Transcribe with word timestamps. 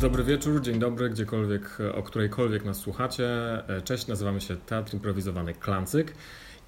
Dobry 0.00 0.24
wieczór, 0.24 0.60
dzień 0.60 0.78
dobry, 0.78 1.10
gdziekolwiek, 1.10 1.78
o 1.94 2.02
którejkolwiek 2.02 2.64
nas 2.64 2.76
słuchacie. 2.76 3.28
Cześć, 3.84 4.06
nazywamy 4.06 4.40
się 4.40 4.56
Teatr 4.56 4.94
Improwizowany 4.94 5.54
Klancyk 5.54 6.14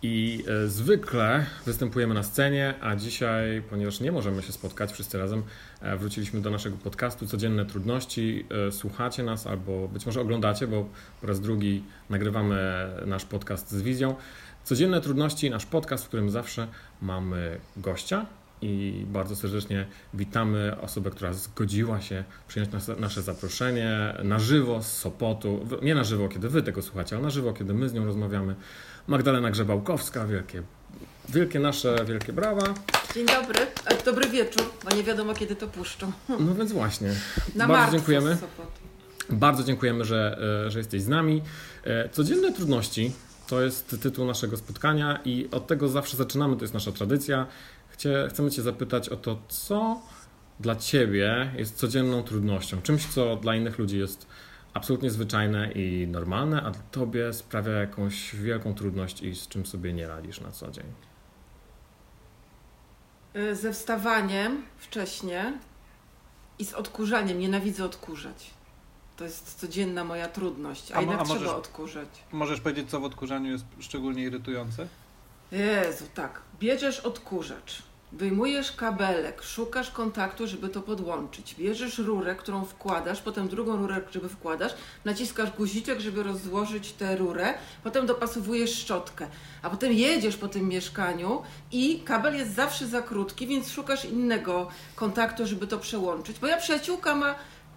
i 0.03 0.45
e, 0.65 0.69
zwykle 0.69 1.47
występujemy 1.67 2.15
na 2.15 2.23
scenie, 2.23 2.75
a 2.81 2.97
dzisiaj, 2.97 3.63
ponieważ 3.71 4.01
nie 4.01 4.13
możemy 4.13 4.43
się 4.43 4.53
spotkać 4.53 4.93
wszyscy 4.93 5.19
razem, 5.19 5.43
e, 5.81 5.97
wróciliśmy 5.97 6.41
do 6.41 6.51
naszego 6.51 6.77
podcastu 6.77 7.27
Codzienne 7.27 7.67
Trudności. 7.67 8.47
E, 8.69 8.73
słuchacie 8.73 9.23
nas 9.23 9.47
albo 9.47 9.89
być 9.89 10.07
może 10.07 10.21
oglądacie, 10.21 10.67
bo 10.67 10.89
po 11.21 11.27
raz 11.27 11.41
drugi 11.41 11.85
nagrywamy 12.11 12.89
nasz 13.07 13.25
podcast 13.25 13.71
z 13.71 13.83
wizją. 13.83 14.15
Codzienne 14.65 15.01
Trudności, 15.01 15.51
nasz 15.51 15.67
podcast, 15.67 16.05
w 16.05 16.09
którym 16.09 16.31
zawsze 16.31 16.69
mamy 17.03 17.61
gościa, 17.77 18.27
i 18.63 19.05
bardzo 19.07 19.37
serdecznie 19.37 19.87
witamy 20.15 20.77
osobę, 20.81 21.11
która 21.11 21.33
zgodziła 21.33 22.01
się 22.01 22.25
przyjąć 22.49 22.71
nasze 22.99 23.23
zaproszenie 23.23 24.15
na 24.25 24.39
żywo 24.39 24.83
z 24.83 24.93
Sopotu. 24.93 25.67
Nie 25.83 25.95
na 25.95 26.05
żywo, 26.05 26.29
kiedy 26.29 26.49
wy 26.49 26.63
tego 26.63 26.83
słuchacie, 26.83 27.17
ale 27.17 27.25
na 27.25 27.31
żywo, 27.31 27.53
kiedy 27.53 27.75
my 27.75 27.89
z 27.89 27.95
nią 27.95 28.05
rozmawiamy. 28.05 28.55
Magdalena 29.07 29.51
Grzebałkowska, 29.51 30.27
wielkie, 30.27 30.63
wielkie 31.29 31.61
nasze, 31.61 32.05
wielkie 32.05 32.33
brawa. 32.33 32.75
Dzień 33.15 33.27
dobry, 33.27 33.67
dobry 34.05 34.29
wieczór, 34.29 34.63
bo 34.85 34.97
nie 34.97 35.03
wiadomo 35.03 35.35
kiedy 35.35 35.57
to 35.57 35.67
puszczą. 35.67 36.13
No 36.47 36.55
więc 36.55 36.73
właśnie. 36.73 37.15
Na 37.55 37.67
bardzo 37.69 37.97
dziękujemy. 37.97 38.37
Bardzo 39.31 39.65
dziękujemy, 39.65 40.05
że, 40.05 40.39
e, 40.67 40.71
że 40.71 40.79
jesteś 40.79 41.03
z 41.03 41.09
nami. 41.09 41.43
E, 41.85 42.09
codzienne 42.09 42.53
trudności 42.53 43.13
to 43.51 43.63
jest 43.63 43.97
tytuł 44.03 44.27
naszego 44.27 44.57
spotkania 44.57 45.21
i 45.25 45.49
od 45.53 45.67
tego 45.67 45.89
zawsze 45.89 46.17
zaczynamy, 46.17 46.57
to 46.57 46.65
jest 46.65 46.75
nasza 46.75 46.93
tradycja. 46.93 47.47
Chcie, 48.01 48.29
chcemy 48.31 48.51
Cię 48.51 48.63
zapytać 48.63 49.09
o 49.09 49.17
to, 49.17 49.39
co 49.49 50.01
dla 50.61 50.77
Ciebie 50.77 51.53
jest 51.57 51.77
codzienną 51.77 52.23
trudnością, 52.23 52.83
czymś, 52.83 53.07
co 53.07 53.37
dla 53.37 53.57
innych 53.57 53.79
ludzi 53.79 53.99
jest 53.99 54.27
absolutnie 54.75 55.11
zwyczajne 55.11 55.73
i 55.73 56.07
normalne, 56.09 56.63
a 56.63 56.71
dla 56.71 56.83
Tobie 56.91 57.33
sprawia 57.33 57.73
jakąś 57.73 58.37
wielką 58.37 58.75
trudność 58.75 59.23
i 59.23 59.35
z 59.35 59.49
czym 59.49 59.67
sobie 59.67 59.93
nie 59.93 60.09
radzisz 60.09 60.41
na 60.41 60.51
co 60.51 60.71
dzień. 60.71 60.85
Y, 63.37 63.57
ze 63.57 63.73
wstawaniem 63.73 64.63
wcześnie 64.79 65.59
i 66.59 66.65
z 66.65 66.75
odkurzaniem. 66.75 67.39
Nienawidzę 67.39 67.85
odkurzać. 67.85 68.51
To 69.17 69.25
jest 69.25 69.61
codzienna 69.61 70.05
moja 70.05 70.29
trudność, 70.29 70.93
a, 70.93 70.97
a 70.97 71.01
jednak 71.01 71.21
a 71.21 71.25
możesz, 71.25 71.39
trzeba 71.43 71.57
odkurzać. 71.57 72.09
Możesz 72.33 72.61
powiedzieć, 72.61 72.91
co 72.91 73.01
w 73.01 73.05
odkurzaniu 73.05 73.53
jest 73.53 73.65
szczególnie 73.81 74.23
irytujące? 74.23 74.89
Jezu, 75.53 76.05
tak. 76.15 76.43
Bierzesz 76.59 77.01
odkurzacz, 77.01 77.90
Wyjmujesz 78.13 78.73
kabelek, 78.73 79.43
szukasz 79.43 79.91
kontaktu, 79.91 80.47
żeby 80.47 80.69
to 80.69 80.83
podłączyć. 80.83 81.55
Bierzesz 81.55 81.99
rurę, 81.99 82.35
którą 82.35 82.65
wkładasz, 82.65 83.21
potem 83.23 83.49
drugą 83.49 83.77
rurę, 83.77 84.01
żeby 84.11 84.29
wkładasz, 84.29 84.75
naciskasz 85.05 85.51
guziczek, 85.51 86.01
żeby 86.01 86.23
rozłożyć 86.23 86.93
tę 86.93 87.17
rurę, 87.17 87.55
potem 87.85 88.07
dopasowujesz 88.07 88.75
szczotkę, 88.75 89.29
a 89.63 89.71
potem 89.71 89.93
jedziesz 89.93 90.37
po 90.37 90.49
tym 90.49 90.69
mieszkaniu 90.69 91.43
i 91.73 92.01
kabel 92.01 92.37
jest 92.37 92.55
zawsze 92.55 92.87
za 92.87 93.03
krótki, 93.03 93.47
więc 93.47 93.71
szukasz 93.71 94.05
innego 94.05 94.69
kontaktu, 94.95 95.47
żeby 95.47 95.67
to 95.67 95.79
przełączyć. 95.79 96.43
Moja 96.43 96.57
przyjaciółka 96.57 97.15
ma 97.15 97.35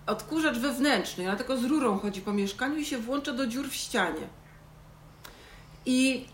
odkurzacz 0.07 0.57
wewnętrzny, 0.57 1.27
ona 1.27 1.35
tylko 1.35 1.57
z 1.57 1.63
rurą 1.63 1.99
chodzi 1.99 2.21
po 2.21 2.33
mieszkaniu 2.33 2.77
i 2.77 2.85
się 2.85 2.97
włącza 2.97 3.33
do 3.33 3.47
dziur 3.47 3.69
w 3.69 3.75
ścianie. 3.75 4.27
I 5.85 6.25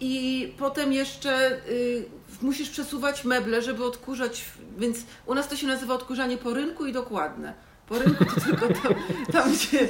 i 0.00 0.54
potem 0.58 0.92
jeszcze 0.92 1.60
y, 1.68 2.04
musisz 2.42 2.70
przesuwać 2.70 3.24
meble, 3.24 3.62
żeby 3.62 3.84
odkurzać, 3.84 4.44
więc 4.78 4.98
u 5.26 5.34
nas 5.34 5.48
to 5.48 5.56
się 5.56 5.66
nazywa 5.66 5.94
odkurzanie 5.94 6.38
po 6.38 6.54
rynku 6.54 6.86
i 6.86 6.92
dokładne. 6.92 7.54
Po 7.88 7.98
rynku 7.98 8.24
to 8.24 8.40
tylko 8.46 8.66
tam, 8.68 8.94
tam 9.32 9.52
gdzie 9.52 9.88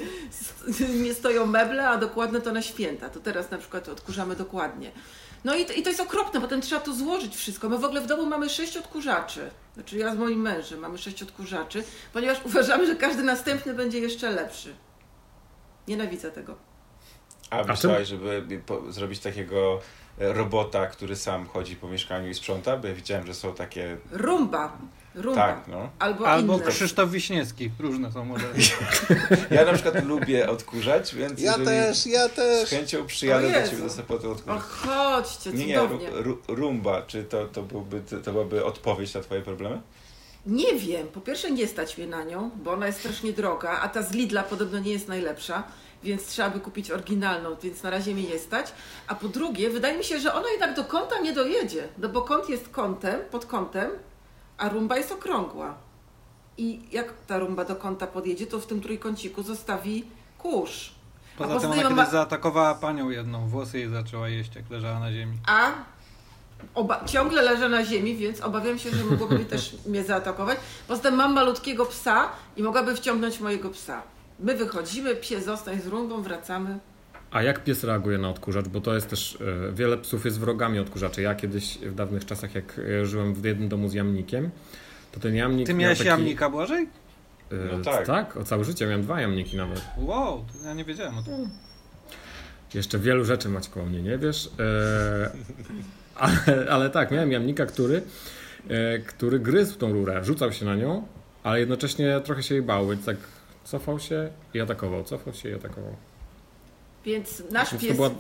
nie 0.88 1.14
stoją 1.14 1.46
meble, 1.46 1.88
a 1.88 1.96
dokładne 1.96 2.40
to 2.40 2.52
na 2.52 2.62
święta. 2.62 3.08
To 3.08 3.20
teraz 3.20 3.50
na 3.50 3.58
przykład 3.58 3.88
odkurzamy 3.88 4.36
dokładnie. 4.36 4.92
No 5.44 5.54
i 5.54 5.66
to, 5.66 5.72
i 5.72 5.82
to 5.82 5.88
jest 5.88 6.00
okropne, 6.00 6.40
potem 6.40 6.60
trzeba 6.60 6.80
to 6.80 6.94
złożyć 6.94 7.36
wszystko. 7.36 7.68
My 7.68 7.78
w 7.78 7.84
ogóle 7.84 8.00
w 8.00 8.06
domu 8.06 8.26
mamy 8.26 8.48
sześć 8.48 8.76
odkurzaczy. 8.76 9.50
Znaczy 9.74 9.98
ja 9.98 10.14
z 10.14 10.18
moim 10.18 10.40
mężem 10.40 10.78
mamy 10.78 10.98
sześć 10.98 11.22
odkurzaczy, 11.22 11.84
ponieważ 12.12 12.38
uważamy, 12.46 12.86
że 12.86 12.96
każdy 12.96 13.22
następny 13.22 13.74
będzie 13.74 13.98
jeszcze 13.98 14.30
lepszy. 14.30 14.74
Nienawidzę 15.88 16.30
tego. 16.30 16.56
A 17.50 17.64
myślałeś, 17.64 18.08
żeby 18.08 18.46
zrobić 18.88 19.20
takiego 19.20 19.80
robota, 20.18 20.86
który 20.86 21.16
sam 21.16 21.46
chodzi 21.46 21.76
po 21.76 21.88
mieszkaniu 21.88 22.28
i 22.28 22.34
sprząta, 22.34 22.76
bo 22.76 22.88
ja 22.88 22.94
widziałem, 22.94 23.26
że 23.26 23.34
są 23.34 23.54
takie... 23.54 23.96
Rumba. 24.10 24.78
Rumba. 25.14 25.42
Tak, 25.42 25.68
no. 25.68 25.90
Albo, 25.98 26.28
Albo 26.28 26.56
inne. 26.56 26.66
Krzysztof 26.66 27.10
Wiśniewski. 27.10 27.70
Różne 27.78 28.12
są 28.12 28.24
modele. 28.24 28.54
ja 29.50 29.64
na 29.64 29.72
przykład 29.72 30.04
lubię 30.04 30.50
odkurzać, 30.50 31.14
więc 31.14 31.40
ja 31.40 31.58
też, 31.58 32.06
ja 32.06 32.28
też. 32.28 32.68
z 32.68 32.70
chęcią 32.70 33.06
przyjadę 33.06 33.62
do 33.62 33.70
Ciebie 33.70 33.82
do 33.82 33.90
Sopotu 33.90 34.30
odkurzać. 34.30 34.58
O, 34.58 34.60
chodźcie, 34.60 35.52
Nie, 35.52 35.66
nie, 35.66 35.80
rumba. 36.48 37.02
Czy 37.02 37.24
to, 37.24 37.46
to, 37.46 37.62
byłby, 37.62 38.00
to 38.24 38.32
byłaby 38.32 38.64
odpowiedź 38.64 39.14
na 39.14 39.20
Twoje 39.20 39.42
problemy? 39.42 39.80
Nie 40.46 40.74
wiem. 40.74 41.08
Po 41.08 41.20
pierwsze 41.20 41.50
nie 41.50 41.66
stać 41.66 41.98
mnie 41.98 42.06
na 42.06 42.24
nią, 42.24 42.50
bo 42.64 42.72
ona 42.72 42.86
jest 42.86 42.98
strasznie 42.98 43.32
droga, 43.32 43.80
a 43.82 43.88
ta 43.88 44.02
z 44.02 44.12
Lidla 44.12 44.42
podobno 44.42 44.78
nie 44.78 44.92
jest 44.92 45.08
najlepsza 45.08 45.62
więc 46.02 46.26
trzeba 46.26 46.50
by 46.50 46.60
kupić 46.60 46.90
oryginalną, 46.90 47.56
więc 47.62 47.82
na 47.82 47.90
razie 47.90 48.14
mi 48.14 48.22
nie 48.24 48.38
stać. 48.38 48.72
A 49.06 49.14
po 49.14 49.28
drugie, 49.28 49.70
wydaje 49.70 49.98
mi 49.98 50.04
się, 50.04 50.20
że 50.20 50.34
ona 50.34 50.48
jednak 50.50 50.76
do 50.76 50.84
kąta 50.84 51.18
nie 51.18 51.32
dojedzie, 51.32 51.88
no 51.98 52.08
bo 52.08 52.22
kąt 52.22 52.48
jest 52.48 52.68
kątem, 52.68 53.20
pod 53.30 53.46
kątem, 53.46 53.90
a 54.58 54.68
rumba 54.68 54.96
jest 54.96 55.12
okrągła. 55.12 55.74
I 56.58 56.80
jak 56.92 57.12
ta 57.26 57.38
rumba 57.38 57.64
do 57.64 57.76
kąta 57.76 58.06
podjedzie, 58.06 58.46
to 58.46 58.60
w 58.60 58.66
tym 58.66 58.80
trójkąciku 58.80 59.42
zostawi 59.42 60.04
kurz. 60.38 60.94
Poza, 61.38 61.54
a 61.54 61.60
tym 61.60 61.70
ona 61.70 61.88
kiedyś 61.88 62.08
zaatakowała 62.08 62.74
panią 62.74 63.10
jedną, 63.10 63.48
włosy 63.48 63.78
jej 63.78 63.88
zaczęła 63.88 64.28
jeść, 64.28 64.54
jak 64.56 64.70
leżała 64.70 65.00
na 65.00 65.12
ziemi. 65.12 65.38
A 65.46 65.72
Oba, 66.74 67.04
ciągle 67.04 67.42
leżę 67.42 67.68
na 67.68 67.84
ziemi, 67.84 68.16
więc 68.16 68.40
obawiam 68.40 68.78
się, 68.78 68.90
że 68.90 69.04
mogłoby 69.04 69.44
też 69.44 69.76
mnie 69.86 70.04
zaatakować. 70.04 70.58
Poza 70.88 71.02
tym 71.02 71.14
mam 71.14 71.34
malutkiego 71.34 71.86
psa 71.86 72.28
i 72.56 72.62
mogłaby 72.62 72.96
wciągnąć 72.96 73.40
mojego 73.40 73.70
psa. 73.70 74.02
My 74.40 74.56
wychodzimy, 74.56 75.16
pies 75.16 75.44
zostań 75.44 75.80
z 75.80 75.86
rumbą, 75.86 76.22
wracamy. 76.22 76.78
A 77.30 77.42
jak 77.42 77.64
pies 77.64 77.84
reaguje 77.84 78.18
na 78.18 78.30
odkurzacz? 78.30 78.68
Bo 78.68 78.80
to 78.80 78.94
jest 78.94 79.10
też, 79.10 79.38
e, 79.68 79.72
wiele 79.72 79.98
psów 79.98 80.24
jest 80.24 80.40
wrogami 80.40 80.78
odkurzaczy. 80.78 81.22
Ja 81.22 81.34
kiedyś 81.34 81.78
w 81.78 81.94
dawnych 81.94 82.24
czasach, 82.24 82.54
jak 82.54 82.80
e, 83.02 83.06
żyłem 83.06 83.34
w 83.34 83.44
jednym 83.44 83.68
domu 83.68 83.88
z 83.88 83.94
jamnikiem, 83.94 84.50
to 85.12 85.20
ten 85.20 85.34
jamnik 85.34 85.66
Ty 85.66 85.74
miałeś 85.74 85.98
taki... 85.98 86.08
jamnika, 86.08 86.50
Błażej? 86.50 86.88
E, 87.52 87.56
no 87.76 87.84
tak. 87.84 88.06
tak, 88.06 88.36
o 88.36 88.44
całe 88.44 88.64
życie 88.64 88.86
miałem 88.86 89.02
dwa 89.02 89.20
jamniki 89.20 89.56
nawet. 89.56 89.84
Wow, 89.96 90.44
ja 90.64 90.74
nie 90.74 90.84
wiedziałem 90.84 91.18
o 91.18 91.22
tym. 91.22 91.50
Jeszcze 92.74 92.98
wielu 92.98 93.24
rzeczy 93.24 93.48
Maćku 93.48 93.80
o 93.80 93.86
mnie 93.86 94.02
nie 94.02 94.18
wiesz. 94.18 94.50
ale, 96.16 96.66
ale 96.70 96.90
tak, 96.90 97.10
miałem 97.10 97.32
jamnika, 97.32 97.66
który, 97.66 98.02
który 99.06 99.38
gryzł 99.38 99.78
tą 99.78 99.92
rurę, 99.92 100.24
rzucał 100.24 100.52
się 100.52 100.64
na 100.64 100.76
nią, 100.76 101.06
ale 101.42 101.60
jednocześnie 101.60 102.20
trochę 102.24 102.42
się 102.42 102.54
jej 102.54 102.62
bał, 102.62 102.88
więc 102.88 103.04
tak 103.04 103.16
Cofał 103.70 103.98
się 103.98 104.30
i 104.54 104.60
atakował, 104.60 105.04
cofał 105.04 105.34
się 105.34 105.50
i 105.50 105.54
atakował. 105.54 105.96
Więc 107.04 107.42
nasz 107.50 107.70
pies... 107.70 107.96
Była... 107.96 108.10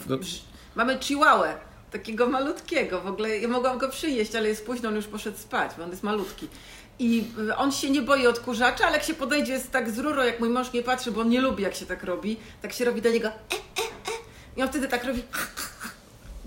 Mamy 0.74 0.98
chihuahua, 0.98 1.54
takiego 1.90 2.28
malutkiego. 2.28 3.00
W 3.00 3.06
ogóle 3.06 3.38
ja 3.38 3.48
mogłam 3.48 3.78
go 3.78 3.88
przyjeść, 3.88 4.34
ale 4.34 4.48
jest 4.48 4.66
późno, 4.66 4.88
on 4.88 4.96
już 4.96 5.06
poszedł 5.06 5.38
spać, 5.38 5.72
bo 5.78 5.84
on 5.84 5.90
jest 5.90 6.02
malutki. 6.02 6.48
I 6.98 7.24
y, 7.38 7.56
on 7.56 7.72
się 7.72 7.90
nie 7.90 8.02
boi 8.02 8.26
odkurzacza, 8.26 8.86
ale 8.86 8.96
jak 8.96 9.06
się 9.06 9.14
podejdzie 9.14 9.52
jest 9.52 9.70
tak 9.70 9.90
z 9.90 9.98
rurą, 9.98 10.22
jak 10.22 10.40
mój 10.40 10.48
mąż 10.48 10.72
nie 10.72 10.82
patrzy, 10.82 11.12
bo 11.12 11.20
on 11.20 11.28
nie 11.28 11.40
lubi 11.40 11.62
jak 11.62 11.74
się 11.74 11.86
tak 11.86 12.04
robi, 12.04 12.36
tak 12.62 12.72
się 12.72 12.84
robi 12.84 13.02
do 13.02 13.10
niego 13.10 13.28
e, 13.28 13.32
e, 13.32 13.82
e. 13.82 14.12
i 14.56 14.62
on 14.62 14.68
wtedy 14.68 14.88
tak 14.88 15.04
robi 15.04 15.22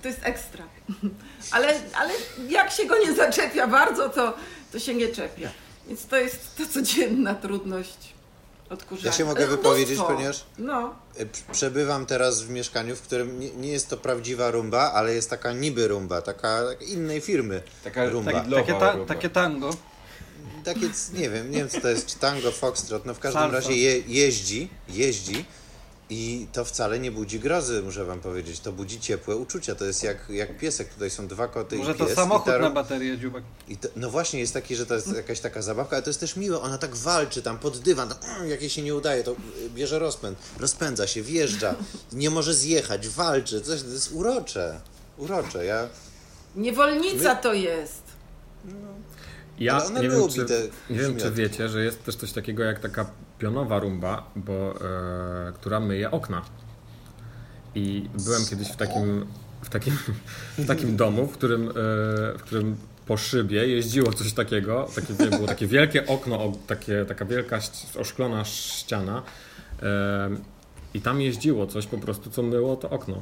to 0.02 0.08
jest 0.08 0.20
ekstra. 0.24 0.66
Ale, 1.52 1.68
ale 1.94 2.14
jak 2.50 2.72
się 2.72 2.86
go 2.86 2.98
nie 3.00 3.14
zaczepia 3.14 3.68
bardzo, 3.68 4.10
to, 4.10 4.34
to 4.72 4.80
się 4.80 4.96
nie 4.96 5.08
czepia. 5.08 5.50
Więc 5.88 6.06
to 6.06 6.18
jest 6.18 6.58
ta 6.58 6.66
codzienna 6.66 7.36
trudność 7.36 8.14
Ja 9.04 9.12
się 9.12 9.26
mogę 9.26 9.48
wypowiedzieć, 9.48 10.00
ponieważ 10.08 10.46
no. 10.58 10.96
E, 11.18 11.26
przebywam 11.52 12.06
teraz 12.06 12.42
w 12.42 12.50
mieszkaniu, 12.50 12.96
w 12.96 13.02
którym 13.02 13.40
nie, 13.40 13.52
nie, 13.52 13.72
jest 13.72 13.90
to 13.90 13.98
prawdziwa 13.98 14.52
rumba, 14.52 14.92
ale 14.92 15.14
jest 15.14 15.30
taka 15.30 15.54
niby 15.54 15.88
rumba, 15.88 16.22
taka, 16.22 16.60
innej 16.88 17.22
firmy 17.22 17.62
taka, 17.84 18.10
rumba. 18.10 18.32
Takie, 18.32 18.74
ta, 18.74 18.92
rumba. 18.92 19.14
takie 19.14 19.30
tango. 19.30 19.70
Takie, 20.66 20.90
nie 21.14 21.30
wiem, 21.30 21.52
nie 21.52 21.58
wiem 21.58 21.70
co 21.70 21.82
to 21.82 21.90
jest, 21.90 22.06
czy 22.06 22.20
tango, 22.20 22.52
foxtrot, 22.52 23.06
no 23.06 23.14
w 23.14 23.20
każdym 23.20 23.42
Salsa. 23.42 23.56
razie 23.56 23.76
je, 23.76 24.00
jeździ, 24.08 24.70
jeździ 24.90 25.46
i 26.14 26.48
to 26.54 26.66
wcale 26.66 27.00
nie 27.00 27.12
budzi 27.12 27.40
grozy, 27.40 27.82
muszę 27.82 28.06
wam 28.06 28.20
powiedzieć. 28.20 28.60
To 28.60 28.72
budzi 28.72 29.00
ciepłe 29.00 29.36
uczucia. 29.36 29.76
To 29.76 29.86
jest 29.86 30.04
jak, 30.04 30.30
jak 30.30 30.58
piesek. 30.58 30.94
Tutaj 30.94 31.10
są 31.10 31.28
dwa 31.28 31.48
koty 31.48 31.76
Może 31.76 31.92
i 31.92 31.96
pies. 31.96 32.08
to 32.10 32.16
samochód 32.16 32.54
ta... 32.54 32.60
na 32.60 32.70
baterię, 32.70 33.18
dziubek. 33.18 33.44
I 33.68 33.78
to, 33.78 33.88
no 33.96 34.10
właśnie, 34.10 34.40
jest 34.40 34.54
taki, 34.54 34.76
że 34.76 34.86
to 34.86 34.96
jest 34.96 35.16
jakaś 35.16 35.40
taka 35.40 35.62
zabawka, 35.62 35.96
ale 35.96 36.04
to 36.04 36.10
jest 36.10 36.20
też 36.20 36.36
miłe. 36.36 36.62
Ona 36.62 36.78
tak 36.78 36.96
walczy 36.96 37.42
tam 37.42 37.60
pod 37.60 37.78
dywan. 37.80 38.10
To, 38.10 38.16
mm, 38.28 38.50
jak 38.50 38.62
jej 38.62 38.70
się 38.70 38.82
nie 38.82 38.96
udaje, 38.96 39.24
to 39.24 39.36
bierze 39.76 40.00
rozpęd. 40.00 40.38
Rozpędza 40.60 41.08
się, 41.08 41.22
wjeżdża. 41.22 41.76
Nie 42.12 42.30
może 42.30 42.54
zjechać, 42.54 43.08
walczy. 43.08 43.62
Coś, 43.62 43.82
to 43.82 43.90
jest 43.90 44.12
urocze. 44.12 44.82
Urocze. 45.18 45.66
Ja... 45.66 45.88
Niewolnica 46.56 47.36
Wy... 47.36 47.42
to 47.42 47.54
jest. 47.54 48.02
No. 48.66 48.74
Ja 49.60 49.82
nie 50.02 50.10
wiem, 50.10 50.30
czy, 50.30 50.70
nie 50.90 51.00
wiem, 51.00 51.18
czy 51.18 51.32
wiecie, 51.32 51.70
że 51.70 51.84
jest 51.84 52.04
też 52.04 52.16
coś 52.16 52.32
takiego 52.32 52.64
jak 52.64 52.80
taka 52.80 53.12
pionowa 53.42 53.80
rumba, 53.80 54.32
bo, 54.36 54.74
e, 54.82 55.52
która 55.54 55.80
myje 55.80 56.12
okna. 56.12 56.42
I 57.76 58.10
byłem 58.26 58.46
kiedyś 58.50 58.68
w 58.68 58.76
takim, 58.76 59.26
w 59.62 59.70
takim, 59.70 59.98
w 60.58 60.68
takim 60.68 60.96
domu, 60.96 61.28
w 61.28 61.32
którym, 61.32 61.70
e, 61.70 61.74
w 62.38 62.42
którym 62.42 62.76
po 63.08 63.18
szybie 63.18 63.68
jeździło 63.68 64.14
coś 64.14 64.34
takiego, 64.34 64.88
takie, 64.96 65.30
było 65.30 65.48
takie 65.48 65.68
wielkie 65.68 66.08
okno, 66.08 66.52
takie, 66.68 67.06
taka 67.08 67.26
wielka 67.26 67.60
oszklona 68.00 68.46
ściana 68.46 69.24
e, 69.84 70.30
i 70.94 71.02
tam 71.02 71.22
jeździło 71.22 71.68
coś 71.68 71.88
po 71.88 71.98
prostu, 71.98 72.30
co 72.30 72.44
myło 72.44 72.76
to 72.76 72.90
okno. 72.90 73.22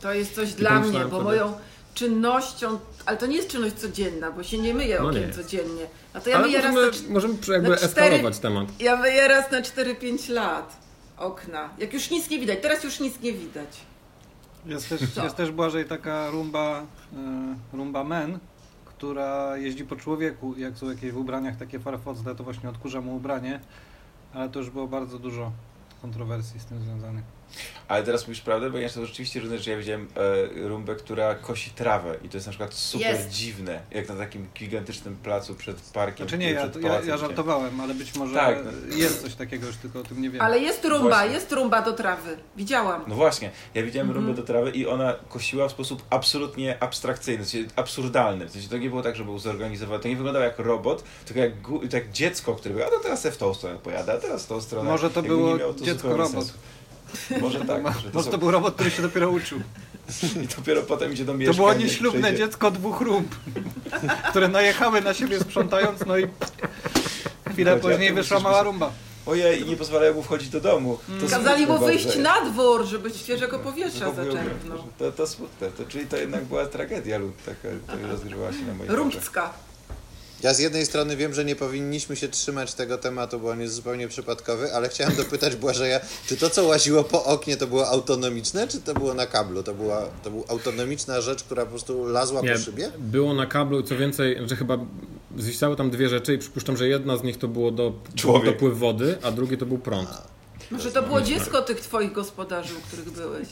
To 0.00 0.12
jest 0.14 0.34
coś 0.34 0.52
I 0.52 0.54
dla 0.54 0.80
mnie, 0.80 1.04
bo 1.04 1.20
moją 1.20 1.52
czynnością, 1.94 2.78
ale 3.06 3.16
to 3.16 3.26
nie 3.26 3.36
jest 3.36 3.48
czynność 3.48 3.74
codzienna, 3.74 4.30
bo 4.32 4.42
się 4.42 4.58
nie 4.58 4.74
myję 4.74 4.98
no 5.00 5.08
okien 5.08 5.26
nie 5.26 5.32
codziennie. 5.32 5.86
A 6.12 6.20
to 6.20 6.30
ja 6.30 6.36
ale 6.36 6.46
myję 6.46 6.58
możemy, 6.58 6.86
raz 6.86 7.02
na, 7.02 7.12
możemy 7.12 7.34
jakby 7.48 7.68
na 7.68 7.76
4, 7.76 7.86
eskalować 7.86 8.38
temat. 8.38 8.68
Ja 8.80 8.96
myję 8.96 9.28
raz 9.28 9.50
na 9.50 9.60
4-5 9.60 10.30
lat 10.30 10.76
okna. 11.18 11.70
Jak 11.78 11.92
już 11.92 12.10
nic 12.10 12.30
nie 12.30 12.38
widać, 12.38 12.58
teraz 12.62 12.84
już 12.84 13.00
nic 13.00 13.20
nie 13.20 13.32
widać. 13.32 13.80
Jest 14.66 14.88
też, 14.88 15.00
jest 15.22 15.36
też 15.36 15.50
Błażej 15.50 15.84
taka 15.84 16.30
rumba, 16.30 16.82
y, 17.72 17.76
rumba 17.76 18.04
men, 18.04 18.38
która 18.84 19.56
jeździ 19.56 19.84
po 19.84 19.96
człowieku. 19.96 20.54
Jak 20.58 20.78
są 20.78 20.90
jakieś 20.90 21.12
w 21.12 21.16
ubraniach 21.16 21.56
takie 21.56 21.80
farfocne, 21.80 22.34
to 22.34 22.44
właśnie 22.44 22.68
odkurza 22.68 23.00
mu 23.00 23.16
ubranie. 23.16 23.60
Ale 24.34 24.48
to 24.48 24.58
już 24.58 24.70
było 24.70 24.88
bardzo 24.88 25.18
dużo 25.18 25.52
kontrowersji 26.02 26.60
z 26.60 26.64
tym 26.64 26.80
związanych. 26.80 27.24
Ale 27.88 28.04
teraz 28.04 28.26
mówisz 28.26 28.40
prawdę, 28.40 28.70
bo 28.70 28.78
ja 28.78 28.88
to 28.88 29.06
rzeczywiście 29.06 29.40
różne, 29.40 29.58
że 29.58 29.70
ja 29.70 29.76
widziałem 29.76 30.08
e, 30.64 30.68
rumbę, 30.68 30.94
która 30.94 31.34
kosi 31.34 31.70
trawę 31.70 32.16
i 32.22 32.28
to 32.28 32.36
jest 32.36 32.46
na 32.46 32.50
przykład 32.50 32.74
super 32.74 33.14
jest. 33.14 33.28
dziwne, 33.28 33.80
jak 33.90 34.08
na 34.08 34.16
takim 34.16 34.46
gigantycznym 34.54 35.16
placu 35.16 35.54
przed 35.54 35.80
parkiem. 35.80 36.28
Znaczy 36.28 36.38
nie, 36.38 36.50
ja, 36.50 36.68
ja, 36.80 37.00
ja, 37.00 37.16
żartowałem, 37.16 37.80
ale 37.80 37.94
być 37.94 38.14
może 38.14 38.34
tak. 38.34 38.58
jest 38.96 39.22
coś 39.22 39.34
takiego, 39.34 39.66
już 39.66 39.76
tylko 39.76 40.00
o 40.00 40.02
tym 40.02 40.22
nie 40.22 40.30
wiem. 40.30 40.42
Ale 40.42 40.58
jest 40.58 40.84
rumba, 40.84 41.08
właśnie. 41.08 41.32
jest 41.32 41.52
rumba 41.52 41.82
do 41.82 41.92
trawy. 41.92 42.36
Widziałam. 42.56 43.04
No 43.06 43.14
właśnie, 43.14 43.50
ja 43.74 43.82
widziałem 43.82 44.08
mhm. 44.08 44.26
rumbę 44.26 44.42
do 44.42 44.46
trawy 44.46 44.70
i 44.70 44.86
ona 44.86 45.14
kosiła 45.28 45.68
w 45.68 45.70
sposób 45.70 46.02
absolutnie 46.10 46.82
abstrakcyjny, 46.82 47.44
w 47.44 47.48
sensie 47.48 47.68
absurdalny. 47.76 48.46
W 48.46 48.50
sensie 48.50 48.68
to 48.68 48.78
nie 48.78 48.88
było 48.88 49.02
tak, 49.02 49.16
że 49.16 49.24
był 49.24 49.38
zorganizowany, 49.38 50.02
to 50.02 50.08
nie 50.08 50.16
wyglądało 50.16 50.44
jak 50.44 50.58
robot, 50.58 51.04
tylko 51.24 51.40
jak, 51.40 51.52
jak 51.92 52.10
dziecko, 52.10 52.54
które 52.54 52.74
było, 52.74 52.86
a 52.86 52.90
to 52.90 52.98
teraz 52.98 53.26
w 53.26 53.36
tą 53.36 53.54
stronę 53.54 53.78
pojada, 53.78 54.12
a 54.12 54.16
teraz 54.16 54.44
w 54.44 54.46
tą 54.46 54.60
stronę. 54.60 54.90
Może 54.90 55.10
to 55.10 55.22
było 55.22 55.74
dziecko 55.74 56.16
robot. 56.16 56.32
Sensu. 56.32 56.52
Może 57.40 57.60
tak. 57.60 57.82
Może 57.82 58.02
to, 58.02 58.18
Może 58.18 58.30
to 58.30 58.38
był 58.38 58.50
robot, 58.50 58.74
który 58.74 58.90
się 58.90 59.02
dopiero 59.02 59.30
uczył. 59.30 59.60
I 60.44 60.56
dopiero 60.56 60.82
potem 60.82 61.12
idzie 61.12 61.24
do 61.24 61.34
mieszkania. 61.34 61.56
To 61.56 61.62
było 61.62 61.74
nieślubne 61.74 62.20
przejdzie. 62.20 62.38
dziecko 62.38 62.70
dwóch 62.70 63.00
rumb, 63.00 63.34
które 64.30 64.48
najechały 64.48 65.00
na 65.00 65.14
siebie 65.14 65.40
sprzątając, 65.40 66.06
no 66.06 66.18
i 66.18 66.26
chwilę 67.50 67.76
później 67.76 68.12
wyszła 68.12 68.40
mała 68.40 68.62
rumba. 68.62 68.92
Ojej, 69.26 69.64
nie 69.64 69.76
pozwalają 69.76 70.14
mu 70.14 70.22
wchodzić 70.22 70.48
do 70.48 70.60
domu. 70.60 70.98
To 71.20 71.26
Kazali 71.28 71.66
mu 71.66 71.78
wyjść 71.78 72.16
na 72.16 72.40
dwór, 72.40 72.84
żeby 72.84 73.10
świeżego 73.10 73.58
powietrza 73.58 74.12
zaczerpnął. 74.12 74.78
To, 74.98 75.12
to 75.12 75.26
smutne, 75.26 75.70
to, 75.70 75.84
czyli 75.84 76.06
to 76.06 76.16
jednak 76.16 76.44
była 76.44 76.66
tragedia 76.66 77.18
lud 77.18 77.34
taka, 77.46 77.68
która 77.86 78.08
rozgrywała 78.08 78.52
się 78.52 78.62
na 78.66 78.74
mojej 78.74 78.96
Rumpcka. 78.96 79.52
Ja 80.44 80.54
z 80.54 80.58
jednej 80.58 80.86
strony 80.86 81.16
wiem, 81.16 81.34
że 81.34 81.44
nie 81.44 81.56
powinniśmy 81.56 82.16
się 82.16 82.28
trzymać 82.28 82.74
tego 82.74 82.98
tematu, 82.98 83.40
bo 83.40 83.50
on 83.50 83.60
jest 83.60 83.74
zupełnie 83.74 84.08
przypadkowy, 84.08 84.74
ale 84.74 84.88
chciałem 84.88 85.16
dopytać 85.16 85.56
Błażeja, 85.56 86.00
czy 86.26 86.36
to, 86.36 86.50
co 86.50 86.64
łaziło 86.64 87.04
po 87.04 87.24
oknie, 87.24 87.56
to 87.56 87.66
było 87.66 87.88
autonomiczne, 87.88 88.68
czy 88.68 88.80
to 88.80 88.94
było 88.94 89.14
na 89.14 89.26
kablu? 89.26 89.62
To 89.62 89.74
była, 89.74 90.08
to 90.24 90.30
była 90.30 90.44
autonomiczna 90.48 91.20
rzecz, 91.20 91.44
która 91.44 91.62
po 91.62 91.70
prostu 91.70 92.06
lazła 92.06 92.40
nie, 92.40 92.52
po 92.52 92.58
szybie? 92.58 92.90
Było 92.98 93.34
na 93.34 93.46
kablu, 93.46 93.82
co 93.82 93.96
więcej, 93.96 94.38
że 94.46 94.56
chyba 94.56 94.78
zwisały 95.36 95.76
tam 95.76 95.90
dwie 95.90 96.08
rzeczy 96.08 96.34
i 96.34 96.38
przypuszczam, 96.38 96.76
że 96.76 96.88
jedna 96.88 97.16
z 97.16 97.22
nich 97.22 97.38
to 97.38 97.48
było 97.48 97.70
do, 97.70 97.92
dopływ 98.44 98.78
wody, 98.78 99.18
a 99.22 99.30
drugie 99.30 99.56
to 99.56 99.66
był 99.66 99.78
prąd. 99.78 100.08
A. 100.08 100.33
Może 100.74 100.92
to 100.92 101.02
było 101.02 101.20
dziecko 101.20 101.62
tych 101.62 101.80
twoich 101.80 102.12
gospodarzy, 102.12 102.74
u 102.74 102.80
których 102.80 103.10
byłeś? 103.10 103.48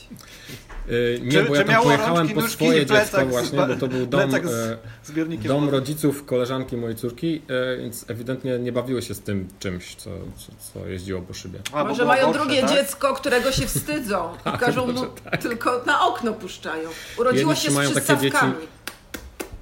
Yy, 0.89 1.21
nie, 1.23 1.33
czy, 1.33 1.45
bo 1.45 1.55
ja 1.55 1.65
tam 1.65 1.83
pojechałem 1.83 2.29
po 2.29 2.43
swoje 2.49 2.87
dziecko 2.87 3.27
właśnie, 3.27 3.59
bo 3.59 3.77
to 3.77 3.89
był 3.89 4.07
dom, 4.07 4.35
e, 4.35 5.37
dom 5.45 5.69
rodziców 5.69 6.25
koleżanki 6.27 6.77
mojej 6.77 6.97
córki, 6.97 7.43
e, 7.49 7.77
więc 7.77 8.05
ewidentnie 8.11 8.59
nie 8.59 8.73
bawiły 8.73 9.03
się 9.03 9.15
z 9.15 9.21
tym 9.21 9.49
czymś, 9.59 9.95
co, 9.95 10.11
co, 10.37 10.53
co 10.73 10.89
jeździło 10.89 11.23
po 11.23 11.35
szybie. 11.35 11.59
A, 11.73 11.85
Może 11.85 12.05
mają 12.05 12.27
gorsze, 12.27 12.41
drugie 12.41 12.61
tak? 12.61 12.71
dziecko, 12.71 13.15
którego 13.15 13.53
się 13.53 13.67
wstydzą 13.67 14.29
i 14.55 14.59
każą 14.59 14.93
mu 14.93 15.07
tak. 15.07 15.43
tylko 15.43 15.83
na 15.87 16.07
okno 16.07 16.33
puszczają. 16.33 16.89
Urodziło 17.19 17.53
Jedni 17.53 17.65
się 17.65 17.71
z 17.71 17.75
mają 17.75 17.91
takie 17.91 18.17
dzieci 18.17 18.47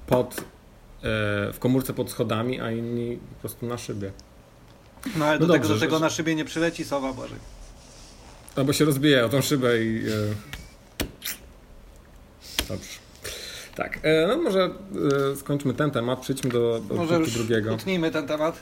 pod, 0.07 0.35
e, 0.37 0.43
w 1.53 1.57
komórce 1.59 1.93
pod 1.93 2.11
schodami, 2.11 2.61
a 2.61 2.71
inni 2.71 3.17
po 3.17 3.39
prostu 3.39 3.65
na 3.65 3.77
szybie. 3.77 4.11
No 5.15 5.25
ale 5.25 5.39
no 5.39 5.45
do, 5.45 5.53
dobrze, 5.53 5.61
tego, 5.61 5.73
do 5.73 5.79
tego 5.79 5.99
na 5.99 6.09
szybie 6.09 6.35
nie 6.35 6.45
przyleci 6.45 6.85
sowa 6.85 7.13
Boże. 7.13 7.35
Albo 8.55 8.73
się 8.73 8.85
rozbije 8.85 9.25
o 9.25 9.29
tą 9.29 9.41
szybę 9.41 9.83
i... 9.83 10.03
E... 10.07 10.11
Dobrze. 12.67 12.89
Tak, 13.75 13.99
e, 14.03 14.27
no 14.27 14.37
może 14.37 14.69
e, 15.31 15.35
skończmy 15.35 15.73
ten 15.73 15.91
temat, 15.91 16.19
przejdźmy 16.19 16.49
do, 16.49 16.81
do 16.89 16.95
może 16.95 17.15
punktu 17.15 17.33
drugiego. 17.33 17.73
utnijmy 17.73 18.11
ten 18.11 18.27
temat. 18.27 18.59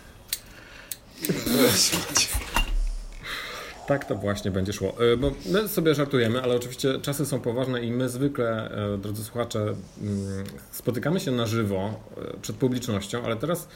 Tak 3.87 4.05
to 4.05 4.15
właśnie 4.15 4.51
będzie 4.51 4.73
szło. 4.73 4.95
Bo 5.17 5.31
my 5.45 5.67
sobie 5.67 5.95
żartujemy, 5.95 6.41
ale 6.41 6.55
oczywiście 6.55 6.99
czasy 7.01 7.25
są 7.25 7.39
poważne 7.39 7.81
i 7.81 7.91
my 7.91 8.09
zwykle, 8.09 8.71
drodzy 8.97 9.23
słuchacze, 9.23 9.59
mm, 9.59 10.43
spotykamy 10.71 11.19
się 11.19 11.31
na 11.31 11.47
żywo 11.47 11.99
przed 12.41 12.55
publicznością, 12.55 13.23
ale 13.23 13.35
teraz, 13.35 13.67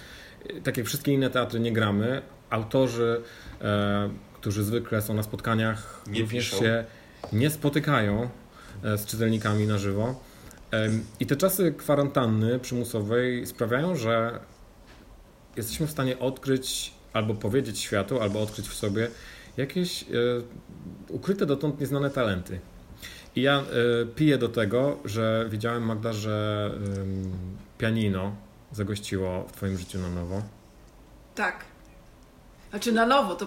tak 0.63 0.77
jak 0.77 0.85
wszystkie 0.85 1.13
inne 1.13 1.29
teatry, 1.29 1.59
nie 1.59 1.71
gramy, 1.71 2.21
autorzy, 2.53 3.21
e, 3.61 4.09
którzy 4.33 4.63
zwykle 4.63 5.01
są 5.01 5.13
na 5.13 5.23
spotkaniach, 5.23 6.01
nie 6.07 6.21
również 6.21 6.49
piszą. 6.49 6.63
się 6.63 6.85
nie 7.33 7.49
spotykają 7.49 8.29
e, 8.83 8.97
z 8.97 9.05
czytelnikami 9.05 9.67
na 9.67 9.77
żywo. 9.77 10.21
E, 10.73 10.89
I 11.19 11.25
te 11.25 11.35
czasy 11.35 11.73
kwarantanny 11.77 12.59
przymusowej 12.59 13.45
sprawiają, 13.45 13.95
że 13.95 14.39
jesteśmy 15.55 15.87
w 15.87 15.91
stanie 15.91 16.19
odkryć 16.19 16.93
albo 17.13 17.33
powiedzieć 17.33 17.79
światu, 17.79 18.21
albo 18.21 18.41
odkryć 18.41 18.67
w 18.67 18.73
sobie 18.73 19.07
jakieś 19.57 20.05
ukryte 21.09 21.45
dotąd 21.45 21.79
nieznane 21.79 22.09
talenty. 22.09 22.59
I 23.35 23.41
ja 23.41 23.63
piję 24.15 24.37
do 24.37 24.49
tego, 24.49 24.99
że 25.05 25.47
widziałem 25.49 25.83
Magda, 25.83 26.13
że 26.13 26.71
pianino 27.77 28.35
zagościło 28.71 29.43
w 29.47 29.51
Twoim 29.51 29.77
życiu 29.77 29.99
na 29.99 30.09
nowo. 30.09 30.41
Tak. 31.35 31.72
Znaczy 32.73 32.91
na 32.91 33.05
nowo, 33.05 33.35
to... 33.35 33.45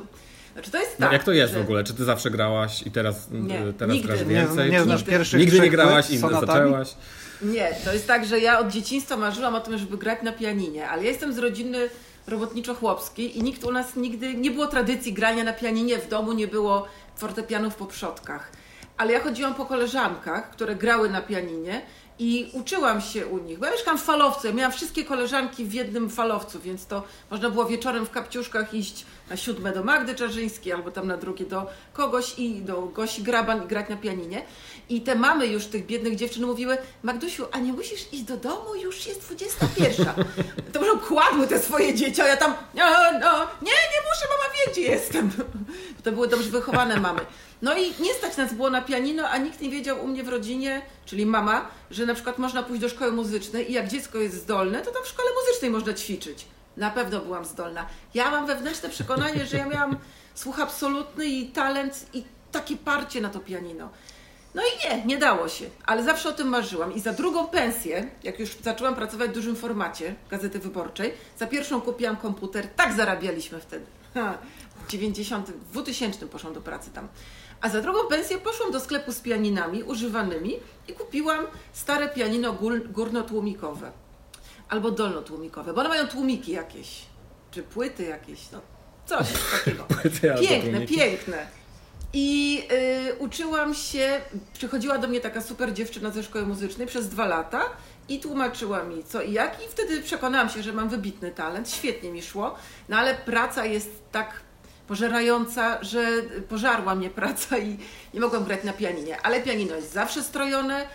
Znaczy 0.52 0.71
to 0.71 0.78
jest 0.78 0.90
tak, 0.90 1.00
no 1.00 1.12
jak 1.12 1.25
to 1.25 1.33
jest 1.33 1.52
że... 1.52 1.59
w 1.59 1.62
ogóle? 1.62 1.85
Czy 1.85 1.95
ty 1.95 2.04
zawsze 2.04 2.30
grałaś 2.30 2.83
i 2.87 2.90
teraz, 2.90 3.28
nie, 3.30 3.73
teraz 3.78 3.95
nigdy. 3.95 4.09
grasz 4.09 4.25
więcej? 4.25 4.71
Nie, 4.71 4.76
nie 4.76 4.83
znasz 4.83 5.02
pierwszych 5.02 5.40
Nigdy 5.40 5.61
nie 5.61 5.71
grałaś 5.71 6.11
i 6.11 6.18
zaczęłaś? 6.18 6.95
Nie, 7.42 7.71
to 7.85 7.92
jest 7.92 8.06
tak, 8.06 8.26
że 8.26 8.40
ja 8.40 8.59
od 8.59 8.68
dzieciństwa 8.68 9.16
marzyłam 9.16 9.54
o 9.54 9.61
tym, 9.61 9.78
żeby 9.78 9.99
grać 9.99 10.23
na 10.23 10.33
pianinie, 10.33 10.88
ale 10.88 11.02
ja 11.02 11.09
jestem 11.11 11.33
z 11.33 11.38
rodziny 11.38 11.88
robotniczo-chłopskiej 12.28 13.37
i 13.37 13.42
nikt 13.42 13.64
u 13.64 13.73
nas 13.73 13.97
nigdy, 13.97 14.35
nie 14.35 14.50
było 14.50 14.66
tradycji 14.66 15.12
grania 15.12 15.45
na 15.45 15.52
pianinie 15.52 15.99
w 15.99 16.09
domu, 16.09 16.33
nie 16.33 16.47
było 16.47 16.87
fortepianów 17.16 17.75
po 17.75 17.87
przodkach. 17.87 18.52
Ale 18.97 19.12
ja 19.12 19.21
chodziłam 19.21 19.54
po 19.54 19.66
koleżankach, 19.66 20.50
które 20.50 20.75
grały 20.75 21.11
na 21.11 21.23
pianinie 21.23 21.83
i 22.18 22.50
uczyłam 22.52 23.00
się 23.00 23.26
u 23.26 23.38
nich, 23.38 23.58
bo 23.58 23.66
ja 23.66 23.73
mieszkam 23.73 23.99
w 23.99 24.02
falowcu, 24.02 24.46
ja 24.46 24.52
miałam 24.52 24.73
wszystkie 24.73 25.04
koleżanki 25.04 25.64
w 25.64 25.75
jednym 25.75 26.11
falowcu, 26.11 26.61
więc 26.61 26.87
to 26.87 27.02
można 27.30 27.50
było 27.50 27.64
wieczorem 27.64 28.06
w 28.06 28.11
kapciuszkach 28.11 28.75
iść 28.75 29.06
na 29.30 29.37
siódme 29.37 29.73
do 29.73 29.85
Magdy 29.85 30.14
Czarzyńskiej, 30.14 30.73
albo 30.73 30.90
tam 30.90 31.06
na 31.06 31.16
drugie 31.16 31.46
do 31.46 31.66
kogoś 31.92 32.38
i 32.38 32.54
do 32.61 32.82
Gosi 32.82 33.23
Graban 33.23 33.64
i 33.64 33.66
grać 33.66 33.88
na 33.88 33.96
pianinie. 33.96 34.42
I 34.88 35.00
te 35.00 35.14
mamy 35.14 35.46
już 35.46 35.66
tych 35.66 35.87
biednych 35.87 36.16
dziewczyn 36.16 36.46
mówiły, 36.46 36.78
Magdusiu, 37.02 37.46
a 37.52 37.58
nie 37.58 37.73
musisz 37.73 38.12
iść 38.12 38.23
do 38.23 38.37
domu, 38.37 38.75
już 38.75 39.06
jest 39.06 39.20
21. 39.20 40.06
To 40.73 40.80
może 40.80 40.99
kładły 40.99 41.46
te 41.46 41.58
swoje 41.58 41.94
dzieci, 41.94 42.20
a 42.20 42.26
ja 42.26 42.37
tam, 42.37 42.54
no, 42.75 42.85
no, 43.12 43.46
nie, 43.62 43.73
nie 43.73 44.00
muszę, 44.06 44.26
mama 44.30 44.54
wie, 44.54 44.73
gdzie 44.73 44.82
jestem. 44.82 45.30
To 46.04 46.12
były 46.12 46.28
dobrze 46.28 46.50
wychowane 46.50 47.00
mamy. 47.00 47.20
No 47.63 47.77
i 47.77 48.03
nie 48.03 48.15
stać 48.15 48.37
nas 48.37 48.55
było 48.55 48.71
na 48.71 48.83
pianino, 48.83 49.29
a 49.29 49.39
nikt 49.39 49.61
nie 49.61 49.71
wiedział 49.71 50.05
u 50.05 50.07
mnie 50.07 50.25
w 50.25 50.29
rodzinie, 50.29 50.83
czyli 51.07 51.27
mama, 51.27 51.69
że 51.91 52.07
na 52.07 52.15
przykład 52.15 52.39
można 52.39 52.63
pójść 52.63 52.81
do 52.81 52.89
szkoły 52.89 53.13
muzycznej 53.13 53.71
i 53.71 53.75
jak 53.75 53.89
dziecko 53.89 54.19
jest 54.19 54.43
zdolne, 54.43 54.83
to 54.83 54.91
tam 54.91 55.03
w 55.05 55.09
szkole 55.09 55.29
muzycznej 55.41 55.71
można 55.71 55.95
ćwiczyć. 55.95 56.47
Na 56.77 56.91
pewno 56.91 57.21
byłam 57.21 57.45
zdolna. 57.45 57.87
Ja 58.15 58.31
mam 58.31 58.47
wewnętrzne 58.47 58.89
przekonanie, 58.89 59.47
że 59.47 59.57
ja 59.57 59.67
miałam 59.67 59.97
słuch 60.35 60.61
absolutny 60.61 61.27
i 61.27 61.47
talent 61.47 62.07
i 62.13 62.25
takie 62.53 62.77
parcie 62.77 63.21
na 63.21 63.29
to 63.29 63.41
pianino. 63.41 63.89
No 64.55 64.63
i 64.63 64.89
nie, 64.89 65.05
nie 65.05 65.19
dało 65.19 65.49
się, 65.49 65.65
ale 65.87 66.05
zawsze 66.05 66.29
o 66.29 66.33
tym 66.33 66.49
marzyłam. 66.49 66.95
I 66.95 67.01
za 67.01 67.13
drugą 67.13 67.47
pensję, 67.47 68.09
jak 68.23 68.39
już 68.41 68.57
zaczęłam 68.63 68.95
pracować 68.95 69.31
w 69.31 69.35
dużym 69.35 69.57
formacie 69.57 70.15
Gazety 70.31 70.59
Wyborczej, 70.59 71.15
za 71.39 71.47
pierwszą 71.47 71.81
kupiłam 71.81 72.17
komputer, 72.17 72.69
tak 72.69 72.93
zarabialiśmy 72.93 73.61
wtedy. 73.61 73.87
Ha, 74.15 74.39
w 74.87 74.91
90, 74.91 75.51
w 75.51 75.71
2000 75.71 76.27
poszłam 76.27 76.55
do 76.55 76.61
pracy 76.61 76.91
tam. 76.91 77.09
A 77.61 77.69
za 77.69 77.81
drugą 77.81 77.99
pensję 78.09 78.39
poszłam 78.39 78.73
do 78.73 78.81
sklepu 78.81 79.13
z 79.13 79.21
pianinami 79.21 79.83
używanymi 79.83 80.57
i 80.89 80.93
kupiłam 80.93 81.47
stare 81.73 82.09
pianino 82.09 82.57
górnotłumikowe. 82.91 83.93
albo 84.69 84.91
dolnotłumikowe, 84.91 85.73
bo 85.75 85.81
one 85.81 85.89
mają 85.89 86.09
tłumiki 86.09 86.53
jakieś, 86.53 87.03
czy 87.51 87.63
płyty 87.63 88.03
jakieś, 88.05 88.51
no 88.51 88.61
coś 89.07 89.27
takiego. 89.65 89.87
Piękne, 90.41 90.87
piękne. 90.87 91.47
I 92.13 92.63
y, 93.11 93.15
uczyłam 93.19 93.75
się, 93.75 94.21
przychodziła 94.55 94.99
do 94.99 95.09
mnie 95.09 95.21
taka 95.21 95.41
super 95.41 95.73
dziewczyna 95.73 96.11
ze 96.11 96.23
szkoły 96.23 96.47
muzycznej 96.47 96.87
przez 96.87 97.09
dwa 97.09 97.27
lata 97.27 97.63
i 98.09 98.21
tłumaczyła 98.21 98.83
mi 98.85 99.05
co 99.05 99.23
i 99.23 99.33
jak 99.33 99.65
i 99.65 99.69
wtedy 99.69 100.03
przekonałam 100.03 100.49
się, 100.51 100.63
że 100.63 100.73
mam 100.73 100.89
wybitny 100.89 101.31
talent, 101.31 101.71
świetnie 101.71 102.11
mi 102.11 102.23
szło, 102.23 102.55
no 102.89 102.97
ale 102.97 103.15
praca 103.15 103.65
jest 103.65 103.91
tak 104.13 104.46
pożerająca, 104.88 105.85
że 105.85 106.23
pożarła 106.49 106.95
mnie 106.95 107.11
praca 107.11 107.59
i 107.59 107.78
nie 108.14 108.21
mogłam 108.21 108.45
grać 108.45 108.64
na 108.64 108.73
pianinie, 108.73 109.21
ale 109.23 109.43
pianino 109.43 109.75
jest 109.75 109.93
zawsze 109.93 110.23
strojone, 110.23 110.87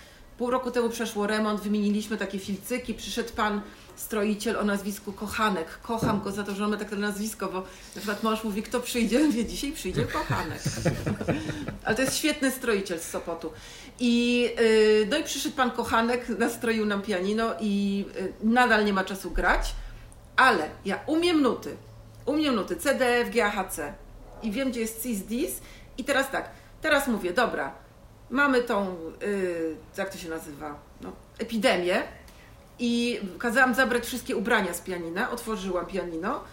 Pół 0.41 0.49
roku 0.49 0.71
temu 0.71 0.89
przeszło 0.89 1.27
remont, 1.27 1.61
wymieniliśmy 1.61 2.17
takie 2.17 2.39
filcyki, 2.39 2.93
przyszedł 2.93 3.33
pan 3.33 3.61
stroiciel 3.95 4.57
o 4.57 4.63
nazwisku 4.63 5.13
Kochanek. 5.13 5.79
Kocham 5.81 6.21
go 6.21 6.31
za 6.31 6.43
to, 6.43 6.55
że 6.55 6.65
on 6.65 6.71
ma 6.71 6.77
takie 6.77 6.95
nazwisko, 6.95 7.47
bo 7.47 7.59
na 7.95 7.95
przykład 7.95 8.23
mąż 8.23 8.43
mówi, 8.43 8.63
kto 8.63 8.79
przyjdzie? 8.79 9.27
Wie, 9.27 9.45
dzisiaj 9.45 9.71
przyjdzie 9.71 10.03
Kochanek. 10.05 10.61
Ale 11.85 11.95
to 11.95 12.01
jest 12.01 12.17
świetny 12.17 12.51
stroiciel 12.51 12.99
z 12.99 13.03
Sopotu. 13.03 13.51
I, 13.99 14.41
yy, 14.41 15.07
no 15.09 15.17
i 15.17 15.23
przyszedł 15.23 15.55
pan 15.55 15.71
Kochanek, 15.71 16.29
nastroił 16.29 16.85
nam 16.85 17.01
pianino 17.01 17.53
i 17.59 18.05
yy, 18.15 18.33
nadal 18.43 18.85
nie 18.85 18.93
ma 18.93 19.03
czasu 19.03 19.31
grać, 19.31 19.75
ale 20.35 20.69
ja 20.85 20.99
umiem 21.07 21.41
nuty. 21.41 21.77
Umiem 22.25 22.55
nuty 22.55 22.75
C, 22.75 22.95
D, 22.95 23.05
F, 23.05 23.29
G, 23.29 23.45
A, 23.45 23.49
H, 23.49 23.63
C. 23.63 23.93
I 24.43 24.51
wiem, 24.51 24.71
gdzie 24.71 24.79
jest 24.79 25.03
cis, 25.03 25.21
dis. 25.21 25.61
I 25.97 26.03
teraz 26.03 26.31
tak, 26.31 26.49
teraz 26.81 27.07
mówię, 27.07 27.33
dobra, 27.33 27.71
mamy 28.29 28.61
tą, 28.61 28.95
yy, 29.21 29.75
jak 29.97 30.09
to 30.09 30.17
się 30.17 30.29
nazywa, 30.29 30.75
no, 31.01 31.11
epidemię 31.39 32.03
i 32.79 33.19
kazałam 33.39 33.73
zabrać 33.73 34.05
wszystkie 34.05 34.35
ubrania 34.35 34.73
z 34.73 34.81
pianina, 34.81 35.31
otworzyłam 35.31 35.85
pianino 35.85 36.43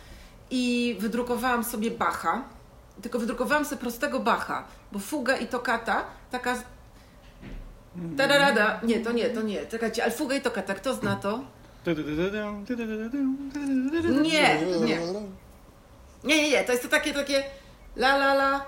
i 0.50 0.96
wydrukowałam 1.00 1.64
sobie 1.64 1.90
Bacha, 1.90 2.44
tylko 3.02 3.18
wydrukowałam 3.18 3.64
sobie 3.64 3.80
prostego 3.80 4.20
Bacha, 4.20 4.64
bo 4.92 4.98
fuga 4.98 5.37
i 5.37 5.46
tokata, 5.46 6.04
taka 6.30 6.62
tararada, 8.16 8.80
nie, 8.82 9.00
to 9.00 9.12
nie, 9.12 9.30
to 9.30 9.42
nie, 9.42 9.66
czekajcie, 9.66 10.02
ale 10.02 10.12
fuga 10.12 10.37
i 10.37 10.40
tokata, 10.40 10.75
kto 10.75 10.94
zna 10.94 11.16
to? 11.16 11.40
Nie, 14.22 14.60
nie, 14.87 15.00
nie, 16.25 16.37
nie, 16.42 16.50
nie, 16.50 16.64
to 16.64 16.72
jest 16.72 16.82
to 16.84 16.88
takie, 16.88 17.14
takie 17.14 17.44
la 17.96 18.16
la 18.16 18.32
la, 18.34 18.60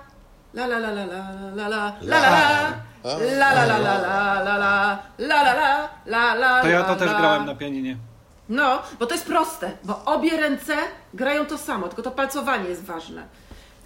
la 0.54 0.66
la 0.66 0.78
la 0.78 0.90
la 0.90 1.04
la 1.04 1.30
la 1.57 1.69
la 1.69 1.92
la 2.02 2.19
la 2.21 2.73
La 3.35 3.49
la 3.50 3.50
la 3.50 3.66
la 3.69 3.78
la 3.78 3.88
la 3.88 3.88
la 3.88 4.57
la 4.57 5.42
la 5.42 5.50
la 5.52 5.88
la 6.07 6.35
la 6.35 6.62
To 6.62 6.69
ja 6.69 6.83
to 6.83 6.92
la, 6.92 6.97
też 6.97 7.11
la. 7.11 7.19
grałem 7.19 7.47
na 7.47 7.54
pianinie. 7.54 7.97
No, 8.49 8.83
bo 8.99 9.07
to 9.07 9.14
jest 9.14 9.26
proste, 9.26 9.71
bo 9.85 10.04
obie 10.04 10.37
ręce 10.37 10.76
grają 11.14 11.47
to 11.47 11.59
samo, 11.59 11.88
tylko 11.88 12.02
to 12.02 12.11
palcowanie 12.11 12.69
jest 12.69 12.85
ważne. 12.85 13.23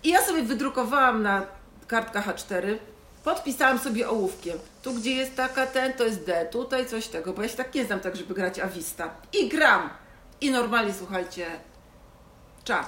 I 0.03 0.09
ja 0.11 0.23
sobie 0.23 0.43
wydrukowałam 0.43 1.23
na 1.23 1.43
kartkach 1.87 2.27
A4, 2.29 2.77
podpisałam 3.25 3.79
sobie 3.79 4.09
ołówkiem. 4.09 4.59
Tu, 4.83 4.93
gdzie 4.95 5.13
jest 5.15 5.37
taka 5.37 5.67
ten, 5.67 5.93
to 5.93 6.05
jest 6.05 6.27
D, 6.27 6.47
tutaj 6.51 6.87
coś 6.87 7.07
tego, 7.09 7.33
bo 7.33 7.43
ja 7.43 7.49
się 7.49 7.57
tak 7.57 7.75
nie 7.75 7.85
znam 7.85 8.01
tak, 8.01 8.17
żeby 8.17 8.35
grać 8.35 8.59
awista. 8.59 9.11
I 9.33 9.49
gram. 9.49 9.91
I 10.41 10.51
normalnie, 10.51 10.93
słuchajcie, 10.95 11.47
czas. 12.65 12.87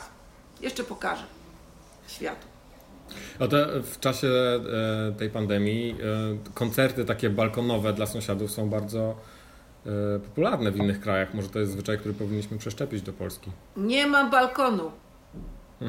Jeszcze 0.61 0.85
pokażę 0.85 1.25
światu. 2.09 2.47
A 3.39 3.47
te, 3.49 3.83
w 3.83 4.01
czasie 4.01 4.29
e, 4.29 5.13
tej 5.19 5.31
pandemii 5.31 5.91
e, 5.91 6.53
koncerty 6.55 7.05
takie 7.05 7.31
balkonowe 7.31 7.93
dla 7.93 8.07
sąsiadów 8.07 8.51
są 8.51 8.71
bardzo 8.71 9.17
e, 9.87 10.19
popularne 10.19 10.73
w 10.73 10.77
innych 10.77 11.01
krajach. 11.01 11.35
Może 11.35 11.49
to 11.49 11.59
jest 11.59 11.73
zwyczaj, 11.73 11.99
który 11.99 12.15
powinniśmy 12.15 12.59
przeszczepić 12.59 13.03
do 13.03 13.13
Polski. 13.13 13.51
Nie 13.77 14.07
mam 14.07 14.31
balkonu. 14.31 14.91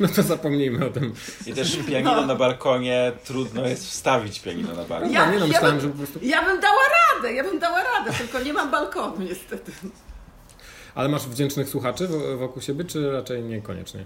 No 0.00 0.08
to 0.08 0.22
zapomnijmy 0.22 0.86
o 0.86 0.90
tym. 0.90 1.14
I 1.46 1.52
też 1.52 1.76
pianino 1.76 2.26
na 2.26 2.34
balkonie, 2.34 3.12
trudno 3.24 3.66
jest 3.66 3.86
wstawić 3.86 4.40
pianino 4.40 4.74
na 4.74 4.84
balkon. 4.84 5.12
Ja, 5.12 5.32
nie 5.32 5.38
no, 5.38 5.46
ja 5.46 5.52
myślałem, 5.52 5.76
bym- 5.76 5.80
że 5.80 5.88
po 5.88 5.96
prostu... 5.96 6.18
Ja 6.22 6.44
bym 6.44 6.60
dała 6.60 6.82
radę, 7.14 7.32
ja 7.34 7.44
bym 7.44 7.58
dała 7.58 7.82
radę, 7.82 8.12
tylko 8.18 8.40
nie 8.40 8.52
mam 8.52 8.70
balkonu 8.70 9.16
niestety. 9.20 9.72
Ale 11.00 11.08
masz 11.08 11.26
wdzięcznych 11.26 11.68
słuchaczy 11.68 12.08
wo- 12.08 12.36
wokół 12.36 12.62
siebie, 12.62 12.84
czy 12.84 13.12
raczej 13.12 13.42
niekoniecznie? 13.42 14.04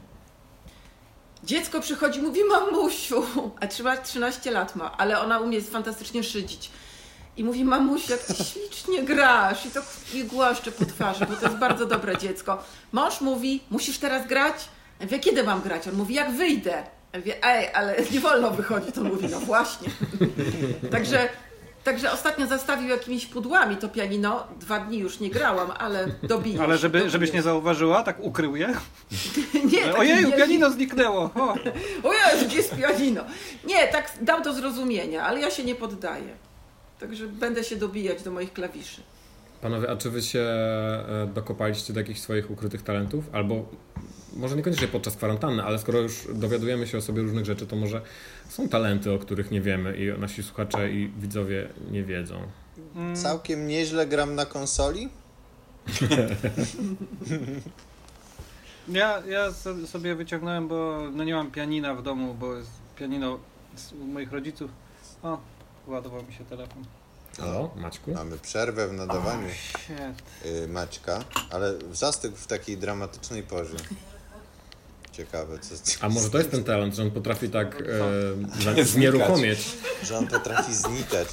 Dziecko 1.45 1.81
przychodzi, 1.81 2.23
mówi 2.23 2.41
mamusiu, 2.45 3.23
a 3.61 3.67
trzyma 3.67 3.97
13 3.97 4.51
lat 4.51 4.77
ma, 4.77 4.97
ale 4.99 5.21
ona 5.21 5.39
umie 5.41 5.61
fantastycznie 5.63 6.25
szydzić. 6.25 6.71
I 7.37 7.45
mówi, 7.45 7.65
mamusiu, 7.65 8.13
jak 8.13 8.21
ty 8.21 8.35
ślicznie 8.45 9.03
grasz 9.03 9.67
i 9.67 9.71
to 9.71 9.81
i 10.15 10.25
po 10.73 10.85
twarzy, 10.85 11.27
bo 11.27 11.37
to 11.37 11.47
jest 11.47 11.59
bardzo 11.59 11.87
dobre 11.87 12.19
dziecko. 12.19 12.63
Mąż 12.93 13.21
mówi, 13.21 13.61
musisz 13.71 13.99
teraz 13.99 14.27
grać? 14.27 14.55
Ja 15.01 15.07
mówię, 15.07 15.19
kiedy 15.19 15.43
mam 15.45 15.63
grać? 15.63 15.89
On 15.89 15.95
mówi, 15.95 16.15
jak 16.15 16.33
wyjdę. 16.33 16.83
Ja 17.13 17.19
mówię, 17.19 17.45
ej, 17.45 17.69
ale 17.75 17.97
nie 18.13 18.21
wolno 18.21 18.51
wychodzić. 18.51 18.99
On 18.99 19.05
mówi, 19.09 19.29
no 19.31 19.41
właśnie. 19.41 19.89
Także, 20.91 21.29
także 21.85 22.13
ostatnio 22.13 22.47
zastawił 22.47 22.89
jakimiś 22.89 23.27
pudłami 23.27 23.77
to 23.77 23.89
pianino. 23.89 24.47
Dwa 24.61 24.81
dni 24.81 24.99
już 24.99 25.21
nie 25.21 25.31
grałam, 25.31 25.71
ale 25.79 26.07
dobiję. 26.23 26.63
Ale 26.63 26.79
żeby, 26.79 26.99
dobiję. 26.99 27.11
żebyś 27.11 27.33
nie 27.33 27.43
zauważyła, 27.43 28.03
tak 28.03 28.21
ukrył 28.21 28.57
je. 28.57 28.69
Nie, 29.73 29.85
taki 29.85 29.99
Ojeju, 29.99 30.33
pianino 30.33 30.71
zniknęło. 30.71 31.31
O. 31.35 31.55
O 32.09 32.13
Jezu, 32.13 32.47
gdzie 32.47 32.57
jest 32.57 32.77
pianino? 32.77 33.25
Nie, 33.65 33.89
tak 33.89 34.13
dał 34.21 34.43
do 34.43 34.53
zrozumienia, 34.53 35.23
ale 35.23 35.41
ja 35.41 35.51
się 35.51 35.65
nie 35.65 35.75
poddaję. 35.75 36.37
Także 37.01 37.27
będę 37.27 37.65
się 37.65 37.77
dobijać 37.77 38.23
do 38.23 38.31
moich 38.31 38.53
klawiszy. 38.53 39.03
Panowie, 39.61 39.91
a 39.91 39.97
czy 39.97 40.11
wy 40.11 40.23
się 40.23 40.41
e, 40.41 41.29
dokopaliście 41.35 41.93
do 41.93 42.01
jakichś 42.01 42.21
swoich 42.21 42.51
ukrytych 42.51 42.83
talentów? 42.83 43.25
Albo 43.33 43.69
może 44.37 44.57
niekoniecznie 44.57 44.89
podczas 44.89 45.17
kwarantanny, 45.17 45.63
ale 45.63 45.79
skoro 45.79 46.01
już 46.01 46.29
dowiadujemy 46.35 46.87
się 46.87 46.99
o 46.99 47.03
sobie 47.03 47.23
różnych 47.23 47.45
rzeczy, 47.45 47.67
to 47.67 47.77
może 47.77 48.01
są 48.49 48.69
talenty, 48.69 49.13
o 49.13 49.19
których 49.19 49.51
nie 49.51 49.61
wiemy 49.61 49.97
i 49.97 50.21
nasi 50.21 50.43
słuchacze 50.43 50.91
i 50.93 51.09
widzowie 51.19 51.69
nie 51.91 52.03
wiedzą. 52.05 52.43
Mm, 52.95 53.17
Całkiem 53.17 53.67
nieźle 53.69 54.07
gram 54.07 54.35
na 54.35 54.47
konsoli. 54.47 55.09
Ja, 58.89 59.23
ja 59.29 59.53
so- 59.53 59.87
sobie 59.87 60.15
wyciągnąłem, 60.15 60.69
bo 60.69 60.99
no 61.13 61.25
nie 61.25 61.35
mam 61.35 61.51
pianina 61.51 61.95
w 61.95 62.03
domu, 62.03 62.35
bo 62.35 62.55
jest 62.55 62.71
pianino 62.99 63.39
z- 63.77 63.93
u 63.93 64.05
moich 64.05 64.33
rodziców. 64.33 64.71
O, 65.23 65.39
ładował 65.87 66.23
mi 66.23 66.33
się 66.35 66.45
telefon. 66.45 66.85
Halo, 67.39 67.71
Maćku? 67.77 68.13
Mamy 68.15 68.39
przerwę 68.39 68.89
w 68.89 68.93
nadawaniu 68.93 69.49
y, 70.47 70.69
Maćka, 70.69 71.25
ale 71.51 71.75
zastygł 71.93 72.37
w 72.37 72.47
takiej 72.47 72.77
dramatycznej 72.79 73.43
porze. 73.43 73.77
Ciekawe, 75.17 75.59
co 75.59 75.75
A 76.01 76.09
może 76.09 76.31
to 76.31 76.39
jest 76.39 76.51
ten 76.51 76.65
talent, 76.65 76.95
że 76.95 77.03
on 77.03 77.11
potrafi 77.11 77.49
tak 77.49 77.83
e, 78.77 78.85
znieruchomieć? 78.85 79.59
że 80.05 80.19
on 80.19 80.27
potrafi 80.27 80.75
znikać. 80.75 81.29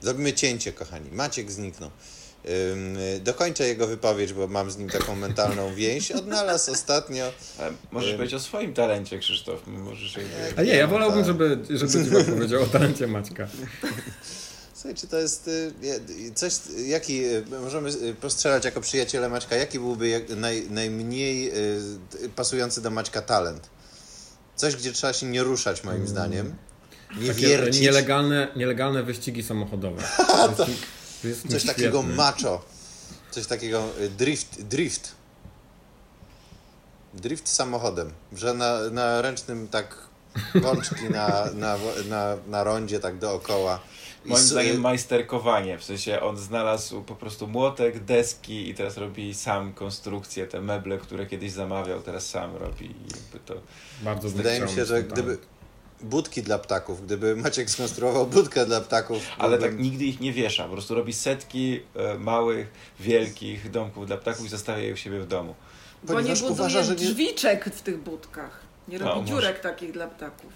Zrobimy 0.00 0.32
cięcie, 0.32 0.72
kochani. 0.72 1.10
Maciek 1.12 1.50
zniknął. 1.52 1.90
Dokończę 3.20 3.68
jego 3.68 3.86
wypowiedź, 3.86 4.32
bo 4.32 4.46
mam 4.46 4.70
z 4.70 4.76
nim 4.78 4.88
taką 4.88 5.16
mentalną 5.16 5.74
więź. 5.74 6.10
Odnalazł 6.10 6.72
ostatnio. 6.72 7.32
Ale 7.58 7.72
możesz 7.90 8.10
Ym. 8.10 8.16
powiedzieć 8.16 8.34
o 8.34 8.40
swoim 8.40 8.74
talencie, 8.74 9.18
Krzysztof. 9.18 9.66
Możesz. 9.66 10.18
A 10.56 10.62
nie, 10.62 10.74
ja 10.74 10.86
wolałbym, 10.86 11.18
Tak. 11.18 11.26
żeby, 11.26 11.58
żeby 11.70 12.04
Dziwa 12.04 12.24
powiedział 12.24 12.62
o 12.62 12.66
talencie 12.66 13.06
Maćka. 13.06 13.48
Słuchaj, 14.86 15.00
czy 15.00 15.06
to 15.06 15.18
jest 15.18 15.48
y, 15.48 15.72
je- 15.82 16.00
coś, 16.34 16.52
jaki, 16.86 17.24
y, 17.24 17.44
możemy 17.62 17.88
y, 17.90 18.14
postrzelać 18.14 18.64
jako 18.64 18.80
przyjaciele 18.80 19.28
Maćka, 19.28 19.56
jaki 19.56 19.78
byłby 19.78 20.24
naj, 20.36 20.66
najmniej 20.70 21.50
y, 22.24 22.28
pasujący 22.36 22.82
do 22.82 22.90
Maćka 22.90 23.22
talent? 23.22 23.68
Coś, 24.56 24.76
gdzie 24.76 24.92
trzeba 24.92 25.12
się 25.12 25.26
nie 25.26 25.42
ruszać, 25.42 25.84
moim 25.84 26.08
zdaniem. 26.08 26.54
Nie 27.20 27.28
Takie 27.28 27.40
wiercić. 27.48 27.82
nielegalne, 27.82 28.48
nielegalne 28.56 29.02
wyścigi 29.02 29.42
samochodowe. 29.42 30.02
To 31.22 31.28
jest, 31.28 31.48
Coś 31.50 31.64
takiego 31.64 31.98
świetnym. 31.98 32.16
macho. 32.16 32.64
Coś 33.30 33.46
takiego 33.46 33.88
y, 34.00 34.10
drift, 34.10 34.62
drift. 34.62 35.12
Drift 37.14 37.48
samochodem, 37.48 38.12
że 38.32 38.54
na, 38.54 38.90
na 38.90 39.22
ręcznym 39.22 39.68
tak 39.68 40.05
wączki 40.54 41.04
na, 41.10 41.44
na, 41.54 41.76
na, 42.08 42.36
na 42.48 42.64
rondzie 42.64 43.00
tak 43.00 43.18
dookoła. 43.18 43.80
Moim 44.24 44.44
zdaniem 44.44 44.80
majsterkowanie, 44.80 45.78
w 45.78 45.84
sensie 45.84 46.20
on 46.20 46.36
znalazł 46.36 47.02
po 47.02 47.14
prostu 47.14 47.46
młotek, 47.48 48.04
deski 48.04 48.68
i 48.68 48.74
teraz 48.74 48.96
robi 48.96 49.34
sam 49.34 49.72
konstrukcję, 49.72 50.46
te 50.46 50.60
meble, 50.60 50.98
które 50.98 51.26
kiedyś 51.26 51.52
zamawiał, 51.52 52.00
teraz 52.02 52.26
sam 52.26 52.56
robi 52.56 52.84
i 52.86 52.88
jakby 53.16 53.38
to... 53.46 53.54
Bardzo 54.02 54.28
Wydaje 54.28 54.60
mi 54.60 54.68
się, 54.68 54.84
że 54.84 55.02
gdyby 55.02 55.38
budki 56.00 56.42
dla 56.42 56.58
ptaków, 56.58 57.06
gdyby 57.06 57.36
Maciek 57.36 57.70
skonstruował 57.70 58.26
budkę 58.26 58.66
dla 58.66 58.80
ptaków, 58.80 59.22
Ale 59.38 59.58
byłbym- 59.58 59.76
tak 59.76 59.84
nigdy 59.84 60.04
ich 60.04 60.20
nie 60.20 60.32
wiesza, 60.32 60.64
po 60.64 60.72
prostu 60.72 60.94
robi 60.94 61.12
setki 61.12 61.80
e, 61.94 62.18
małych, 62.18 62.66
wielkich 63.00 63.70
domków 63.70 64.06
dla 64.06 64.16
ptaków 64.16 64.46
i 64.46 64.48
zostawia 64.48 64.78
je 64.82 64.92
u 64.92 64.96
siebie 64.96 65.20
w 65.20 65.26
domu. 65.26 65.54
Bo 66.04 66.12
nie 66.12 66.16
Ponieważ 66.16 66.40
buduje 66.40 66.54
uważa, 66.54 66.82
że 66.82 66.90
nie- 66.90 66.96
drzwiczek 66.96 67.64
w 67.64 67.82
tych 67.82 67.98
budkach. 67.98 68.65
Nie 68.88 68.98
robi 68.98 69.10
No, 69.10 69.16
może. 69.20 69.28
dziurek 69.28 69.60
takich 69.60 69.92
dla 69.92 70.06
ptaków. 70.06 70.52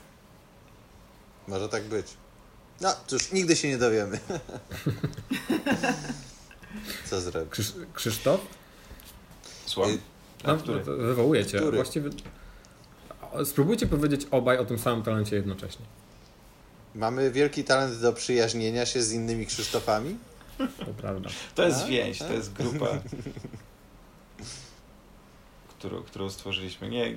Może 1.49 1.69
tak 1.69 1.85
być. 1.85 2.07
No, 2.81 2.95
cóż, 3.07 3.33
nigdy 3.33 3.57
się 3.57 3.69
nie 3.69 3.79
dowiemy. 3.79 4.19
Co 7.11 7.21
zrobić? 7.21 7.51
Krzysz 7.51 7.73
Krzysztof? 7.95 8.41
Słucham? 9.67 9.99
No, 10.45 10.57
który? 10.57 10.81
Wywołujecie. 10.85 11.59
Który? 11.59 11.77
Właściwie 11.77 12.11
spróbujcie 13.45 13.87
powiedzieć 13.87 14.27
obaj 14.31 14.59
o 14.59 14.65
tym 14.65 14.79
samym 14.79 15.03
talencie 15.03 15.37
jednocześnie. 15.37 15.87
Mamy 16.95 17.31
wielki 17.31 17.65
talent 17.65 18.01
do 18.01 18.13
przyjaźnienia 18.13 18.87
się 18.87 19.03
z 19.03 19.13
innymi 19.13 19.47
Krzysztofami? 19.47 20.17
To 20.79 20.85
prawda. 20.97 21.31
To 21.55 21.63
jest 21.67 21.81
A? 21.83 21.87
więź, 21.87 22.19
to 22.19 22.33
jest 22.33 22.53
grupa, 22.53 22.87
którą, 25.81 26.03
którą 26.03 26.31
stworzyliśmy. 26.31 26.89
Nie, 26.89 27.15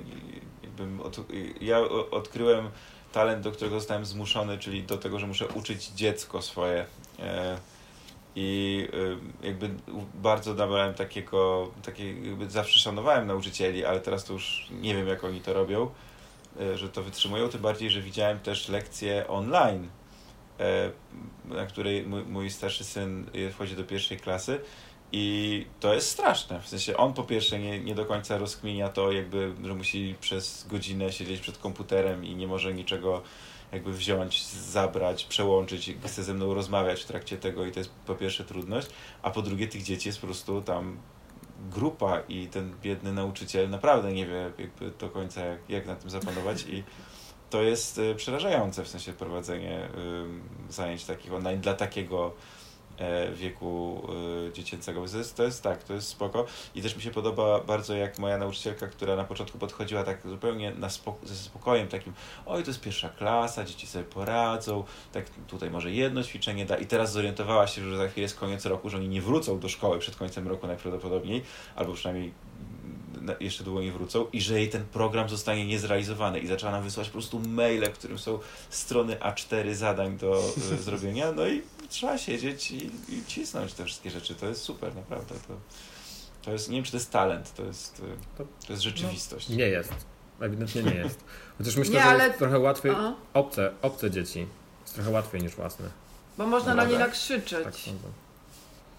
jakbym 0.62 1.00
od, 1.00 1.16
ja 1.60 1.80
odkryłem 2.10 2.68
talent, 3.12 3.44
do 3.44 3.52
którego 3.52 3.80
zostałem 3.80 4.04
zmuszony, 4.04 4.58
czyli 4.58 4.82
do 4.82 4.98
tego, 4.98 5.18
że 5.18 5.26
muszę 5.26 5.48
uczyć 5.48 5.88
dziecko 5.88 6.42
swoje. 6.42 6.86
E, 7.18 7.58
I 8.36 8.88
e, 9.42 9.46
jakby 9.46 9.70
bardzo 10.14 10.54
nabrałem 10.54 10.94
takiego, 10.94 11.70
takie, 11.82 12.12
jakby 12.12 12.50
zawsze 12.50 12.78
szanowałem 12.78 13.26
nauczycieli, 13.26 13.84
ale 13.84 14.00
teraz 14.00 14.24
to 14.24 14.32
już 14.32 14.68
nie 14.80 14.94
wiem, 14.94 15.08
jak 15.08 15.24
oni 15.24 15.40
to 15.40 15.52
robią, 15.52 15.90
e, 16.60 16.78
że 16.78 16.88
to 16.88 17.02
wytrzymują, 17.02 17.48
tym 17.48 17.60
bardziej, 17.60 17.90
że 17.90 18.00
widziałem 18.00 18.40
też 18.40 18.68
lekcje 18.68 19.28
online, 19.28 19.88
na 21.44 21.66
której 21.66 22.06
mój, 22.06 22.22
mój 22.22 22.50
starszy 22.50 22.84
syn 22.84 23.26
wchodzi 23.52 23.76
do 23.76 23.84
pierwszej 23.84 24.18
klasy 24.18 24.60
i 25.16 25.66
to 25.80 25.94
jest 25.94 26.10
straszne. 26.10 26.60
W 26.60 26.68
sensie 26.68 26.96
on 26.96 27.12
po 27.12 27.22
pierwsze 27.22 27.58
nie, 27.58 27.80
nie 27.80 27.94
do 27.94 28.04
końca 28.04 28.38
rozkminia 28.38 28.88
to, 28.88 29.12
jakby, 29.12 29.52
że 29.64 29.74
musi 29.74 30.14
przez 30.20 30.66
godzinę 30.70 31.12
siedzieć 31.12 31.40
przed 31.40 31.58
komputerem 31.58 32.24
i 32.24 32.34
nie 32.34 32.46
może 32.46 32.74
niczego 32.74 33.22
jakby 33.72 33.92
wziąć, 33.92 34.46
zabrać, 34.46 35.24
przełączyć, 35.24 35.92
chce 36.04 36.24
ze 36.24 36.34
mną 36.34 36.54
rozmawiać 36.54 37.02
w 37.02 37.06
trakcie 37.06 37.36
tego 37.36 37.66
i 37.66 37.72
to 37.72 37.80
jest 37.80 37.90
po 38.06 38.14
pierwsze 38.14 38.44
trudność, 38.44 38.88
a 39.22 39.30
po 39.30 39.42
drugie 39.42 39.68
tych 39.68 39.82
dzieci 39.82 40.08
jest 40.08 40.20
po 40.20 40.26
prostu 40.26 40.62
tam 40.62 40.98
grupa 41.70 42.20
i 42.28 42.46
ten 42.46 42.74
biedny 42.82 43.12
nauczyciel 43.12 43.70
naprawdę 43.70 44.12
nie 44.12 44.26
wie 44.26 44.50
jakby 44.58 44.90
do 44.90 45.08
końca 45.08 45.44
jak, 45.44 45.58
jak 45.68 45.86
na 45.86 45.96
tym 45.96 46.10
zapanować 46.10 46.64
i 46.68 46.84
to 47.50 47.62
jest 47.62 47.98
y, 47.98 48.14
przerażające 48.14 48.84
w 48.84 48.88
sensie 48.88 49.12
prowadzenie 49.12 49.88
y, 50.68 50.72
zajęć 50.72 51.04
takich 51.04 51.32
online 51.32 51.60
dla 51.60 51.74
takiego 51.74 52.26
e, 52.26 52.63
wieku 53.34 54.02
y, 54.48 54.52
dziecięcego. 54.52 55.04
To 55.12 55.18
jest, 55.18 55.36
to 55.36 55.42
jest 55.42 55.62
tak, 55.62 55.82
to 55.84 55.94
jest 55.94 56.08
spoko. 56.08 56.46
I 56.74 56.82
też 56.82 56.96
mi 56.96 57.02
się 57.02 57.10
podoba 57.10 57.60
bardzo 57.60 57.94
jak 57.96 58.18
moja 58.18 58.38
nauczycielka, 58.38 58.86
która 58.86 59.16
na 59.16 59.24
początku 59.24 59.58
podchodziła 59.58 60.04
tak 60.04 60.28
zupełnie 60.28 60.70
na 60.70 60.88
spok- 60.88 61.26
ze 61.26 61.34
spokojem 61.34 61.88
takim, 61.88 62.12
oj 62.46 62.62
to 62.62 62.70
jest 62.70 62.80
pierwsza 62.80 63.08
klasa, 63.08 63.64
dzieci 63.64 63.86
sobie 63.86 64.04
poradzą, 64.04 64.84
tak 65.12 65.24
tutaj 65.48 65.70
może 65.70 65.90
jedno 65.90 66.22
ćwiczenie 66.22 66.66
da 66.66 66.76
i 66.76 66.86
teraz 66.86 67.12
zorientowała 67.12 67.66
się, 67.66 67.82
że 67.84 67.96
za 67.96 68.08
chwilę 68.08 68.22
jest 68.22 68.38
koniec 68.38 68.66
roku, 68.66 68.90
że 68.90 68.96
oni 68.96 69.08
nie 69.08 69.22
wrócą 69.22 69.58
do 69.60 69.68
szkoły 69.68 69.98
przed 69.98 70.16
końcem 70.16 70.48
roku 70.48 70.66
najprawdopodobniej, 70.66 71.42
albo 71.76 71.92
przynajmniej 71.92 72.28
na- 72.28 72.34
jeszcze 73.40 73.64
długo 73.64 73.82
nie 73.82 73.92
wrócą 73.92 74.26
i 74.32 74.40
że 74.40 74.58
jej 74.58 74.68
ten 74.70 74.84
program 74.84 75.28
zostanie 75.28 75.66
niezrealizowany 75.66 76.40
i 76.40 76.46
zaczęła 76.46 76.72
nam 76.72 76.82
wysyłać 76.82 77.08
po 77.08 77.12
prostu 77.12 77.40
maile, 77.40 77.86
w 77.86 77.98
którym 77.98 78.18
są 78.18 78.38
strony 78.70 79.16
A4 79.16 79.74
zadań 79.74 80.18
do 80.18 80.42
y, 80.72 80.82
zrobienia, 80.82 81.32
no 81.32 81.46
i 81.46 81.62
trzeba 81.88 82.18
siedzieć 82.18 82.70
i, 82.70 82.86
i 83.08 83.24
cisnąć 83.26 83.72
te 83.72 83.84
wszystkie 83.84 84.10
rzeczy, 84.10 84.34
to 84.34 84.46
jest 84.46 84.62
super, 84.62 84.96
naprawdę, 84.96 85.34
to, 85.48 85.54
to 86.42 86.52
jest, 86.52 86.68
nie 86.68 86.76
wiem 86.76 86.84
czy 86.84 86.90
to 86.90 86.96
jest 86.96 87.10
talent, 87.10 87.54
to 87.54 87.62
jest, 87.64 87.98
y, 88.00 88.02
To- 88.38 88.72
jest 88.72 88.82
rzeczywistość. 88.82 89.48
Nie 89.48 89.64
jest. 89.68 89.92
Ewidentnie 90.40 90.82
nie 90.82 90.94
jest. 90.94 91.24
Chociaż 91.58 91.76
myślę, 91.76 91.94
Nie, 91.94 92.00
że 92.02 92.08
ale- 92.08 92.30
trochę 92.30 92.58
łatwiej. 92.58 92.92
Aha. 92.92 93.14
Obce, 93.34 93.72
obce 93.82 94.10
dzieci. 94.10 94.46
Jest 94.82 94.94
trochę 94.94 95.10
łatwiej 95.10 95.42
niż 95.42 95.54
własne. 95.54 95.88
Bo 96.38 96.46
można 96.46 96.68
Dobra. 96.70 96.84
na 96.84 96.90
nie 96.90 96.98
nakrzyczeć. 96.98 97.64
Tak. 97.64 97.74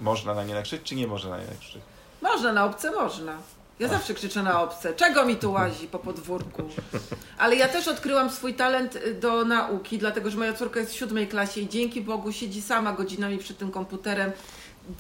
Można 0.01 0.34
na 0.34 0.44
nie 0.44 0.53
nakrzyczeć, 0.53 0.88
czy 0.88 0.96
nie 0.96 1.08
można 1.08 1.29
na 1.29 1.38
nie 1.44 1.48
nakrzyczeć? 1.48 1.82
Można 2.22 2.53
na 2.53 2.65
obce, 2.65 2.91
można. 2.91 3.38
Ja 3.79 3.88
zawsze 3.88 4.13
krzyczę 4.13 4.44
na 4.44 4.62
obce. 4.62 4.94
Czego 4.94 5.25
mi 5.25 5.35
tu 5.35 5.51
łazi 5.51 5.88
po 5.88 6.00
podwórku? 6.00 6.64
Ale 7.38 7.55
ja 7.55 7.68
też 7.68 7.88
odkryłam 7.88 8.29
swój 8.29 8.53
talent 8.53 8.96
y, 8.96 9.14
do 9.14 9.46
nauki, 9.46 9.98
dlatego 9.98 10.29
że 10.29 10.38
moja 10.38 10.53
córka 10.53 10.79
jest 10.79 10.92
w 10.92 10.96
siódmej 10.96 11.27
klasie 11.27 11.61
i 11.61 11.70
dzięki 11.70 12.01
Bogu 12.01 12.31
siedzi 12.31 12.61
sama 12.61 12.94
godzinami 12.94 13.38
przed 13.38 13.57
tym 13.57 13.72
komputerem. 13.72 14.31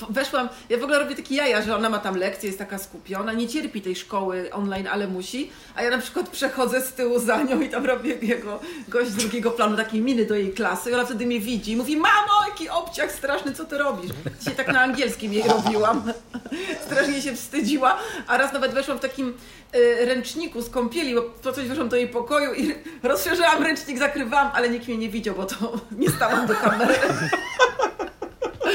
Weszłam, 0.09 0.49
ja 0.69 0.77
w 0.77 0.83
ogóle 0.83 0.99
robię 0.99 1.15
takie 1.15 1.35
jaja, 1.35 1.61
że 1.61 1.75
ona 1.75 1.89
ma 1.89 1.99
tam 1.99 2.17
lekcje, 2.17 2.47
jest 2.47 2.59
taka 2.59 2.77
skupiona, 2.77 3.33
nie 3.33 3.47
cierpi 3.47 3.81
tej 3.81 3.95
szkoły 3.95 4.53
online, 4.53 4.87
ale 4.87 5.07
musi, 5.07 5.51
a 5.75 5.83
ja 5.83 5.89
na 5.89 5.97
przykład 5.97 6.29
przechodzę 6.29 6.81
z 6.81 6.93
tyłu 6.93 7.19
za 7.19 7.43
nią 7.43 7.61
i 7.61 7.69
tam 7.69 7.85
robię 7.85 8.17
jego 8.21 8.59
gość 8.87 9.09
z 9.09 9.15
drugiego 9.15 9.51
planu, 9.51 9.77
takiej 9.77 10.01
miny 10.01 10.25
do 10.25 10.35
jej 10.35 10.53
klasy 10.53 10.91
i 10.91 10.93
ona 10.93 11.05
wtedy 11.05 11.25
mnie 11.25 11.39
widzi 11.39 11.71
i 11.71 11.75
mówi, 11.75 11.97
mamo, 11.97 12.33
jaki 12.49 12.69
obciach 12.69 13.11
straszny, 13.11 13.53
co 13.53 13.65
ty 13.65 13.77
robisz? 13.77 14.11
Dzisiaj 14.39 14.55
tak 14.55 14.67
na 14.67 14.81
angielskim 14.81 15.33
jej 15.33 15.43
robiłam. 15.43 16.13
Strasznie 16.85 17.21
się 17.21 17.35
wstydziła, 17.35 17.97
a 18.27 18.37
raz 18.37 18.53
nawet 18.53 18.73
weszłam 18.73 18.97
w 18.97 19.01
takim 19.01 19.33
y, 19.75 20.05
ręczniku 20.05 20.61
z 20.61 20.69
kąpieli, 20.69 21.15
bo 21.15 21.21
po 21.21 21.51
coś 21.51 21.67
weszłam 21.67 21.89
do 21.89 21.95
jej 21.95 22.07
pokoju 22.07 22.53
i 22.53 22.75
rozszerzyłam 23.03 23.63
ręcznik, 23.63 23.99
zakrywałam, 23.99 24.51
ale 24.53 24.69
nikt 24.69 24.87
mnie 24.87 24.97
nie 24.97 25.09
widział, 25.09 25.35
bo 25.35 25.45
to 25.45 25.55
nie 26.01 26.09
stałam 26.09 26.47
do 26.47 26.55
kamery. 26.55 26.95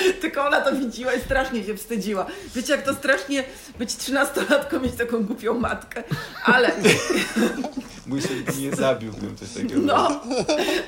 Tylko 0.20 0.46
ona 0.46 0.60
to 0.60 0.76
widziała 0.76 1.12
i 1.14 1.20
strasznie 1.20 1.64
się 1.64 1.76
wstydziła. 1.76 2.26
Wiecie, 2.54 2.72
jak 2.72 2.82
to 2.82 2.94
strasznie 2.94 3.44
być 3.78 3.96
trzynastolatką, 3.96 4.80
mieć 4.80 4.94
taką 4.96 5.24
głupią 5.24 5.54
matkę. 5.54 6.02
Ale, 6.44 6.72
Mój 8.06 8.22
syn 8.22 8.44
nie 8.58 8.76
zabiłbym 8.76 9.36
coś 9.36 9.48
takiego. 9.50 9.80
no, 9.80 10.20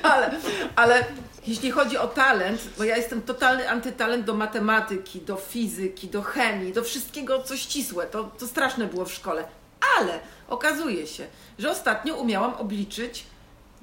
ale, 0.03 0.31
ale 0.75 1.05
jeśli 1.47 1.71
chodzi 1.71 1.97
o 1.97 2.07
talent, 2.07 2.61
bo 2.77 2.83
ja 2.83 2.97
jestem 2.97 3.21
totalny 3.21 3.69
antytalent 3.69 4.25
do 4.25 4.33
matematyki, 4.33 5.21
do 5.21 5.35
fizyki, 5.35 6.07
do 6.07 6.21
chemii, 6.21 6.73
do 6.73 6.83
wszystkiego, 6.83 7.43
co 7.43 7.57
ścisłe. 7.57 8.05
To, 8.05 8.23
to 8.23 8.47
straszne 8.47 8.85
było 8.87 9.05
w 9.05 9.13
szkole. 9.13 9.43
Ale 9.99 10.19
okazuje 10.47 11.07
się, 11.07 11.25
że 11.59 11.71
ostatnio 11.71 12.15
umiałam 12.15 12.53
obliczyć 12.53 13.25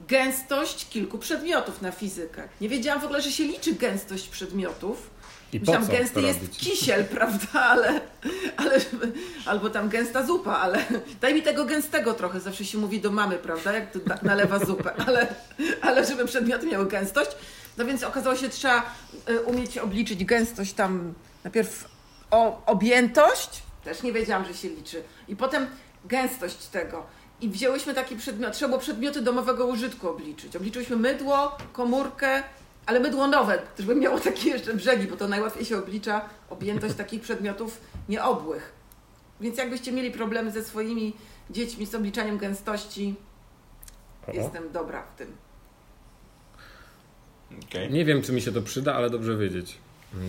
gęstość 0.08 0.88
kilku 0.88 1.18
przedmiotów 1.18 1.82
na 1.82 1.92
fizykę. 1.92 2.48
Nie 2.60 2.68
wiedziałam 2.68 3.00
w 3.00 3.04
ogóle, 3.04 3.22
że 3.22 3.32
się 3.32 3.44
liczy 3.44 3.74
gęstość 3.74 4.28
przedmiotów. 4.28 5.10
I 5.52 5.60
Myślałam, 5.60 5.86
gęsty 5.86 6.22
jest 6.22 6.40
robić? 6.40 6.58
kisiel, 6.70 7.04
prawda, 7.04 7.60
ale, 7.60 8.00
ale 8.56 8.80
albo 9.46 9.70
tam 9.70 9.88
gęsta 9.88 10.26
zupa, 10.26 10.52
ale 10.52 10.84
daj 11.20 11.34
mi 11.34 11.42
tego 11.42 11.64
gęstego 11.64 12.14
trochę, 12.14 12.40
zawsze 12.40 12.64
się 12.64 12.78
mówi 12.78 13.00
do 13.00 13.10
mamy, 13.10 13.36
prawda, 13.36 13.72
jak 13.72 13.92
to 13.92 13.98
nalewa 14.22 14.58
zupę, 14.58 14.92
ale, 15.06 15.26
ale 15.82 16.06
żeby 16.06 16.24
przedmioty 16.24 16.66
miały 16.66 16.86
gęstość, 16.86 17.30
no 17.78 17.84
więc 17.84 18.02
okazało 18.02 18.36
się, 18.36 18.42
że 18.42 18.48
trzeba 18.48 18.94
y, 19.30 19.40
umieć 19.40 19.78
obliczyć 19.78 20.24
gęstość 20.24 20.72
tam, 20.72 21.14
najpierw 21.44 21.88
o, 22.30 22.62
objętość, 22.66 23.62
też 23.84 24.02
nie 24.02 24.12
wiedziałam, 24.12 24.44
że 24.44 24.54
się 24.54 24.68
liczy, 24.68 25.02
i 25.28 25.36
potem 25.36 25.66
gęstość 26.04 26.66
tego. 26.66 27.06
I 27.40 27.48
wzięłyśmy 27.48 27.94
taki 27.94 28.16
przedmiot, 28.16 28.52
trzeba 28.52 28.68
było 28.68 28.80
przedmioty 28.80 29.22
domowego 29.22 29.66
użytku 29.66 30.08
obliczyć. 30.08 30.56
Obliczyłyśmy 30.56 30.96
mydło, 30.96 31.56
komórkę, 31.72 32.42
ale 32.90 33.00
mydło 33.00 33.26
nowe, 33.26 33.58
żeby 33.78 33.94
miało 33.94 34.20
takie 34.20 34.50
jeszcze 34.50 34.74
brzegi, 34.74 35.06
bo 35.06 35.16
to 35.16 35.28
najłatwiej 35.28 35.64
się 35.64 35.78
oblicza 35.78 36.28
objętość 36.48 36.94
takich 36.94 37.20
przedmiotów 37.22 37.80
nieobłych. 38.08 38.72
Więc 39.40 39.58
jakbyście 39.58 39.92
mieli 39.92 40.10
problemy 40.10 40.50
ze 40.50 40.64
swoimi 40.64 41.16
dziećmi 41.50 41.86
z 41.86 41.94
obliczaniem 41.94 42.38
gęstości, 42.38 43.14
O. 44.26 44.32
jestem 44.32 44.72
dobra 44.72 45.02
w 45.02 45.18
tym. 45.18 45.36
Okej. 47.68 47.92
Nie 47.92 48.04
wiem, 48.04 48.22
czy 48.22 48.32
mi 48.32 48.42
się 48.42 48.52
to 48.52 48.62
przyda, 48.62 48.94
ale 48.94 49.10
dobrze 49.10 49.36
wiedzieć. 49.36 49.78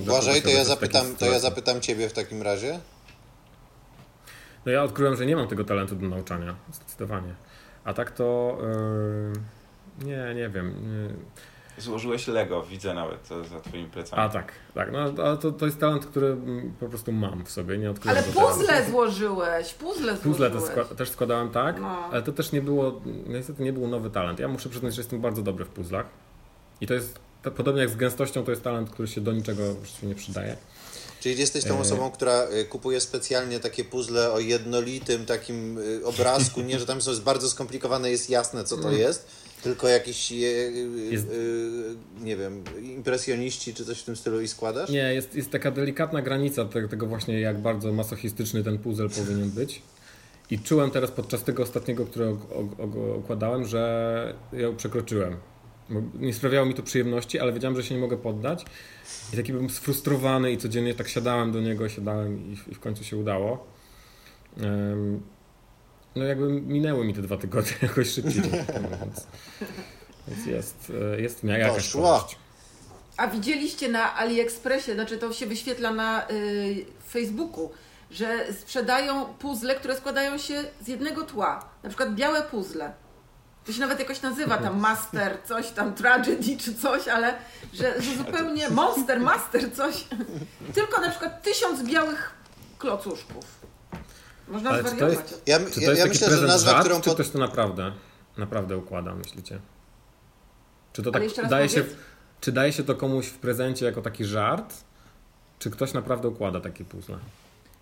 Kogo 0.08 0.22
to 0.44 0.50
ja, 0.50 0.64
zapytam, 0.64 1.16
to 1.16 1.26
ja 1.26 1.40
zapytam 1.40 1.82
Ciebie 1.82 2.10
w 2.10 2.14
takim 2.14 2.42
razie. 2.42 2.80
No 4.66 4.72
ja 4.72 4.84
odkryłem, 4.84 5.16
że 5.16 5.26
nie 5.26 5.36
mam 5.36 5.48
tego 5.48 5.64
talentu 5.64 5.96
do 5.96 6.10
nauczania, 6.10 6.56
zdecydowanie. 6.74 7.36
A 7.84 7.94
tak 7.94 8.12
to... 8.12 8.58
Yy, 10.00 10.06
nie, 10.06 10.36
nie 10.36 10.50
wiem. 10.50 10.68
Nie. 10.68 11.14
Złożyłeś 11.78 12.28
Lego, 12.28 12.64
widzę 12.64 12.94
nawet 12.94 13.28
to 13.30 13.44
za 13.44 13.60
twoimi 13.60 13.90
plecami. 13.90 14.22
A 14.22 14.30
tak, 14.30 14.52
tak. 14.76 14.92
No, 14.92 15.00
ale 15.24 15.38
to, 15.38 15.52
to 15.52 15.66
jest 15.66 15.80
talent, 15.80 16.06
który 16.06 16.28
mm, 16.28 16.74
po 16.80 16.86
prostu 16.90 17.12
mam 17.12 17.46
w 17.46 17.52
sobie, 17.52 17.78
nie 17.78 17.92
odkryłem 17.92 18.18
Ale 18.18 18.28
teraz. 18.28 18.50
puzzle 18.58 18.86
złożyłeś, 18.90 19.74
puzzle 19.74 20.16
Puzzle 20.16 20.50
skła- 20.52 20.96
też 20.96 21.10
składałem 21.10 21.50
tak, 21.50 21.82
No. 21.82 21.88
ale 22.12 22.22
to 22.22 22.32
też 22.32 22.52
nie 22.52 22.62
było, 22.62 23.02
niestety 23.28 23.64
nie 23.64 23.74
był 23.74 23.88
nowy 23.88 24.10
talent. 24.10 24.40
Ja 24.40 24.48
muszę 24.48 24.70
przyznać, 24.70 24.96
że 24.96 25.02
jestem 25.02 25.22
bardzo 25.22 25.42
dobry 25.42 25.66
w 25.66 25.70
puzzlach. 25.70 26.06
I 26.82 26.88
to 26.88 26.94
jest, 26.94 27.20
to, 27.44 27.52
podobnie 27.52 27.82
jak 27.82 27.90
z 27.90 27.96
gęstością, 27.96 28.44
to 28.44 28.52
jest 28.52 28.64
talent, 28.64 28.90
który 28.90 29.08
się 29.08 29.22
do 29.22 29.32
niczego 29.32 29.74
właściwie 29.74 30.08
nie 30.08 30.16
przydaje. 30.16 30.58
Czyli 31.20 31.40
jesteś 31.40 31.64
tą 31.64 31.78
E. 31.78 31.80
osobą, 31.80 32.12
która 32.12 32.44
y, 32.62 32.66
kupuje 32.66 33.00
specjalnie 33.02 33.60
takie 33.60 33.84
puzzle 33.84 34.32
o 34.32 34.40
jednolitym 34.40 35.26
takim 35.26 35.78
y, 35.78 36.06
obrazku, 36.06 36.62
nie, 36.62 36.80
że 36.80 36.86
tam 36.86 36.98
jest 36.98 37.24
bardzo 37.24 37.50
skomplikowane, 37.50 38.12
jest 38.12 38.30
jasne 38.30 38.64
co 38.64 38.78
to 38.78 38.92
jest, 38.92 39.28
tylko 39.64 39.88
jakiś, 39.88 40.32
y, 40.32 40.36
y, 40.36 41.10
Jest- 41.12 41.30
y, 41.32 41.96
nie 42.22 42.38
wiem, 42.38 42.64
impresjoniści 42.84 43.74
czy 43.74 43.86
coś 43.86 44.00
w 44.00 44.04
tym 44.04 44.16
stylu 44.16 44.42
i 44.42 44.48
składasz? 44.48 44.90
Nie, 44.90 45.14
jest, 45.14 45.36
jest 45.36 45.52
taka 45.52 45.72
delikatna 45.72 46.22
granica 46.22 46.66
te, 46.66 46.88
tego 46.88 47.08
właśnie, 47.08 47.40
jak 47.40 47.60
bardzo 47.60 47.94
masochistyczny 47.94 48.64
ten 48.64 48.78
puzzle 48.78 49.10
powinien 49.10 49.50
być. 49.50 49.82
I 50.52 50.60
czułem 50.60 50.92
teraz 50.92 51.12
podczas 51.12 51.44
tego 51.44 51.64
ostatniego, 51.64 52.06
którego 52.06 52.38
układałem, 53.18 53.66
że 53.66 54.34
ją 54.54 54.76
przekroczyłem. 54.76 55.36
Nie 56.20 56.34
sprawiało 56.34 56.66
mi 56.66 56.74
to 56.74 56.84
przyjemności, 56.84 57.40
ale 57.40 57.54
wiedziałem, 57.54 57.78
że 57.78 57.84
się 57.84 57.96
nie 57.96 58.02
mogę 58.02 58.18
poddać. 58.18 58.66
I 59.34 59.38
taki 59.38 59.52
byłem 59.52 59.70
sfrustrowany 59.70 60.52
i 60.52 60.58
codziennie 60.58 60.94
tak 60.94 61.08
siadałem 61.08 61.52
do 61.52 61.62
niego, 61.62 61.90
siadałem 61.90 62.54
i, 62.54 62.72
i 62.72 62.76
w 62.76 62.80
końcu 62.80 63.04
się 63.04 63.18
udało. 63.18 63.68
Um, 64.64 65.22
no 66.16 66.26
jakby 66.26 66.48
minęły 66.62 67.06
mi 67.06 67.14
te 67.14 67.22
dwa 67.22 67.38
tygodnie 67.38 67.74
jakoś 67.88 68.10
szybciej 68.10 68.42
więc, 68.42 69.28
więc 70.28 70.46
jest, 70.46 70.92
e, 71.16 71.22
jest 71.22 71.44
jakaś 71.44 71.92
korzyść. 71.92 72.38
A 73.18 73.28
widzieliście 73.28 73.90
na 73.90 74.16
AliExpressie, 74.16 74.94
znaczy 74.94 75.18
to 75.18 75.34
się 75.34 75.46
wyświetla 75.46 75.94
na 75.94 76.30
y, 76.30 76.86
Facebooku, 77.10 77.72
że 78.12 78.54
sprzedają 78.54 79.26
puzzle, 79.26 79.76
które 79.76 79.96
składają 79.96 80.38
się 80.38 80.64
z 80.82 80.88
jednego 80.88 81.24
tła. 81.24 81.66
Na 81.84 81.90
przykład 81.90 82.16
białe 82.16 82.42
puzzle. 82.42 82.94
To 83.66 83.74
się 83.74 83.80
nawet 83.80 84.00
jakoś 84.00 84.22
nazywa 84.22 84.58
tam 84.58 84.80
Master, 84.88 85.38
coś 85.46 85.70
tam, 85.70 85.94
Tragedy 85.94 86.58
czy 86.58 86.76
coś, 86.76 87.08
ale 87.08 87.34
że, 87.74 88.02
że 88.02 88.16
zupełnie 88.16 88.70
Monster, 88.82 89.20
Master, 89.20 89.74
coś. 89.74 90.08
Tylko 90.74 91.02
na 91.02 91.10
przykład 91.10 91.44
tysiąc 91.44 91.84
białych 91.84 92.32
klocuszków. 92.78 93.61
Można 94.52 94.70
ale 94.70 94.82
zwariować. 94.82 95.16
To 95.16 95.22
jest, 95.22 95.44
ja, 95.48 95.60
czy 95.60 95.66
to 95.66 95.82
jest 95.82 95.82
ja 95.82 95.96
taki 95.96 96.10
myślę, 96.10 96.38
że 96.38 96.48
nazwa, 96.48 96.72
żart, 96.72 96.86
którą... 96.86 97.02
Czy 97.02 97.10
ktoś 97.10 97.30
to 97.30 97.40
naprawdę, 97.40 97.92
naprawdę 98.38 98.78
układa, 98.78 99.16
myślicie? 99.16 99.60
Czy 100.94 101.04
to 101.04 101.12
tak 101.12 101.24
daje 101.50 101.70
się, 101.70 101.84
czy 102.42 102.52
daje 102.52 102.74
się 102.74 102.84
to 102.84 102.96
komuś 102.96 103.28
w 103.28 103.38
prezencie 103.38 103.86
jako 103.86 104.02
taki 104.02 104.26
żart? 104.26 104.74
Czy 105.60 105.70
ktoś 105.70 105.94
naprawdę 105.94 106.28
układa 106.28 106.62
takie 106.62 106.86
puzzle? 106.86 107.18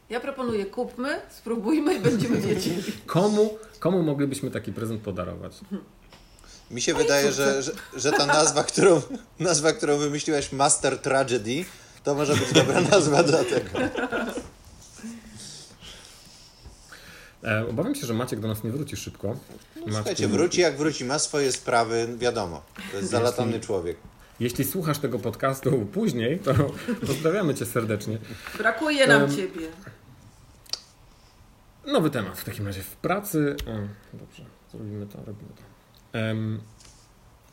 Ja 0.10 0.20
proponuję 0.20 0.66
kupmy, 0.66 1.22
spróbujmy 1.30 1.94
i 1.96 2.00
będziemy 2.00 2.42
wiedzieli. 2.48 2.84
Komu, 3.06 3.58
komu 3.80 4.04
moglibyśmy 4.04 4.52
taki 4.52 4.74
prezent 4.74 5.02
podarować? 5.02 5.60
Mi 6.72 6.82
się 6.82 6.94
wydaje, 6.94 7.32
że, 7.32 7.64
że, 7.64 7.72
że, 7.94 8.12
ta 8.12 8.26
nazwa 8.26 8.64
którą, 8.64 9.02
nazwa, 9.40 9.74
którą 9.74 9.98
wymyśliłeś, 9.98 10.52
Master 10.52 10.98
Tragedy, 10.98 11.66
to 12.04 12.16
może 12.16 12.36
być 12.36 12.54
dobra 12.54 12.82
nazwa 12.82 13.24
dla 13.24 13.44
tego. 13.44 13.80
E, 17.44 17.68
obawiam 17.70 17.96
się, 17.96 18.08
że 18.08 18.14
Maciek 18.14 18.40
do 18.40 18.48
nas 18.48 18.64
nie 18.64 18.72
wróci 18.72 18.98
szybko. 18.98 19.38
No, 19.76 19.94
słuchajcie, 19.94 20.28
wróci 20.28 20.62
jak 20.62 20.78
wróci, 20.78 21.06
ma 21.06 21.20
swoje 21.20 21.52
sprawy, 21.52 22.08
wiadomo. 22.18 22.62
To 22.92 22.98
jest 22.98 23.10
zalatany 23.10 23.52
jeśli, 23.52 23.66
człowiek. 23.66 23.98
Jeśli 24.40 24.66
słuchasz 24.66 25.00
tego 25.00 25.20
podcastu 25.20 25.88
później, 25.94 26.40
to 26.40 26.54
pozdrawiamy 27.08 27.56
cię 27.56 27.66
serdecznie. 27.66 28.18
Brakuje 28.58 29.08
nam 29.08 29.22
um, 29.22 29.36
ciebie. 29.36 29.68
Nowy 31.88 32.10
temat 32.10 32.40
w 32.40 32.44
takim 32.44 32.68
razie. 32.68 32.84
W 32.84 32.96
pracy... 32.96 33.56
O, 33.68 33.72
dobrze, 34.18 34.46
zrobimy 34.72 35.06
to, 35.06 35.18
robimy 35.18 35.50
to. 35.56 36.20
Um, 36.20 36.62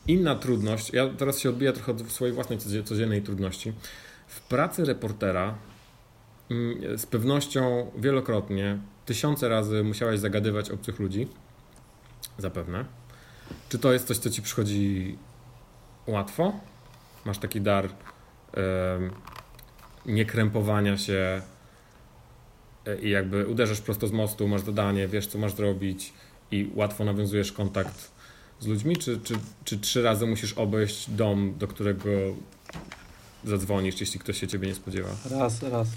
inna 0.07 0.35
trudność, 0.35 0.93
ja 0.93 1.09
teraz 1.17 1.39
się 1.39 1.49
odbiję 1.49 1.73
trochę 1.73 1.91
od 1.91 2.11
swojej 2.11 2.35
własnej 2.35 2.59
codziennej 2.83 3.21
trudności. 3.21 3.73
W 4.27 4.41
pracy 4.41 4.85
reportera 4.85 5.57
mm, 6.51 6.97
z 6.97 7.05
pewnością 7.05 7.91
wielokrotnie, 7.97 8.79
tysiące 9.07 9.49
razy 9.49 9.83
musiałeś 9.83 10.19
zagadywać 10.19 10.69
obcych 10.69 10.99
ludzi. 10.99 11.27
Zapewne. 12.37 12.85
Czy 13.69 13.79
to 13.79 13.93
jest 13.93 14.07
coś, 14.07 14.17
co 14.17 14.29
ci 14.29 14.41
przychodzi 14.41 15.17
łatwo? 16.07 16.53
Masz 17.25 17.37
taki 17.37 17.61
dar 17.61 17.85
um, 17.85 19.11
niekrępowania 20.05 20.97
się, 20.97 21.41
i 23.01 23.09
jakby 23.09 23.47
uderzasz 23.47 23.81
prosto 23.81 24.07
z 24.07 24.11
mostu, 24.11 24.47
masz 24.47 24.61
zadanie, 24.61 25.07
wiesz 25.07 25.27
co 25.27 25.37
masz 25.37 25.53
zrobić 25.53 26.13
i 26.51 26.69
łatwo 26.75 27.05
nawiązujesz 27.05 27.51
kontakt 27.51 28.11
z 28.59 28.67
ludźmi, 28.67 28.97
czy, 28.97 29.19
czy, 29.19 29.33
czy 29.63 29.79
trzy 29.79 30.01
razy 30.01 30.25
musisz 30.25 30.53
obejść 30.53 31.09
dom, 31.09 31.53
do 31.57 31.67
którego 31.67 32.09
zadzwonisz, 33.47 34.01
jeśli 34.01 34.19
ktoś 34.19 34.39
się 34.39 34.47
ciebie 34.47 34.67
nie 34.67 34.75
spodziewa? 34.75 35.09
Raz, 35.31 35.63
raz. 35.63 35.87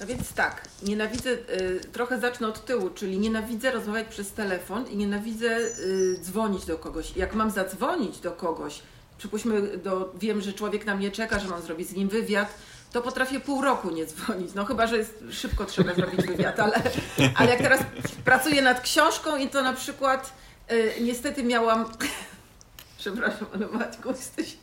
No 0.00 0.06
więc 0.06 0.32
tak, 0.32 0.68
nienawidzę, 0.82 1.30
y, 1.30 1.80
trochę 1.92 2.20
zacznę 2.20 2.48
od 2.48 2.64
tyłu, 2.64 2.90
czyli 2.90 3.18
nienawidzę 3.18 3.70
rozmawiać 3.70 4.06
przez 4.08 4.32
telefon 4.32 4.86
i 4.86 4.96
nienawidzę 4.96 5.58
y, 5.58 6.18
dzwonić 6.22 6.64
do 6.64 6.78
kogoś. 6.78 7.16
Jak 7.16 7.34
mam 7.34 7.50
zadzwonić 7.50 8.18
do 8.18 8.32
kogoś, 8.32 8.82
przypuśćmy, 9.18 9.78
do, 9.78 10.12
wiem, 10.20 10.40
że 10.40 10.52
człowiek 10.52 10.86
na 10.86 10.94
mnie 10.94 11.10
czeka, 11.10 11.38
że 11.38 11.48
mam 11.48 11.62
zrobić 11.62 11.88
z 11.88 11.92
nim 11.92 12.08
wywiad, 12.08 12.54
to 12.92 13.02
potrafię 13.02 13.40
pół 13.40 13.62
roku 13.62 13.90
nie 13.90 14.06
dzwonić. 14.06 14.54
No 14.54 14.64
chyba, 14.64 14.86
że 14.86 14.98
jest 14.98 15.24
szybko 15.30 15.64
trzeba 15.64 15.94
zrobić 15.94 16.26
wywiad, 16.26 16.60
ale, 16.60 16.82
ale 17.34 17.50
jak 17.50 17.58
teraz 17.58 17.80
pracuję 18.24 18.62
nad 18.62 18.80
książką 18.80 19.36
i 19.36 19.48
to 19.48 19.62
na 19.62 19.72
przykład 19.72 20.32
y, 20.72 20.92
niestety 21.00 21.42
miałam. 21.42 21.84
Przepraszam, 22.98 23.46
ale 23.54 23.66
Maćku, 23.66 24.08
jesteś. 24.08 24.56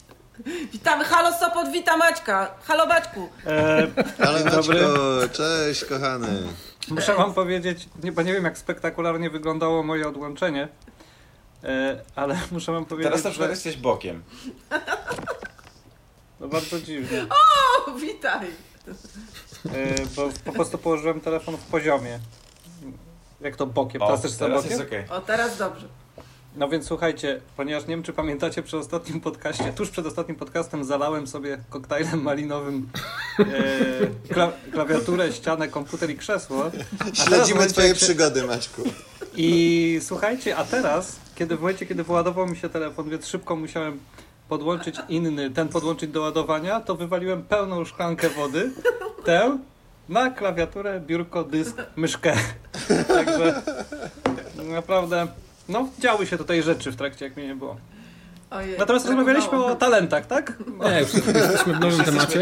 Witamy, 0.74 1.04
halo 1.06 1.34
Sopot, 1.34 1.72
witam 1.72 2.00
Maćka. 2.00 2.56
Halo 2.64 2.86
Maćku. 2.86 3.30
E, 3.46 3.88
halo 4.18 4.40
Maćku, 4.46 4.74
cześć 5.34 5.86
kochany. 5.86 6.28
Muszę 6.90 7.16
wam 7.16 7.34
powiedzieć, 7.34 7.90
nie, 8.04 8.12
bo 8.12 8.22
nie 8.22 8.34
wiem 8.34 8.44
jak 8.44 8.58
spektakularnie 8.58 9.30
wyglądało 9.30 9.84
moje 9.84 10.08
odłączenie, 10.08 10.68
e, 11.64 12.02
ale 12.16 12.38
muszę 12.52 12.72
wam 12.72 12.86
powiedzieć, 12.86 13.12
Teraz 13.12 13.24
na 13.24 13.30
przykład 13.30 13.48
że... 13.48 13.54
jesteś 13.54 13.78
bokiem. 13.78 14.24
No 16.40 16.48
bardzo 16.48 16.82
dziwnie. 16.82 17.26
O, 17.88 17.92
witaj! 17.92 18.48
Yy, 19.66 19.72
bo 20.16 20.30
po 20.46 20.52
prostu 20.52 20.78
położyłem 20.78 21.22
telefon 21.22 21.58
w 21.58 21.64
poziomie. 21.64 22.20
Jak 23.42 23.56
to 23.56 23.66
bokiem? 23.66 24.02
O, 24.02 24.06
teraz 24.06 24.22
też 24.22 24.36
teraz 24.36 24.64
bokiem? 24.64 24.80
jest 24.80 24.92
okay. 24.92 25.18
O, 25.18 25.22
teraz 25.22 25.58
dobrze. 25.58 25.88
No 26.58 26.70
więc 26.70 26.86
słuchajcie, 26.86 27.42
ponieważ 27.58 27.84
nie 27.84 27.96
wiem, 27.96 28.04
czy 28.04 28.14
pamiętacie 28.14 28.64
przy 28.64 28.78
ostatnim 28.78 29.22
podcaście, 29.22 29.74
tuż 29.74 29.90
przed 29.90 30.06
ostatnim 30.06 30.38
podcastem 30.38 30.86
zalałem 30.86 31.28
sobie 31.28 31.58
koktajlem 31.70 32.22
malinowym 32.22 32.90
e, 33.40 33.44
kla 34.34 34.52
klawiaturę, 34.72 35.34
ścianę, 35.34 35.68
komputer 35.68 36.10
i 36.10 36.18
krzesło. 36.18 36.72
Śledzimy 37.14 37.68
twoje 37.68 37.96
przygody, 37.96 38.44
Maćku. 38.44 38.82
I 39.36 40.00
słuchajcie, 40.02 40.58
a 40.58 40.64
teraz, 40.64 41.16
kiedy 41.36 41.58
w 41.58 41.60
momencie, 41.62 41.86
kiedy 41.86 42.04
wyładował 42.04 42.48
mi 42.48 42.58
się 42.58 42.70
telefon, 42.70 43.10
więc 43.10 43.28
szybko 43.28 43.56
musiałem 43.56 44.00
podłączyć 44.50 44.96
inny, 45.10 45.52
ten 45.52 45.68
podłączyć 45.68 46.12
do 46.12 46.22
ładowania, 46.22 46.80
to 46.80 46.96
wywaliłem 46.96 47.44
pełną 47.44 47.86
szklankę 47.86 48.30
wody, 48.30 48.72
tę, 49.26 49.58
na 50.10 50.30
klawiaturę, 50.30 51.02
biurko, 51.08 51.44
dysk, 51.44 51.76
myszkę. 51.96 52.34
Także 53.08 53.62
naprawdę, 54.56 55.28
no, 55.70 55.90
działy 56.00 56.28
się 56.28 56.38
tutaj 56.38 56.64
rzeczy 56.64 56.92
w 56.92 56.96
trakcie, 56.96 57.26
jak 57.26 57.38
mnie 57.38 57.48
nie 57.48 57.56
było. 57.56 57.78
Ojej, 58.50 58.78
Natomiast 58.80 59.06
rozmawialiśmy 59.06 59.66
o 59.66 59.76
talentach, 59.76 60.28
tak? 60.28 60.54
Nie, 60.84 61.00
już 61.00 61.14
jesteśmy 61.36 61.74
w 61.74 61.80
nowym 61.80 62.06
temacie, 62.06 62.42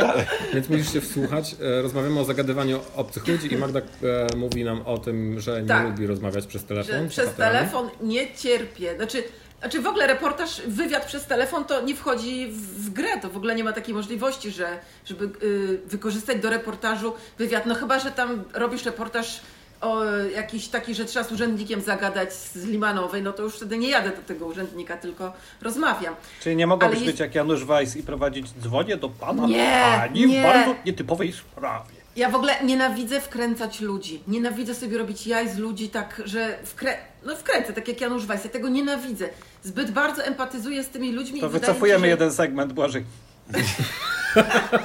więc 0.54 0.70
musisz 0.70 0.94
się 0.94 1.02
wsłuchać. 1.02 1.56
E, 1.62 1.82
rozmawiamy 1.82 2.20
o 2.20 2.26
zagadywaniu 2.26 2.80
obcych 2.96 3.28
ludzi 3.28 3.54
i 3.54 3.58
Magda 3.58 3.80
e, 3.80 4.36
mówi 4.38 4.64
nam 4.64 4.82
o 4.86 4.98
tym, 4.98 5.40
że 5.40 5.62
nie 5.62 5.68
tak, 5.68 5.86
lubi 5.86 6.08
rozmawiać 6.08 6.48
przez 6.48 6.66
telefon. 6.66 7.10
przez 7.10 7.34
telefon 7.34 7.90
nie 8.02 8.36
cierpię. 8.36 8.96
Znaczy, 8.96 9.24
znaczy 9.60 9.82
w 9.82 9.88
ogóle 9.88 10.08
reportaż, 10.08 10.62
wywiad 10.68 11.06
przez 11.06 11.26
telefon 11.26 11.66
to 11.66 11.82
nie 11.82 11.96
wchodzi 11.96 12.48
w, 12.48 12.86
w 12.86 12.90
grę, 12.90 13.20
to 13.22 13.30
w 13.30 13.38
ogóle 13.38 13.56
nie 13.56 13.64
ma 13.64 13.74
takiej 13.74 13.94
możliwości, 13.94 14.52
że, 14.52 14.80
żeby 15.06 15.30
y, 15.46 15.80
wykorzystać 15.86 16.42
do 16.42 16.50
reportażu 16.50 17.14
wywiad. 17.38 17.66
No 17.66 17.76
chyba, 17.76 18.00
że 18.00 18.12
tam 18.12 18.44
robisz 18.54 18.86
reportaż 18.86 19.42
o 19.84 20.04
jakiś 20.36 20.68
taki, 20.68 20.96
że 20.96 21.06
trzeba 21.06 21.26
z 21.26 21.32
urzędnikiem 21.32 21.82
zagadać 21.82 22.34
z 22.34 22.66
Limanowej, 22.66 23.22
no 23.22 23.34
to 23.34 23.44
już 23.44 23.56
wtedy 23.56 23.78
nie 23.78 23.90
jadę 23.90 24.10
do 24.10 24.22
tego 24.22 24.46
urzędnika, 24.46 24.98
tylko 24.98 25.34
rozmawiam. 25.62 26.16
Czyli 26.42 26.56
nie 26.56 26.68
mogłabyś 26.68 27.00
jest... 27.00 27.12
być 27.12 27.20
jak 27.20 27.36
Janusz 27.36 27.66
Weiss 27.66 27.96
i 27.96 28.04
prowadzić 28.04 28.48
dzwonię 28.62 28.98
do 28.98 29.10
pana 29.10 29.48
nie, 29.48 29.84
pani 30.00 30.26
nie. 30.26 30.40
w 30.40 30.44
bardzo 30.44 30.76
nietypowej 30.86 31.32
sprawie. 31.32 32.04
Ja 32.16 32.30
w 32.30 32.36
ogóle 32.36 32.64
nienawidzę 32.64 33.22
wkręcać 33.22 33.82
ludzi. 33.82 34.24
Nienawidzę 34.28 34.76
sobie 34.76 34.98
robić 34.98 35.28
jaj 35.28 35.50
z 35.50 35.58
ludzi 35.58 35.90
tak, 35.90 36.22
że 36.26 36.58
wkrę... 36.64 36.98
no 37.26 37.36
wkręcę, 37.36 37.74
tak 37.74 37.88
jak 37.88 38.02
Janusz 38.02 38.26
Weiss. 38.26 38.44
Ja 38.44 38.50
tego 38.50 38.70
nienawidzę. 38.70 39.30
Zbyt 39.64 39.92
bardzo 39.92 40.24
empatyzuję 40.24 40.84
z 40.84 40.90
tymi 40.90 41.12
ludźmi. 41.12 41.42
To 41.42 41.50
wycofujemy 41.50 42.00
się, 42.00 42.06
że... 42.06 42.10
jeden 42.10 42.32
segment, 42.32 42.74
Błażej. 42.74 43.06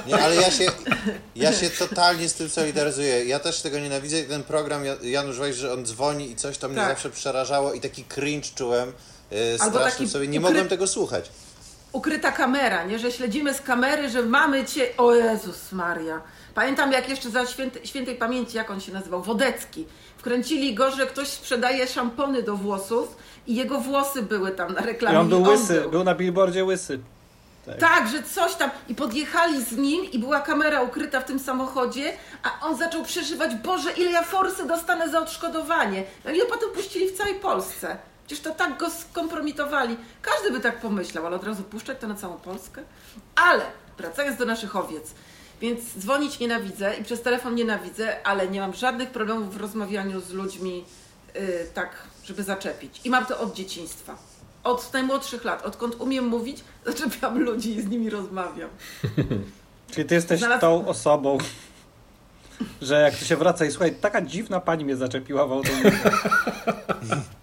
Nie, 0.07 0.23
ale 0.23 0.35
ja 0.35 0.51
się, 0.51 0.65
ja 1.35 1.53
się 1.53 1.69
totalnie 1.69 2.29
z 2.29 2.33
tym 2.33 2.49
solidaryzuję. 2.49 3.25
Ja 3.25 3.39
też 3.39 3.61
tego 3.61 3.79
nienawidzę. 3.79 4.23
Ten 4.23 4.43
program 4.43 4.83
Janusz 5.01 5.37
Weiss, 5.37 5.57
że 5.57 5.73
on 5.73 5.85
dzwoni 5.85 6.31
i 6.31 6.35
coś 6.35 6.57
to 6.57 6.67
mnie 6.67 6.77
tak. 6.77 6.89
zawsze 6.89 7.09
przerażało 7.09 7.73
i 7.73 7.81
taki 7.81 8.03
cringe 8.03 8.47
czułem. 8.55 8.93
Yy, 9.31 9.69
straszny 9.69 10.07
sobie. 10.07 10.27
Nie 10.27 10.39
ukry... 10.39 10.49
mogłem 10.49 10.67
tego 10.67 10.87
słuchać. 10.87 11.29
Ukryta 11.91 12.31
kamera, 12.31 12.83
nie? 12.83 12.99
Że 12.99 13.11
śledzimy 13.11 13.53
z 13.53 13.61
kamery, 13.61 14.09
że 14.09 14.21
mamy 14.21 14.65
cię... 14.65 14.97
O 14.97 15.15
Jezus 15.15 15.71
Maria 15.71 16.21
Pamiętam 16.55 16.91
jak 16.91 17.09
jeszcze 17.09 17.29
za 17.29 17.45
święty, 17.45 17.87
świętej 17.87 18.15
pamięci, 18.15 18.57
jak 18.57 18.71
on 18.71 18.81
się 18.81 18.93
nazywał, 18.93 19.21
Wodecki. 19.21 19.85
Wkręcili 20.17 20.75
go, 20.75 20.91
że 20.91 21.07
ktoś 21.07 21.27
sprzedaje 21.27 21.87
szampony 21.87 22.43
do 22.43 22.55
włosów 22.55 23.15
i 23.47 23.55
jego 23.55 23.79
włosy 23.79 24.21
były 24.21 24.51
tam 24.51 24.73
na 24.73 24.81
reklamie. 24.81 25.17
I 25.17 25.19
on 25.19 25.29
był 25.29 25.43
łysy, 25.43 25.75
on 25.75 25.81
był. 25.81 25.91
był 25.91 26.03
na 26.03 26.15
billboardzie 26.15 26.65
łysy. 26.65 26.99
Tak. 27.65 27.77
tak. 27.77 28.07
że 28.07 28.23
coś 28.23 28.55
tam. 28.55 28.69
I 28.87 28.95
podjechali 28.95 29.63
z 29.63 29.71
nim 29.71 30.11
i 30.11 30.19
była 30.19 30.41
kamera 30.41 30.81
ukryta 30.81 31.21
w 31.21 31.25
tym 31.25 31.39
samochodzie, 31.39 32.13
a 32.43 32.65
on 32.65 32.77
zaczął 32.77 33.03
przeżywać, 33.03 33.55
Boże, 33.55 33.91
ile 33.91 34.11
ja 34.11 34.23
forsy 34.23 34.67
dostanę 34.67 35.09
za 35.09 35.19
odszkodowanie. 35.19 36.03
No 36.25 36.31
i 36.31 36.39
potem 36.49 36.69
puścili 36.69 37.09
w 37.09 37.17
całej 37.17 37.35
Polsce. 37.35 37.97
Przecież 38.27 38.43
to 38.43 38.55
tak 38.55 38.77
go 38.77 38.89
skompromitowali. 38.89 39.97
Każdy 40.21 40.51
by 40.51 40.59
tak 40.59 40.79
pomyślał, 40.79 41.25
ale 41.25 41.35
od 41.35 41.43
razu 41.43 41.63
puszczać 41.63 41.97
to 41.99 42.07
na 42.07 42.15
całą 42.15 42.37
Polskę. 42.37 42.83
Ale 43.35 43.61
wracając 43.97 44.37
do 44.37 44.45
naszych 44.45 44.75
owiec. 44.75 45.13
Więc 45.61 45.81
dzwonić 45.97 46.39
nienawidzę 46.39 46.95
i 46.95 47.03
przez 47.03 47.21
telefon 47.21 47.55
nienawidzę, 47.55 48.27
ale 48.27 48.47
nie 48.47 48.59
mam 48.59 48.73
żadnych 48.73 49.09
problemów 49.09 49.53
w 49.53 49.57
rozmawianiu 49.57 50.21
z 50.21 50.31
ludźmi 50.31 50.85
yy, 51.35 51.41
tak, 51.73 51.89
żeby 52.23 52.43
zaczepić. 52.43 53.01
I 53.03 53.09
mam 53.09 53.25
to 53.25 53.39
od 53.39 53.53
dzieciństwa. 53.53 54.15
Od 54.63 54.93
najmłodszych 54.93 55.43
lat. 55.43 55.65
Odkąd 55.65 55.95
umiem 55.95 56.27
mówić, 56.27 56.63
zaczepiam 56.91 57.39
ludzi 57.39 57.75
i 57.75 57.81
z 57.81 57.87
nimi 57.87 58.09
rozmawiam. 58.09 58.69
Czyli 59.91 60.07
ty 60.07 60.15
jesteś 60.15 60.39
Znalazł... 60.39 60.61
tą 60.61 60.87
osobą, 60.87 61.37
że 62.81 63.01
jak 63.01 63.15
tu 63.15 63.25
się 63.25 63.37
wraca 63.37 63.65
i 63.65 63.71
słuchaj, 63.71 63.95
taka 63.95 64.21
dziwna 64.21 64.59
pani 64.59 64.85
mnie 64.85 64.95
zaczepiła 64.95 65.47
w 65.47 65.51
autobusie. 65.51 65.91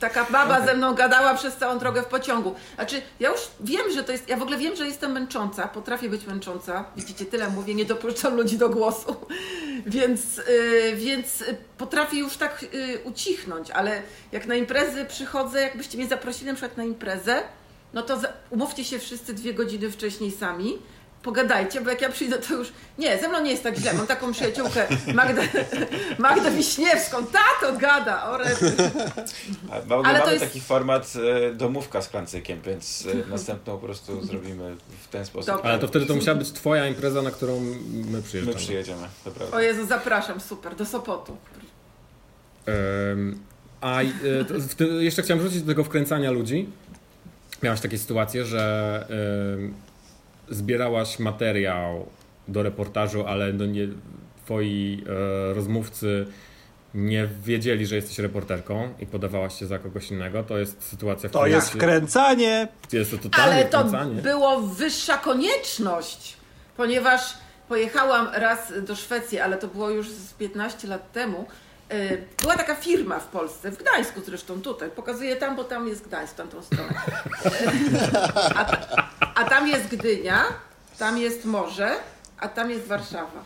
Taka 0.00 0.24
baba 0.24 0.66
ze 0.66 0.74
mną 0.74 0.94
gadała 0.94 1.34
przez 1.34 1.56
całą 1.56 1.78
drogę 1.78 2.02
w 2.02 2.06
pociągu. 2.06 2.54
Znaczy, 2.74 3.02
ja 3.20 3.30
już 3.30 3.40
wiem, 3.60 3.92
że 3.94 4.04
to 4.04 4.12
jest. 4.12 4.28
Ja 4.28 4.36
w 4.36 4.42
ogóle 4.42 4.58
wiem, 4.58 4.76
że 4.76 4.86
jestem 4.86 5.12
męcząca, 5.12 5.68
potrafię 5.68 6.08
być 6.08 6.26
męcząca. 6.26 6.84
Widzicie, 6.96 7.24
tyle 7.24 7.48
mówię, 7.48 7.74
nie 7.74 7.84
dopuszczam 7.84 8.36
ludzi 8.36 8.58
do 8.58 8.68
głosu. 8.68 9.16
Więc, 9.86 10.36
yy, 10.36 10.96
więc 10.96 11.44
potrafię 11.78 12.18
już 12.18 12.36
tak 12.36 12.62
yy, 12.72 13.00
ucichnąć, 13.04 13.70
ale 13.70 14.02
jak 14.32 14.46
na 14.46 14.54
imprezy 14.54 15.04
przychodzę, 15.04 15.60
jakbyście 15.60 15.98
mnie 15.98 16.06
zaprosili 16.06 16.46
na 16.46 16.54
przykład 16.54 16.76
na 16.76 16.84
imprezę, 16.84 17.42
no 17.94 18.02
to 18.02 18.18
umówcie 18.50 18.84
się 18.84 18.98
wszyscy 18.98 19.34
dwie 19.34 19.54
godziny 19.54 19.90
wcześniej 19.90 20.30
sami 20.30 20.78
pogadajcie, 21.22 21.80
bo 21.80 21.90
jak 21.90 22.02
ja 22.02 22.10
przyjdę, 22.10 22.38
to 22.38 22.54
już 22.54 22.72
nie, 22.98 23.18
ze 23.18 23.28
mną 23.28 23.42
nie 23.42 23.50
jest 23.50 23.62
tak 23.62 23.76
źle. 23.76 23.94
Mam 23.94 24.06
taką 24.06 24.32
przyjaciółkę 24.32 24.86
Magdę, 25.14 25.42
Magdę 26.18 26.50
Wiśniewską. 26.50 27.26
Tato 27.26 27.78
gada, 27.78 28.30
ore. 28.30 28.46
Ale 29.70 29.84
mamy 29.86 30.32
jest... 30.32 30.44
taki 30.44 30.60
format 30.60 31.12
e, 31.16 31.54
domówka 31.54 32.02
z 32.02 32.08
klancykiem, 32.08 32.60
więc 32.62 33.08
e, 33.26 33.30
następną 33.30 33.78
po 33.78 33.86
prostu 33.86 34.22
zrobimy 34.26 34.76
w 35.02 35.08
ten 35.08 35.26
sposób. 35.26 35.46
Dobra. 35.46 35.70
Ale 35.70 35.78
to 35.78 35.88
wtedy 35.88 36.06
to 36.06 36.14
musiała 36.14 36.38
być 36.38 36.52
twoja 36.52 36.86
impreza, 36.86 37.22
na 37.22 37.30
którą 37.30 37.60
my 38.10 38.22
przyjeżdżamy. 38.22 38.56
My 38.56 38.62
przyjedziemy, 38.62 39.08
to 39.24 39.30
prawda. 39.30 39.56
O 39.56 39.60
Jezu, 39.60 39.86
zapraszam, 39.86 40.40
super, 40.40 40.76
do 40.76 40.86
Sopotu. 40.86 41.36
Um, 42.66 43.38
a 43.80 44.02
e, 44.02 44.06
jeszcze 45.00 45.22
chciałem 45.22 45.40
wrócić 45.40 45.60
do 45.60 45.66
tego 45.66 45.84
wkręcania 45.84 46.30
ludzi. 46.30 46.68
Miałaś 47.62 47.80
takie 47.80 47.98
sytuacje, 47.98 48.44
że 48.44 49.06
zbierałaś 50.48 51.18
materiał 51.18 52.06
do 52.48 52.62
reportażu, 52.62 53.26
ale 53.26 53.52
no 53.52 53.66
nie, 53.66 53.88
twoi 54.44 55.04
e, 55.50 55.54
rozmówcy 55.54 56.26
nie 56.94 57.28
wiedzieli, 57.44 57.86
że 57.86 57.96
jesteś 57.96 58.18
reporterką 58.18 58.94
i 59.00 59.06
podawałaś 59.06 59.58
się 59.58 59.66
za 59.66 59.78
kogoś 59.78 60.10
innego, 60.10 60.42
to 60.42 60.58
jest 60.58 60.82
sytuacja, 60.82 61.28
w 61.28 61.32
której... 61.32 61.50
To 61.50 61.56
jest 61.56 61.70
wkręcanie! 61.70 62.68
Jest 62.92 63.10
to 63.10 63.18
totalnie 63.18 63.52
Ale 63.52 63.64
to 63.64 63.78
wkręcanie. 63.78 64.22
było 64.22 64.60
wyższa 64.60 65.18
konieczność, 65.18 66.36
ponieważ 66.76 67.20
pojechałam 67.68 68.28
raz 68.34 68.72
do 68.86 68.96
Szwecji, 68.96 69.40
ale 69.40 69.56
to 69.56 69.68
było 69.68 69.90
już 69.90 70.08
z 70.08 70.32
15 70.32 70.88
lat 70.88 71.12
temu. 71.12 71.46
E, 71.90 72.18
była 72.42 72.56
taka 72.56 72.74
firma 72.74 73.18
w 73.18 73.26
Polsce, 73.26 73.70
w 73.70 73.76
Gdańsku 73.76 74.20
zresztą 74.26 74.62
tutaj, 74.62 74.90
pokazuję 74.90 75.36
tam, 75.36 75.56
bo 75.56 75.64
tam 75.64 75.88
jest 75.88 76.06
Gdańsk, 76.06 76.34
tamtą 76.34 76.62
stronę. 76.62 76.94
E, 77.44 78.56
a, 78.56 78.66
a 79.34 79.44
tam 79.44 79.68
jest 79.68 79.88
Gdynia, 79.88 80.44
tam 80.98 81.18
jest 81.18 81.44
morze, 81.44 81.96
a 82.38 82.48
tam 82.48 82.70
jest 82.70 82.86
Warszawa. 82.86 83.44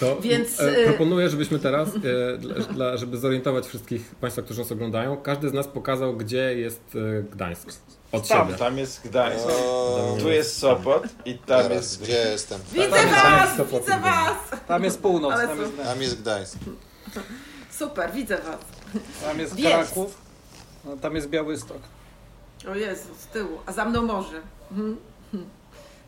To 0.00 0.20
Więc 0.20 0.60
e, 0.60 0.78
y, 0.78 0.86
proponuję, 0.86 1.30
żebyśmy 1.30 1.58
teraz, 1.58 1.88
e, 1.88 2.72
dla, 2.72 2.96
żeby 2.96 3.16
zorientować 3.16 3.66
wszystkich 3.66 4.14
Państwa, 4.14 4.42
którzy 4.42 4.60
nas 4.60 4.72
oglądają, 4.72 5.16
każdy 5.16 5.48
z 5.48 5.52
nas 5.52 5.68
pokazał, 5.68 6.16
gdzie 6.16 6.54
jest 6.58 6.82
e, 7.18 7.22
Gdańsk. 7.22 7.68
Od 8.12 8.28
tam, 8.28 8.46
siebie. 8.46 8.58
tam 8.58 8.78
jest 8.78 9.08
Gdańsk, 9.08 9.46
o, 9.48 10.16
tu 10.20 10.28
jest 10.28 10.58
Sopot 10.58 11.04
i 11.24 11.38
tam 11.38 11.46
teraz, 11.46 11.70
jest... 11.72 12.02
Gdzie 12.02 12.12
jestem? 12.12 12.60
Widzę 12.72 12.90
tam 12.90 13.10
Was! 13.10 13.58
Jest 13.58 13.72
widzę 13.72 14.00
Was! 14.00 14.60
Tam 14.68 14.84
jest 14.84 15.00
północ, 15.00 15.34
tam 15.34 15.60
jest, 15.60 15.72
tam 15.84 16.02
jest 16.02 16.20
Gdańsk. 16.20 16.58
Super, 17.78 18.12
widzę 18.12 18.38
Was. 18.38 18.58
Tam 19.24 19.38
jest 19.38 19.54
Kraków, 19.56 20.18
no, 20.84 20.96
tam 20.96 21.14
jest 21.16 21.28
Białystok. 21.28 21.78
O 22.70 22.74
Jezu, 22.74 23.08
z 23.20 23.26
tyłu, 23.26 23.58
a 23.66 23.72
za 23.72 23.84
mną 23.84 24.02
morze. 24.02 24.40
Mhm. 24.70 24.96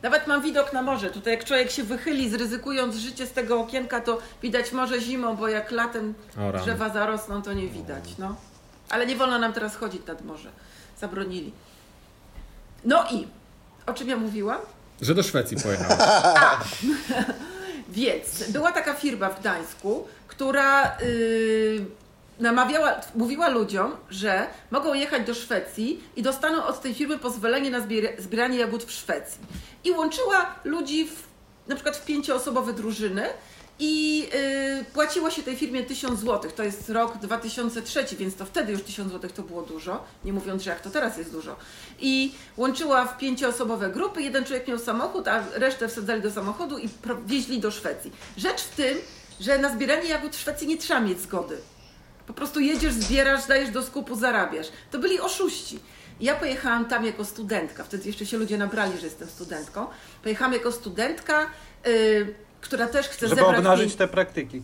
Nawet 0.01 0.27
mam 0.27 0.41
widok 0.41 0.73
na 0.73 0.81
morze. 0.81 1.09
Tutaj 1.09 1.33
jak 1.33 1.45
człowiek 1.45 1.71
się 1.71 1.83
wychyli, 1.83 2.29
zryzykując 2.29 2.95
życie 2.95 3.27
z 3.27 3.31
tego 3.31 3.59
okienka, 3.59 4.01
to 4.01 4.17
widać 4.41 4.71
morze 4.71 5.01
zimą, 5.01 5.35
bo 5.35 5.47
jak 5.47 5.71
latem 5.71 6.13
drzewa 6.61 6.89
zarosną, 6.89 7.41
to 7.41 7.53
nie 7.53 7.67
widać. 7.67 8.03
No. 8.19 8.35
Ale 8.89 9.05
nie 9.05 9.15
wolno 9.15 9.39
nam 9.39 9.53
teraz 9.53 9.75
chodzić 9.75 10.05
nad 10.07 10.25
morze. 10.25 10.49
Zabronili. 10.99 11.53
No 12.85 13.05
i 13.11 13.27
o 13.85 13.93
czym 13.93 14.09
ja 14.09 14.17
mówiłam? 14.17 14.61
Że 15.01 15.15
do 15.15 15.23
Szwecji 15.23 15.57
pojechałam. 15.63 15.99
Więc 17.89 18.51
była 18.51 18.71
taka 18.71 18.93
firma 18.93 19.29
w 19.29 19.39
Gdańsku, 19.39 20.07
która 20.37 20.97
yy, 21.01 21.85
namawiała, 22.39 23.01
mówiła 23.15 23.49
ludziom, 23.49 23.91
że 24.09 24.47
mogą 24.71 24.93
jechać 24.93 25.27
do 25.27 25.33
Szwecji 25.33 26.03
i 26.15 26.23
dostaną 26.23 26.65
od 26.65 26.81
tej 26.81 26.93
firmy 26.93 27.17
pozwolenie 27.17 27.71
na 27.71 27.79
zbieranie 28.17 28.57
jagód 28.57 28.83
w 28.83 28.91
Szwecji. 28.91 29.39
I 29.83 29.91
łączyła 29.91 30.55
ludzi 30.63 31.07
w, 31.07 31.23
na 31.67 31.75
przykład 31.75 31.97
w 31.97 32.05
pięcioosobowe 32.05 32.73
drużyny 32.73 33.23
i 33.79 34.19
yy, 34.19 34.85
płaciło 34.93 35.31
się 35.31 35.43
tej 35.43 35.55
firmie 35.55 35.83
1000 35.83 36.19
zł. 36.19 36.51
To 36.55 36.63
jest 36.63 36.89
rok 36.89 37.17
2003, 37.17 38.05
więc 38.19 38.35
to 38.35 38.45
wtedy 38.45 38.71
już 38.71 38.81
1000 38.81 39.11
zł 39.11 39.29
to 39.35 39.43
było 39.43 39.61
dużo, 39.61 40.03
nie 40.25 40.33
mówiąc, 40.33 40.63
że 40.63 40.69
jak 40.69 40.81
to 40.81 40.89
teraz 40.89 41.17
jest 41.17 41.31
dużo. 41.31 41.55
I 41.99 42.35
łączyła 42.57 43.05
w 43.05 43.17
pięcioosobowe 43.17 43.89
grupy, 43.89 44.21
jeden 44.21 44.45
człowiek 44.45 44.67
miał 44.67 44.79
samochód, 44.79 45.27
a 45.27 45.43
resztę 45.53 45.87
wsadzali 45.87 46.21
do 46.21 46.31
samochodu 46.31 46.77
i 46.77 46.89
wieźli 47.25 47.59
do 47.59 47.71
Szwecji. 47.71 48.11
Rzecz 48.37 48.61
w 48.61 48.75
tym, 48.75 48.97
że 49.39 49.57
na 49.57 49.73
zbieranie 49.73 50.09
jagód 50.09 50.35
w 50.35 50.39
Szwecji 50.39 50.67
nie 50.67 50.77
trzeba 50.77 50.99
mieć 50.99 51.21
zgody. 51.21 51.57
Po 52.27 52.33
prostu 52.33 52.59
jedziesz, 52.59 52.93
zbierasz, 52.93 53.47
dajesz 53.47 53.69
do 53.69 53.83
skupu, 53.83 54.15
zarabiasz. 54.15 54.67
To 54.91 54.99
byli 54.99 55.19
oszuści. 55.19 55.79
Ja 56.19 56.35
pojechałam 56.35 56.85
tam 56.85 57.05
jako 57.05 57.25
studentka, 57.25 57.83
wtedy 57.83 58.07
jeszcze 58.07 58.25
się 58.25 58.37
ludzie 58.37 58.57
nabrali, 58.57 58.97
że 58.97 59.05
jestem 59.05 59.29
studentką. 59.29 59.87
Pojechałam 60.23 60.53
jako 60.53 60.71
studentka, 60.71 61.49
yy, 61.85 62.35
która 62.61 62.87
też 62.87 63.07
chce 63.07 63.27
Żeby 63.27 63.41
zebrać... 63.41 63.55
Żeby 63.55 63.69
obnażyć 63.69 63.95
te 63.95 64.07
praktyki. 64.07 64.63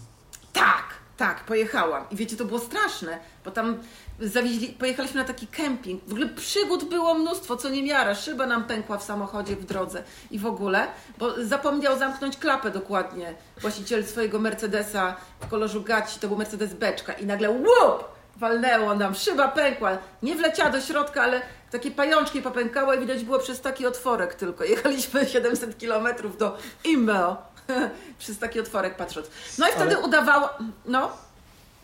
Tak, 0.53 0.83
tak, 1.23 1.43
pojechałam. 1.43 2.05
I 2.11 2.15
wiecie, 2.15 2.37
to 2.37 2.45
było 2.45 2.59
straszne, 2.59 3.19
bo 3.45 3.51
tam 3.51 3.77
zawieźli, 4.19 4.67
pojechaliśmy 4.67 5.21
na 5.21 5.27
taki 5.27 5.47
kemping. 5.47 6.03
W 6.07 6.11
ogóle 6.11 6.29
przygód 6.29 6.83
było 6.83 7.13
mnóstwo, 7.13 7.57
co 7.57 7.69
nie 7.69 7.83
miara. 7.83 8.15
Szyba 8.15 8.47
nam 8.47 8.63
pękła 8.63 8.97
w 8.97 9.03
samochodzie 9.03 9.55
w 9.55 9.65
drodze 9.65 10.03
i 10.31 10.39
w 10.39 10.45
ogóle, 10.45 10.87
bo 11.17 11.45
zapomniał 11.45 11.99
zamknąć 11.99 12.37
klapę 12.37 12.71
dokładnie 12.71 13.33
właściciel 13.61 14.05
swojego 14.05 14.39
Mercedesa 14.39 15.15
w 15.39 15.47
kolorze 15.47 15.79
gaci, 15.79 16.19
to 16.19 16.27
był 16.27 16.37
Mercedes 16.37 16.73
Beczka 16.73 17.13
i 17.13 17.25
nagle 17.25 17.49
łup! 17.49 18.03
Walnęło 18.35 18.95
nam, 18.95 19.15
szyba 19.15 19.47
pękła. 19.47 19.97
Nie 20.23 20.35
wleciała 20.35 20.69
do 20.69 20.81
środka, 20.81 21.23
ale 21.23 21.41
takie 21.71 21.91
pajączki 21.91 22.41
popękały 22.41 22.95
i 22.95 22.99
widać 22.99 23.23
było 23.23 23.39
przez 23.39 23.61
taki 23.61 23.85
otworek 23.85 24.33
tylko. 24.33 24.63
Jechaliśmy 24.63 25.25
700 25.35 25.77
kilometrów 25.77 26.37
do 26.37 26.57
Imbeo 26.83 27.52
przez 28.19 28.39
taki 28.39 28.59
otworek 28.59 28.97
patrząc. 28.97 29.27
No 29.57 29.67
i 29.67 29.71
wtedy 29.71 29.95
ale... 29.95 30.05
udawało... 30.05 30.49
No? 30.85 31.11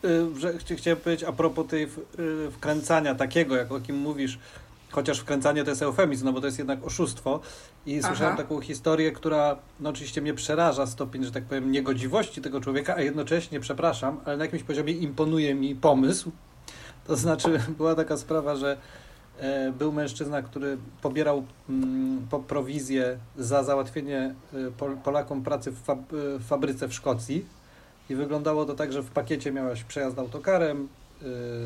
Y, 0.05 0.39
że 0.39 0.53
chciałem 0.77 0.99
powiedzieć 0.99 1.29
a 1.29 1.31
propos 1.31 1.67
tej 1.67 1.83
y, 1.83 1.89
wkręcania 2.51 3.15
takiego, 3.15 3.55
jak 3.55 3.71
o 3.71 3.79
kim 3.79 3.97
mówisz, 3.97 4.39
chociaż 4.91 5.19
wkręcanie 5.19 5.63
to 5.63 5.69
jest 5.69 5.81
eufemizm, 5.81 6.25
no 6.25 6.33
bo 6.33 6.41
to 6.41 6.45
jest 6.45 6.57
jednak 6.57 6.85
oszustwo. 6.85 7.39
I 7.85 8.03
słyszałem 8.03 8.33
Aha. 8.33 8.43
taką 8.43 8.61
historię, 8.61 9.11
która 9.11 9.55
no 9.79 9.89
oczywiście 9.89 10.21
mnie 10.21 10.33
przeraża 10.33 10.87
stopień, 10.87 11.23
że 11.23 11.31
tak 11.31 11.43
powiem, 11.43 11.71
niegodziwości 11.71 12.41
tego 12.41 12.61
człowieka, 12.61 12.95
a 12.95 13.01
jednocześnie, 13.01 13.59
przepraszam, 13.59 14.19
ale 14.25 14.37
na 14.37 14.45
jakimś 14.45 14.63
poziomie 14.63 14.93
imponuje 14.93 15.55
mi 15.55 15.75
pomysł. 15.75 16.31
To 17.07 17.15
znaczy, 17.15 17.59
była 17.77 17.95
taka 17.95 18.17
sprawa, 18.17 18.55
że 18.55 18.77
był 19.77 19.91
mężczyzna, 19.91 20.41
który 20.41 20.77
pobierał 21.01 21.43
mm, 21.69 22.27
po 22.29 22.39
prowizję 22.39 23.17
za 23.37 23.63
załatwienie 23.63 24.35
e, 24.53 24.95
Polakom 25.03 25.43
pracy 25.43 25.71
w, 25.71 25.79
fab, 25.79 25.99
w 26.11 26.45
fabryce 26.47 26.87
w 26.87 26.93
Szkocji. 26.93 27.45
I 28.09 28.15
wyglądało 28.15 28.65
to 28.65 28.73
tak, 28.73 28.93
że 28.93 29.03
w 29.03 29.11
pakiecie 29.11 29.51
miałeś 29.51 29.83
przejazd 29.83 30.19
autokarem, 30.19 30.87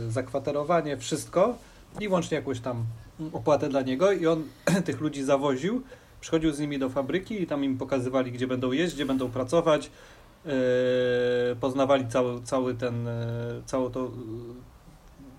zakwaterowanie, 0.10 0.98
wszystko 0.98 1.58
i 2.00 2.08
łącznie 2.08 2.38
jakąś 2.38 2.60
tam 2.60 2.86
opłatę 3.34 3.70
dla 3.70 3.82
niego. 3.82 4.12
I 4.12 4.28
on 4.28 4.44
tych 4.86 5.02
ludzi 5.02 5.24
zawoził, 5.24 5.84
przychodził 6.22 6.52
z 6.52 6.60
nimi 6.60 6.80
do 6.80 6.90
fabryki 6.90 7.42
i 7.42 7.48
tam 7.48 7.64
im 7.64 7.78
pokazywali, 7.78 8.32
gdzie 8.32 8.48
będą 8.48 8.72
jeść, 8.72 8.96
gdzie 8.96 9.06
będą 9.06 9.32
pracować, 9.32 9.92
poznawali 11.60 12.08
cały, 12.08 12.42
cały 12.44 12.76
ten, 12.76 13.08
całą 13.66 13.90
to, 13.90 14.12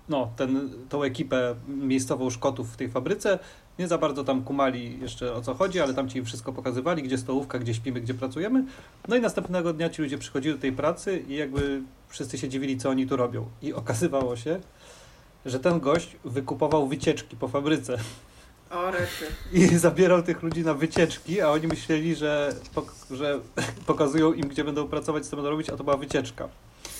no, 0.09 0.31
ten, 0.35 0.69
tą 0.89 1.03
ekipę 1.03 1.55
miejscową 1.67 2.29
Szkotów 2.29 2.73
w 2.73 2.77
tej 2.77 2.89
fabryce 2.89 3.39
nie 3.79 3.87
za 3.87 3.97
bardzo 3.97 4.23
tam 4.23 4.43
kumali 4.43 4.99
jeszcze 4.99 5.33
o 5.33 5.41
co 5.41 5.53
chodzi, 5.53 5.79
ale 5.79 5.93
tam 5.93 6.09
ci 6.09 6.23
wszystko 6.23 6.53
pokazywali, 6.53 7.03
gdzie 7.03 7.17
stołówka, 7.17 7.59
gdzie 7.59 7.73
śpimy, 7.73 8.01
gdzie 8.01 8.13
pracujemy. 8.13 8.63
No 9.07 9.15
i 9.15 9.21
następnego 9.21 9.73
dnia 9.73 9.89
ci 9.89 10.01
ludzie 10.01 10.17
przychodzili 10.17 10.55
do 10.55 10.61
tej 10.61 10.71
pracy 10.71 11.23
i 11.27 11.35
jakby 11.35 11.81
wszyscy 12.09 12.37
się 12.37 12.49
dziwili, 12.49 12.77
co 12.77 12.89
oni 12.89 13.07
tu 13.07 13.15
robią. 13.15 13.45
I 13.61 13.73
okazywało 13.73 14.35
się, 14.35 14.59
że 15.45 15.59
ten 15.59 15.79
gość 15.79 16.15
wykupował 16.25 16.87
wycieczki 16.87 17.35
po 17.37 17.47
fabryce. 17.47 17.97
O, 18.71 18.91
rety. 18.91 19.25
I 19.53 19.67
zabierał 19.67 20.23
tych 20.23 20.43
ludzi 20.43 20.61
na 20.61 20.73
wycieczki, 20.73 21.41
a 21.41 21.49
oni 21.49 21.67
myśleli, 21.67 22.15
że, 22.15 22.55
że 23.11 23.39
pokazują 23.87 24.33
im, 24.33 24.47
gdzie 24.47 24.63
będą 24.63 24.87
pracować, 24.87 25.25
co 25.25 25.35
będą 25.35 25.51
robić, 25.51 25.69
a 25.69 25.77
to 25.77 25.83
była 25.83 25.97
wycieczka. 25.97 26.49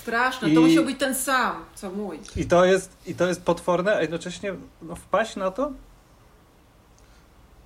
Straszne, 0.06 0.50
I- 0.50 0.56
to 0.56 0.62
musiał 0.62 0.86
być 0.86 1.00
ten 1.00 1.16
sam, 1.16 1.66
co 1.76 1.90
mój. 1.92 2.20
I 2.36 2.46
to 2.46 2.66
jest, 2.66 2.90
i 3.06 3.16
to 3.16 3.28
jest 3.28 3.42
potworne, 3.42 3.96
a 3.96 4.02
jednocześnie 4.02 4.54
no, 4.82 4.96
wpaść 4.96 5.36
na 5.36 5.52
to? 5.52 5.72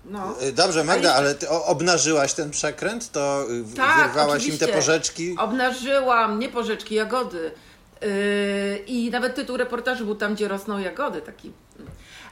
No. 0.06 0.36
Y, 0.44 0.52
Dobrze, 0.54 0.84
Magda, 0.84 1.16
ale 1.16 1.36
ty 1.36 1.50
obnażyłaś 1.50 2.34
ten 2.34 2.52
przekręt? 2.52 3.12
To 3.12 3.46
y, 3.52 3.64
w- 3.64 3.76
Tak, 3.76 4.08
wyrwałaś 4.08 4.46
im 4.48 4.58
te 4.58 4.68
porzeczki? 4.68 5.36
Obnażyłam, 5.38 6.40
nie 6.40 6.50
porzeczki, 6.50 6.96
jagody. 6.96 7.52
Yy, 8.02 8.78
I 8.88 9.10
nawet 9.12 9.36
tytuł 9.36 9.58
reportażu 9.58 10.06
był 10.06 10.16
tam, 10.16 10.36
gdzie 10.36 10.48
rosną 10.48 10.78
jagody, 10.78 11.22
taki. 11.22 11.52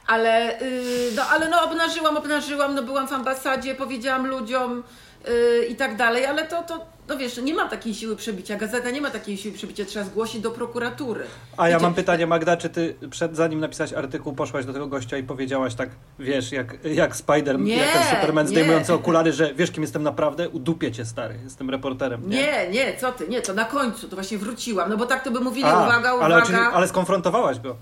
Ale, 0.06 0.58
yy, 0.60 1.12
no, 1.16 1.22
ale 1.22 1.48
no 1.48 1.62
obnażyłam, 1.64 2.16
obnażyłam, 2.16 2.74
no 2.74 2.82
byłam 2.82 3.08
w 3.08 3.12
ambasadzie, 3.12 3.74
powiedziałam 3.74 4.26
ludziom 4.26 4.82
yy, 5.26 5.66
i 5.66 5.76
tak 5.76 5.96
dalej, 5.96 6.26
ale 6.26 6.46
to, 6.46 6.62
to, 6.62 6.86
no 7.08 7.16
wiesz, 7.16 7.36
nie 7.36 7.54
ma 7.54 7.68
takiej 7.68 7.94
siły 7.94 8.16
przebicia. 8.16 8.56
Gazeta 8.56 8.90
nie 8.90 9.00
ma 9.00 9.10
takiej 9.10 9.36
siły 9.36 9.54
przebicia, 9.54 9.84
trzeba 9.84 10.04
zgłosić 10.04 10.40
do 10.40 10.50
prokuratury. 10.50 11.24
A 11.56 11.68
ja 11.68 11.78
mam 11.78 11.94
pytanie, 11.94 12.26
Magda, 12.26 12.56
czy 12.56 12.68
ty 12.70 12.94
przed, 13.10 13.36
zanim 13.36 13.60
napisałaś 13.60 13.92
artykuł, 13.92 14.32
poszłaś 14.32 14.64
do 14.64 14.72
tego 14.72 14.86
gościa 14.86 15.18
i 15.18 15.22
powiedziałaś 15.22 15.74
tak, 15.74 15.88
wiesz, 16.18 16.52
jak, 16.52 16.84
jak 16.84 17.16
Spider, 17.16 17.58
Nie, 17.58 17.76
jak 17.76 17.92
ten 17.92 18.02
Superman 18.16 18.46
nie. 18.46 18.50
zdejmujący 18.50 18.94
okulary, 18.94 19.32
że 19.32 19.54
wiesz, 19.54 19.70
kim 19.70 19.82
jestem 19.82 20.02
naprawdę? 20.02 20.48
Udupię 20.48 20.92
cię, 20.92 21.04
stary, 21.04 21.34
jestem 21.44 21.70
reporterem. 21.70 22.22
Nie, 22.30 22.68
nie, 22.70 22.96
co 22.96 23.12
ty, 23.12 23.28
nie, 23.28 23.42
to 23.42 23.54
na 23.54 23.64
końcu, 23.64 24.08
to 24.08 24.16
właśnie 24.16 24.38
wróciłam, 24.38 24.90
no 24.90 24.96
bo 24.96 25.06
tak 25.06 25.24
to 25.24 25.30
by 25.30 25.40
mówili, 25.40 25.64
A, 25.66 25.82
uwaga, 25.86 26.14
uwaga. 26.14 26.34
ale, 26.48 26.58
ale 26.58 26.88
skonfrontowałaś 26.88 27.58
go. 27.60 27.76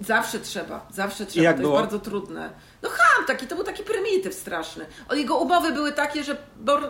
Zawsze 0.00 0.40
trzeba, 0.40 0.86
zawsze 0.90 1.26
trzeba, 1.26 1.52
to 1.52 1.58
było? 1.58 1.72
jest 1.72 1.82
bardzo 1.82 2.10
trudne. 2.10 2.50
No 2.82 2.88
ham 2.88 3.26
taki, 3.26 3.46
to 3.46 3.54
był 3.54 3.64
taki 3.64 3.82
prymityw 3.82 4.34
straszny. 4.34 4.86
Jego 5.12 5.36
umowy 5.38 5.72
były 5.72 5.92
takie, 5.92 6.24
że 6.24 6.36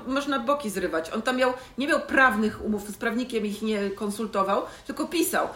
można 0.06 0.38
boki 0.38 0.70
zrywać. 0.70 1.10
On 1.10 1.22
tam 1.22 1.36
miał, 1.36 1.52
nie 1.78 1.86
miał 1.86 2.00
prawnych 2.00 2.64
umów, 2.64 2.88
z 2.88 2.96
prawnikiem 2.96 3.46
ich 3.46 3.62
nie 3.62 3.90
konsultował, 3.90 4.62
tylko 4.86 5.06
pisał. 5.06 5.48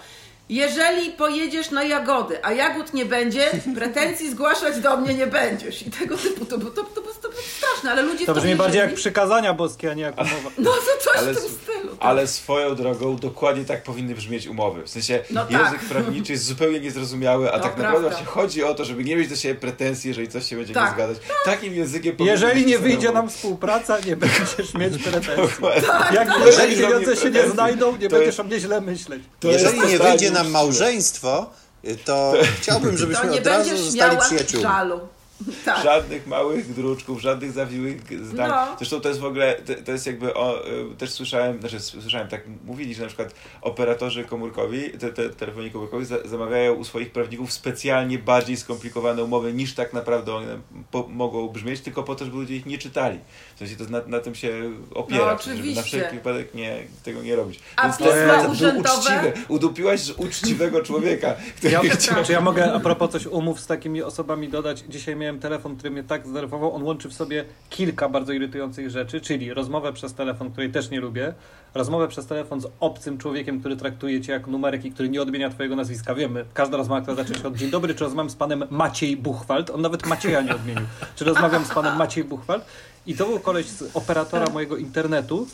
Jeżeli 0.49 1.11
pojedziesz 1.11 1.71
na 1.71 1.85
jagody, 1.85 2.45
a 2.45 2.53
jagód 2.53 2.95
nie 2.95 3.05
będzie, 3.05 3.51
pretensji 3.75 4.31
zgłaszać 4.31 4.81
do 4.81 4.97
mnie 4.97 5.15
nie 5.15 5.27
będziesz. 5.27 5.83
I 5.87 5.91
tego 5.91 6.17
typu, 6.17 6.45
to, 6.45 6.59
było- 6.59 6.71
to, 6.71 6.83
to, 6.85 6.91
to 6.95 7.01
było 7.29 7.43
straszne, 7.57 7.91
ale 7.93 8.03
ludzie 8.03 8.27
To 8.27 8.35
brzmi 8.35 8.55
bardziej 8.55 8.81
jak 8.81 8.95
przykazania 8.95 9.55
boskie, 9.55 9.91
a 9.91 9.95
nie 9.95 10.03
jak 10.03 10.15
umowa. 10.21 10.51
No 10.59 10.71
to 10.71 11.05
coś 11.05 11.17
Ale 11.17 11.33
w 11.35 11.37
tym 11.41 11.49
stylu. 11.51 11.89
tak. 11.89 11.97
Ale 12.01 12.27
swoją 12.27 12.75
drogą 12.75 13.17
dokładnie 13.17 13.65
tak 13.65 13.83
powinny 13.83 14.15
brzmieć 14.15 14.47
umowy. 14.47 14.83
W 14.83 14.89
sensie 14.91 15.23
No 15.31 15.41
język 15.51 15.69
tak. 15.81 15.89
prawniczy 15.89 16.33
jest 16.33 16.45
zupełnie 16.45 16.81
niezrozumiały, 16.81 17.53
a 17.53 17.57
No, 17.57 17.63
tak 17.63 17.77
naprawdę 17.77 17.91
prawda. 18.01 18.09
właśnie 18.09 18.27
chodzi 18.27 18.65
o 18.65 18.75
to, 18.75 18.85
żeby 18.85 19.05
nie 19.05 19.17
mieć 19.17 19.29
do 19.29 19.37
siebie 19.37 19.55
pretensji, 19.61 20.09
jeżeli 20.09 20.29
coś 20.29 20.47
się 20.49 20.57
będzie 20.57 20.71
nie 20.71 20.75
Tak. 20.75 20.95
zgadzać. 20.95 21.17
Takim 21.45 21.75
językiem 21.75 22.17
Jeżeli 22.19 22.67
nie 22.67 22.79
wyjdzie 22.79 23.13
nam 23.13 23.31
współpraca, 23.31 23.99
nie 24.07 24.17
będziesz 24.17 24.75
mieć 24.75 25.03
pretensji. 25.03 25.65
Jak 26.15 26.29
są 26.29 26.67
pieniądze 26.77 27.17
się 27.17 27.31
nie 27.31 27.49
znajdą, 27.49 27.93
nie 27.97 28.09
to 28.09 28.17
będziesz 28.17 28.27
jest- 28.27 28.41
o 28.41 28.45
mnie 28.45 28.61
źle 28.61 28.81
myśleć. 28.81 29.23
To 29.41 29.49
Jeżeli 29.49 29.81
nie 29.81 29.99
wyjdzie 29.99 30.31
nam 30.31 30.38
uczciwe. 30.41 30.53
małżeństwo, 30.59 31.51
y, 31.85 31.97
to 31.97 32.33
chciałbym, 32.61 32.91
To 32.93 32.97
żebyśmy 32.99 33.29
nie 33.31 33.39
od 33.39 33.47
razu 33.47 33.69
będziesz 33.71 33.85
zostali 33.87 34.13
miała 34.17 34.25
przyjaciółmi. 34.25 34.63
żalu. 34.63 35.01
Tak. 35.65 35.83
Żadnych 35.85 36.27
małych 36.27 36.75
druczków, 36.75 37.21
żadnych 37.21 37.53
zawiłych 37.53 38.27
zdań. 38.27 38.51
No. 38.51 38.77
Zresztą 38.79 39.01
to 39.01 39.09
jest 39.09 39.21
w 39.21 39.25
ogóle, 39.25 39.55
to, 39.55 39.73
to 39.85 39.93
jest 39.93 40.07
jakby, 40.07 40.35
o, 40.35 40.69
y, 40.69 40.97
też 40.99 41.11
słyszałem, 41.11 41.61
znaczy 41.61 41.81
słyszałem, 41.81 42.29
tak 42.29 42.43
mówili, 42.65 42.95
że 42.95 43.03
na 43.03 43.09
przykład 43.09 43.35
operatorzy 43.63 44.25
komórkowi, 44.25 44.91
te, 44.91 45.13
te 45.13 45.31
telefonii 45.31 45.71
komórkowi 45.71 46.05
za, 46.05 46.17
zamawiają 46.25 46.75
u 46.75 46.85
swoich 46.85 47.11
prawników 47.11 47.53
specjalnie 47.53 48.19
bardziej 48.19 48.57
skomplikowane 48.57 49.25
umowy 49.25 49.53
niż 49.53 49.75
tak 49.75 49.93
naprawdę 49.93 50.35
one 50.35 50.59
po, 50.91 51.09
mogą 51.09 51.49
brzmieć, 51.49 51.81
tylko 51.81 52.03
po 52.03 52.15
to, 52.15 52.25
żeby 52.25 52.37
ludzie 52.37 52.57
ich 52.57 52.67
nie 52.67 52.79
czytali. 52.79 53.19
W 53.55 53.59
sensie 53.59 53.77
to 53.77 53.85
na, 53.85 54.01
na 54.07 54.21
tym 54.21 54.35
się 54.35 54.71
opiera, 54.95 55.37
No, 55.47 55.55
żeby 55.57 55.75
na 55.75 55.83
wszelki 55.83 56.15
wypadek 56.15 56.55
nie, 56.55 56.79
tego 57.05 57.23
nie 57.23 57.37
robić. 57.37 57.61
A 57.77 57.83
Więc 57.83 57.99
to 57.99 58.05
pisma 58.05 58.19
jest 58.21 58.41
było 58.41 58.53
urzędowe? 58.53 58.99
uczciwe. 58.99 59.33
Udupiłaś 59.49 60.11
uczciwego 60.17 60.83
człowieka, 60.83 61.35
który 61.57 61.73
Ja, 61.73 61.81
chciał... 61.81 62.25
czy 62.25 62.33
ja 62.33 62.41
mogę 62.41 62.73
a 62.73 62.81
propos 62.81 63.11
coś 63.11 63.27
umów 63.27 63.61
z 63.61 63.67
takimi 63.67 64.03
osobami 64.03 64.49
dodać? 64.49 64.85
Dzisiaj 64.89 65.17
miałem 65.17 65.28
telefon, 65.37 65.77
który 65.77 65.91
mnie 65.91 66.03
tak 66.03 66.27
zdenerwował. 66.27 66.75
On 66.75 66.83
łączy 66.83 67.09
w 67.09 67.15
sobie 67.15 67.45
kilka 67.71 68.09
bardzo 68.09 68.33
irytujących 68.33 68.91
rzeczy, 68.91 69.21
czyli 69.21 69.55
rozmowę 69.55 69.93
przez 69.93 70.15
telefon, 70.15 70.51
której 70.51 70.73
też 70.73 70.91
nie 70.91 71.01
lubię, 71.01 71.35
rozmowę 71.75 72.09
przez 72.09 72.27
telefon 72.27 72.61
z 72.61 72.67
obcym 72.81 73.19
człowiekiem, 73.19 73.61
który 73.61 73.77
traktuje 73.77 74.21
cię 74.21 74.33
jak 74.33 74.47
numerek 74.47 74.85
i 74.85 74.93
który 74.93 75.09
nie 75.09 75.23
odmienia 75.23 75.51
twojego 75.51 75.77
nazwiska. 75.77 76.15
Wiemy, 76.15 76.45
każda 76.55 76.77
rozmowa, 76.77 77.01
która 77.01 77.17
zaczyna 77.17 77.39
się 77.39 77.49
od 77.49 77.57
dzień 77.57 77.71
dobry, 77.71 77.95
czy 77.95 78.05
rozmawiam 78.05 78.31
z 78.31 78.37
panem 78.37 78.65
Maciej 78.71 79.17
Buchwald. 79.17 79.71
On 79.71 79.81
nawet 79.81 80.07
Macieja 80.07 80.43
nie 80.43 80.55
odmienił. 80.55 80.85
Czy 81.17 81.25
rozmawiam 81.25 81.65
z 81.65 81.69
panem 81.69 81.97
Maciej 81.97 82.25
Buchwald? 82.25 82.65
I 83.07 83.15
to 83.15 83.27
był 83.27 83.41
koleś 83.41 83.67
z 83.67 83.97
operatora 83.97 84.47
mojego 84.51 84.77
internetu, 84.77 85.47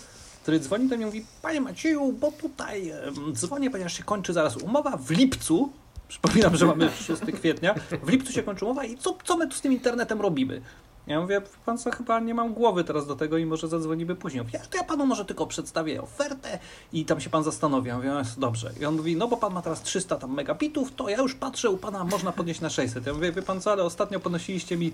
który 0.43 0.61
dzwoni 0.61 0.89
do 0.89 0.97
mnie 0.97 1.03
i 1.03 1.07
mówi, 1.07 1.25
panie 1.43 1.61
Macieju, 1.61 2.13
bo 2.13 2.33
tutaj 2.33 2.93
dzwonię, 3.33 3.71
ponieważ 3.71 3.97
się 3.97 4.03
kończy 4.03 4.33
zaraz 4.33 4.57
umowa 4.57 4.97
w 4.97 5.11
lipcu. 5.11 5.73
Przypominam, 6.09 6.57
że 6.57 6.67
mamy 6.67 6.91
6 6.91 7.23
kwietnia. 7.35 7.75
W 8.03 8.09
lipcu 8.09 8.33
się 8.33 8.43
kończy 8.43 8.65
umowa 8.65 8.85
i 8.85 8.97
co, 8.97 9.17
co 9.25 9.37
my 9.37 9.49
tu 9.49 9.55
z 9.55 9.61
tym 9.61 9.73
internetem 9.73 10.21
robimy? 10.21 10.61
Ja 11.07 11.21
mówię, 11.21 11.43
pan 11.67 11.79
co, 11.79 11.91
chyba 11.91 12.21
nie 12.21 12.35
mam 12.35 12.55
głowy 12.55 12.85
teraz 12.85 13.07
do 13.07 13.17
tego 13.17 13.39
i 13.39 13.47
może 13.47 13.69
zadzwonimy 13.69 14.15
później. 14.15 14.45
Ja 14.53 14.61
to 14.61 14.79
ja 14.79 14.85
panu 14.85 15.07
może 15.07 15.25
tylko 15.25 15.47
przedstawię 15.47 16.03
ofertę 16.03 16.59
i 16.93 17.05
tam 17.05 17.21
się 17.21 17.31
pan 17.31 17.45
zastanowi. 17.45 17.89
Ja 17.89 17.97
mówię, 17.97 18.09
"No, 18.09 18.23
dobrze. 18.39 18.73
I 18.81 18.85
on 18.85 18.97
mówi, 18.97 19.17
no 19.17 19.29
bo 19.29 19.37
pan 19.37 19.53
ma 19.53 19.63
teraz 19.63 19.83
300 19.83 20.17
tam 20.17 20.35
megabitów, 20.35 20.93
to 20.97 21.09
ja 21.09 21.17
już 21.19 21.35
patrzę, 21.35 21.71
u 21.71 21.77
pana 21.77 22.05
można 22.05 22.33
podnieść 22.33 22.61
na 22.61 22.71
600. 22.71 23.07
Ja 23.07 23.15
mówię, 23.15 23.33
wie 23.33 23.43
pan 23.43 23.61
co, 23.61 23.73
ale 23.73 23.83
ostatnio 23.83 24.21
podnosiliście 24.21 24.77
mi 24.77 24.93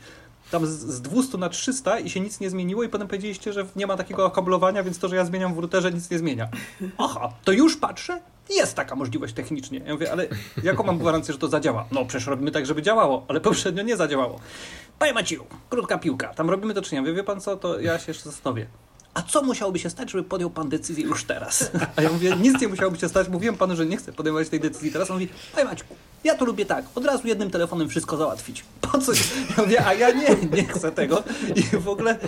tam 0.50 0.66
z, 0.66 0.70
z 0.70 1.00
200 1.00 1.38
na 1.38 1.48
300 1.48 1.98
i 1.98 2.10
się 2.10 2.20
nic 2.20 2.40
nie 2.40 2.50
zmieniło 2.50 2.82
i 2.82 2.88
potem 2.88 3.08
powiedzieliście, 3.08 3.52
że 3.52 3.66
nie 3.76 3.86
ma 3.86 3.96
takiego 3.96 4.26
okablowania, 4.26 4.82
więc 4.82 4.98
to, 4.98 5.08
że 5.08 5.16
ja 5.16 5.24
zmieniam 5.24 5.54
w 5.54 5.58
routerze 5.58 5.92
nic 5.92 6.10
nie 6.10 6.18
zmienia. 6.18 6.48
Aha, 6.98 7.32
to 7.44 7.52
już 7.52 7.76
patrzę, 7.76 8.20
jest 8.54 8.74
taka 8.74 8.96
możliwość 8.96 9.34
technicznie. 9.34 9.80
Ja 9.86 9.92
mówię, 9.92 10.12
ale 10.12 10.26
jaką 10.62 10.82
mam 10.84 10.98
gwarancję, 10.98 11.32
że 11.32 11.38
to 11.38 11.48
zadziała? 11.48 11.86
No 11.92 12.04
przecież 12.04 12.26
robimy 12.26 12.50
tak, 12.50 12.66
żeby 12.66 12.82
działało, 12.82 13.24
ale 13.28 13.40
poprzednio 13.40 13.82
nie 13.82 13.96
zadziałało. 13.96 14.40
Panie 14.98 15.12
Macieju, 15.12 15.46
krótka 15.70 15.98
piłka, 15.98 16.34
tam 16.34 16.50
robimy 16.50 16.74
to 16.74 16.82
czy 16.82 16.94
nie? 16.94 17.02
Wie, 17.02 17.12
wie 17.12 17.24
pan 17.24 17.40
co, 17.40 17.56
to 17.56 17.80
ja 17.80 17.98
się 17.98 18.04
jeszcze 18.08 18.24
zastanowię. 18.24 18.66
A 19.14 19.22
co 19.22 19.42
musiałoby 19.42 19.78
się 19.78 19.90
stać, 19.90 20.10
żeby 20.10 20.24
podjął 20.24 20.50
pan 20.50 20.68
decyzję 20.68 21.04
już 21.04 21.24
teraz? 21.24 21.70
A 21.96 22.02
ja 22.02 22.12
mówię, 22.12 22.36
nic 22.36 22.60
nie 22.60 22.68
musiałoby 22.68 22.98
się 22.98 23.08
stać. 23.08 23.28
Mówiłem 23.28 23.56
panu, 23.56 23.76
że 23.76 23.86
nie 23.86 23.96
chcę 23.96 24.12
podejmować 24.12 24.48
tej 24.48 24.60
decyzji 24.60 24.92
teraz. 24.92 25.10
On 25.10 25.16
mówi, 25.16 25.28
panie 25.54 25.64
Maćku, 25.64 25.94
ja 26.24 26.34
to 26.34 26.44
lubię 26.44 26.66
tak, 26.66 26.84
od 26.94 27.04
razu 27.04 27.28
jednym 27.28 27.50
telefonem 27.50 27.88
wszystko 27.88 28.16
załatwić. 28.16 28.64
Po 28.92 28.98
co? 28.98 29.12
Ja 29.12 29.62
mówię, 29.62 29.86
a 29.86 29.94
ja 29.94 30.10
nie, 30.10 30.28
nie 30.52 30.64
chcę 30.64 30.92
tego. 30.92 31.22
I 31.56 31.62
w 31.62 31.88
ogóle, 31.88 32.18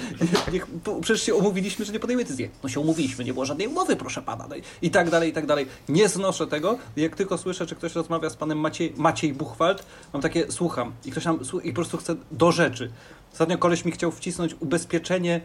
niech, 0.52 0.66
przecież 1.00 1.22
się 1.22 1.34
umówiliśmy, 1.34 1.84
że 1.84 1.92
nie 1.92 2.00
podejmę 2.00 2.22
decyzji. 2.22 2.50
No 2.62 2.68
się 2.68 2.80
umówiliśmy, 2.80 3.24
nie 3.24 3.32
było 3.32 3.44
żadnej 3.44 3.66
umowy, 3.68 3.96
proszę 3.96 4.22
pana. 4.22 4.46
No 4.48 4.56
i- 4.82 4.90
tak 4.90 5.10
dalej, 5.10 5.30
i 5.30 5.32
tak 5.32 5.46
dalej. 5.46 5.66
Nie 5.88 6.08
znoszę 6.08 6.46
tego. 6.46 6.78
Jak 6.96 7.16
tylko 7.16 7.38
słyszę, 7.38 7.66
czy 7.66 7.74
ktoś 7.76 7.94
rozmawia 7.94 8.30
z 8.30 8.36
panem 8.36 8.58
Maciej, 8.58 8.92
Maciej 8.96 9.32
Buchwald, 9.32 9.86
mam 10.12 10.22
takie, 10.22 10.52
słucham. 10.52 10.92
I 11.04 11.10
ktoś 11.10 11.24
tam, 11.24 11.38
i 11.64 11.70
po 11.72 11.74
prostu 11.74 11.96
chce 11.98 12.16
do 12.30 12.52
rzeczy. 12.52 12.90
Ostatnio 13.32 13.58
koleś 13.58 13.84
mi 13.84 13.92
chciał 13.92 14.10
wcisnąć 14.12 14.54
ubezpieczenie 14.60 15.40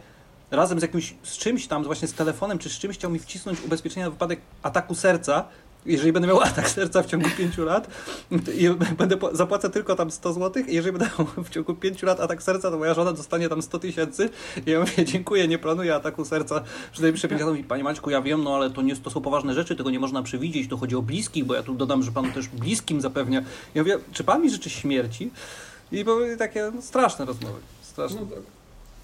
razem 0.52 0.80
z 0.80 0.82
jakimś, 0.82 1.16
z 1.24 1.38
czymś 1.38 1.68
tam, 1.68 1.84
właśnie 1.84 2.08
z 2.08 2.14
telefonem, 2.14 2.58
czy 2.60 2.70
z 2.70 2.74
czymś 2.80 2.96
chciał 2.98 3.12
mi 3.12 3.20
wcisnąć 3.20 3.62
ubezpieczenie 3.66 4.04
na 4.06 4.10
wypadek 4.12 4.40
ataku 4.64 4.96
serca. 4.96 5.46
Jeżeli 5.88 6.12
będę 6.12 6.28
miał 6.28 6.42
atak 6.42 6.70
serca 6.70 7.04
w 7.04 7.06
ciągu 7.06 7.30
5 7.38 7.58
lat 7.58 7.88
i 8.32 8.70
będę 8.98 9.18
zapłacę 9.32 9.70
tylko 9.70 9.96
tam 9.96 10.12
100 10.12 10.34
zł 10.34 10.64
i 10.68 10.76
jeżeli 10.76 10.98
będę 10.98 11.10
miał 11.20 11.44
w 11.44 11.50
ciągu 11.50 11.76
5 11.76 12.04
lat 12.04 12.20
atak 12.20 12.44
serca, 12.44 12.72
to 12.72 12.78
moja 12.78 12.94
żona 12.94 13.14
dostanie 13.14 13.50
tam 13.50 13.62
100 13.62 13.80
tysięcy 13.80 14.30
i 14.66 14.72
ja 14.72 14.80
mówię, 14.80 15.06
dziękuję, 15.06 15.48
nie 15.48 15.58
planuję 15.58 15.96
ataku 15.96 16.26
serca 16.26 16.64
przez 16.92 17.02
najbliższe 17.02 17.28
5 17.28 17.42
lat. 17.42 17.50
Mówi, 17.50 17.64
Panie 17.64 17.84
Maćku, 17.84 18.10
ja 18.10 18.22
wiem, 18.22 18.44
no 18.44 18.56
ale 18.56 18.70
to, 18.70 18.82
nie, 18.82 18.96
to 18.96 19.10
są 19.10 19.22
poważne 19.22 19.54
rzeczy, 19.54 19.76
tego 19.76 19.90
nie 19.90 20.00
można 20.00 20.24
przewidzieć, 20.24 20.70
to 20.70 20.78
chodzi 20.78 20.96
o 20.96 21.02
bliskich, 21.02 21.46
bo 21.46 21.56
ja 21.56 21.64
tu 21.64 21.74
dodam, 21.74 22.04
że 22.04 22.12
Pan 22.12 22.32
też 22.32 22.48
bliskim 22.48 23.02
zapewnia. 23.02 23.44
Ja 23.76 23.82
mówię, 23.82 23.98
czy 24.12 24.24
Pan 24.24 24.42
mi 24.42 24.50
życzy 24.50 24.70
śmierci? 24.70 25.32
I 25.92 26.04
były 26.04 26.38
takie 26.38 26.72
no, 26.76 26.82
straszne 26.82 27.26
rozmowy. 27.26 27.60
Straszne. 27.82 28.22
No, 28.22 28.28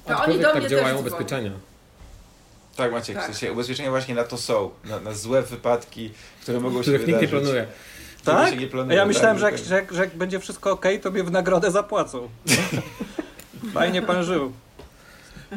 tak. 0.05 0.17
To 0.17 0.23
oni 0.23 0.39
do 0.39 0.43
tak 0.43 0.59
mnie 0.59 0.69
działają 0.69 0.97
też 0.97 1.07
ubezpieczenia. 1.07 1.51
Tak, 2.75 2.91
Maciek, 2.91 3.15
Tak. 3.15 3.23
w 3.23 3.27
sensie 3.27 3.53
ubezpieczenia 3.53 3.89
właśnie 3.89 4.15
na 4.15 4.23
to 4.23 4.37
są, 4.37 4.69
na, 4.85 4.99
na 4.99 5.13
złe 5.13 5.41
wypadki, 5.41 6.11
które 6.41 6.59
mogą 6.59 6.75
się 6.77 6.81
Których 6.81 7.07
nikt 7.07 7.21
nie 7.21 7.27
wydarzyć. 7.27 7.43
planuje. 7.43 7.65
Tak? 8.23 8.49
się 8.49 8.57
nie 8.57 8.65
A 8.65 8.69
planuje, 8.69 8.97
ja 8.97 9.05
myślałem, 9.05 9.39
tak, 9.39 9.57
że 9.57 9.75
jak, 9.75 9.85
tak. 9.85 9.91
że, 9.91 9.95
że 9.97 10.01
jak 10.03 10.15
będzie 10.17 10.39
wszystko 10.39 10.71
ok, 10.71 10.85
to 11.01 11.11
mnie 11.11 11.23
w 11.23 11.31
nagrodę 11.31 11.71
zapłacą. 11.71 12.29
Fajnie 13.73 14.01
pan 14.01 14.23
żył. 14.23 14.51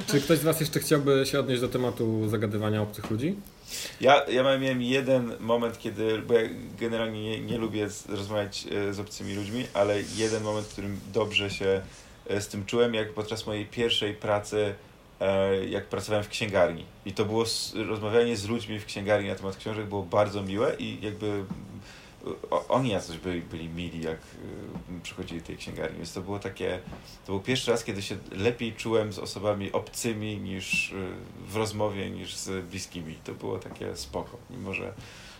Czy 0.06 0.20
ktoś 0.20 0.38
z 0.38 0.42
Was 0.42 0.60
jeszcze 0.60 0.80
chciałby 0.80 1.26
się 1.26 1.40
odnieść 1.40 1.60
do 1.60 1.68
tematu 1.68 2.28
zagadywania 2.28 2.82
obcych 2.82 3.10
ludzi? 3.10 3.34
Ja, 4.00 4.24
ja 4.28 4.42
miałem 4.42 4.82
jeden 4.82 5.32
moment, 5.40 5.78
kiedy, 5.78 6.18
bo 6.18 6.34
ja 6.34 6.40
generalnie 6.80 7.22
nie, 7.22 7.40
nie 7.40 7.58
lubię 7.58 7.90
z, 7.90 8.06
rozmawiać 8.08 8.66
e, 8.88 8.94
z 8.94 9.00
obcymi 9.00 9.34
ludźmi, 9.34 9.66
ale 9.74 9.96
jeden 10.16 10.42
moment, 10.42 10.66
w 10.66 10.72
którym 10.72 11.00
dobrze 11.12 11.50
się 11.50 11.80
e, 12.28 12.40
z 12.40 12.48
tym 12.48 12.64
czułem, 12.66 12.94
jak 12.94 13.12
podczas 13.12 13.46
mojej 13.46 13.66
pierwszej 13.66 14.14
pracy, 14.14 14.74
jak 15.68 15.86
pracowałem 15.86 16.24
w 16.24 16.28
księgarni. 16.28 16.84
I 17.06 17.12
to 17.12 17.24
było 17.24 17.44
rozmawianie 17.88 18.36
z 18.36 18.48
ludźmi 18.48 18.80
w 18.80 18.86
księgarni 18.86 19.28
na 19.28 19.34
temat 19.34 19.56
książek 19.56 19.86
było 19.86 20.02
bardzo 20.02 20.42
miłe 20.42 20.76
i 20.78 20.98
jakby 21.00 21.44
oni 22.68 22.90
jacyś 22.90 23.18
byli, 23.18 23.42
byli 23.42 23.68
mili, 23.68 24.02
jak 24.02 24.18
y, 24.18 25.00
przychodzili 25.02 25.40
do 25.40 25.46
tej 25.46 25.56
księgarni, 25.56 25.96
więc 25.96 26.12
to 26.12 26.20
było 26.20 26.38
takie, 26.38 26.80
to 27.26 27.32
był 27.32 27.40
pierwszy 27.40 27.70
raz, 27.70 27.84
kiedy 27.84 28.02
się 28.02 28.16
lepiej 28.32 28.72
czułem 28.72 29.12
z 29.12 29.18
osobami 29.18 29.72
obcymi 29.72 30.38
niż 30.38 30.92
y, 30.92 30.94
w 31.48 31.56
rozmowie, 31.56 32.10
niż 32.10 32.36
z 32.36 32.66
bliskimi. 32.66 33.18
To 33.24 33.32
było 33.32 33.58
takie 33.58 33.96
spoko, 33.96 34.36
mimo 34.50 34.74
że 34.74 34.92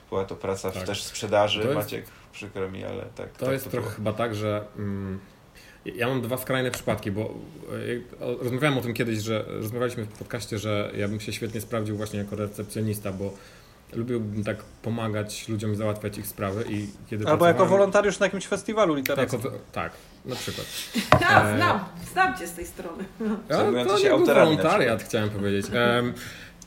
była 0.09 0.25
to 0.25 0.37
praca 0.37 0.71
tak. 0.71 0.87
też 0.87 1.03
sprzedaży, 1.03 1.61
jest, 1.61 1.75
Maciek, 1.75 2.07
przykro 2.33 2.71
mi, 2.71 2.85
ale 2.85 3.03
tak. 3.15 3.33
To 3.33 3.45
tak 3.45 3.53
jest 3.53 3.65
to 3.65 3.71
trochę 3.71 3.87
było. 3.87 3.97
chyba 3.97 4.13
tak, 4.13 4.35
że 4.35 4.65
mm, 4.77 5.21
ja 5.95 6.09
mam 6.09 6.23
dwa 6.23 6.39
skrajne 6.39 6.71
przypadki, 6.71 7.11
bo 7.11 7.35
e, 8.21 8.37
rozmawiałem 8.45 8.79
o 8.79 8.81
tym 8.81 8.95
kiedyś, 8.95 9.19
że 9.19 9.45
rozmawialiśmy 9.49 10.05
w 10.05 10.09
podcaście, 10.09 10.59
że 10.59 10.91
ja 10.97 11.09
bym 11.09 11.21
się 11.21 11.33
świetnie 11.33 11.61
sprawdził 11.61 11.97
właśnie 11.97 12.19
jako 12.19 12.37
recepcjonista, 12.37 13.13
bo 13.13 13.35
lubiłbym 13.93 14.45
tak 14.45 14.63
pomagać 14.83 15.49
ludziom 15.49 15.77
załatwiać 15.77 16.19
ich 16.19 16.27
sprawy 16.27 16.65
i 16.69 16.87
kiedy 17.11 17.27
Albo 17.27 17.47
jako 17.47 17.67
wolontariusz 17.67 18.19
na 18.19 18.27
jakimś 18.27 18.47
festiwalu 18.47 18.95
literackim. 18.95 19.41
Jako, 19.41 19.59
tak, 19.73 19.93
na 20.25 20.37
przykład. 20.37 20.67
Ja 21.21 21.51
e, 21.51 21.57
znam, 21.57 21.81
znam 22.13 22.39
cię 22.39 22.47
z 22.47 22.53
tej 22.53 22.67
strony. 22.67 23.05
Ja, 23.51 23.57
to 23.85 23.99
nie 23.99 24.09
był 24.09 24.27
wolontariat, 24.27 25.03
chciałem 25.03 25.31
powiedzieć. 25.31 25.67
Um, 25.99 26.13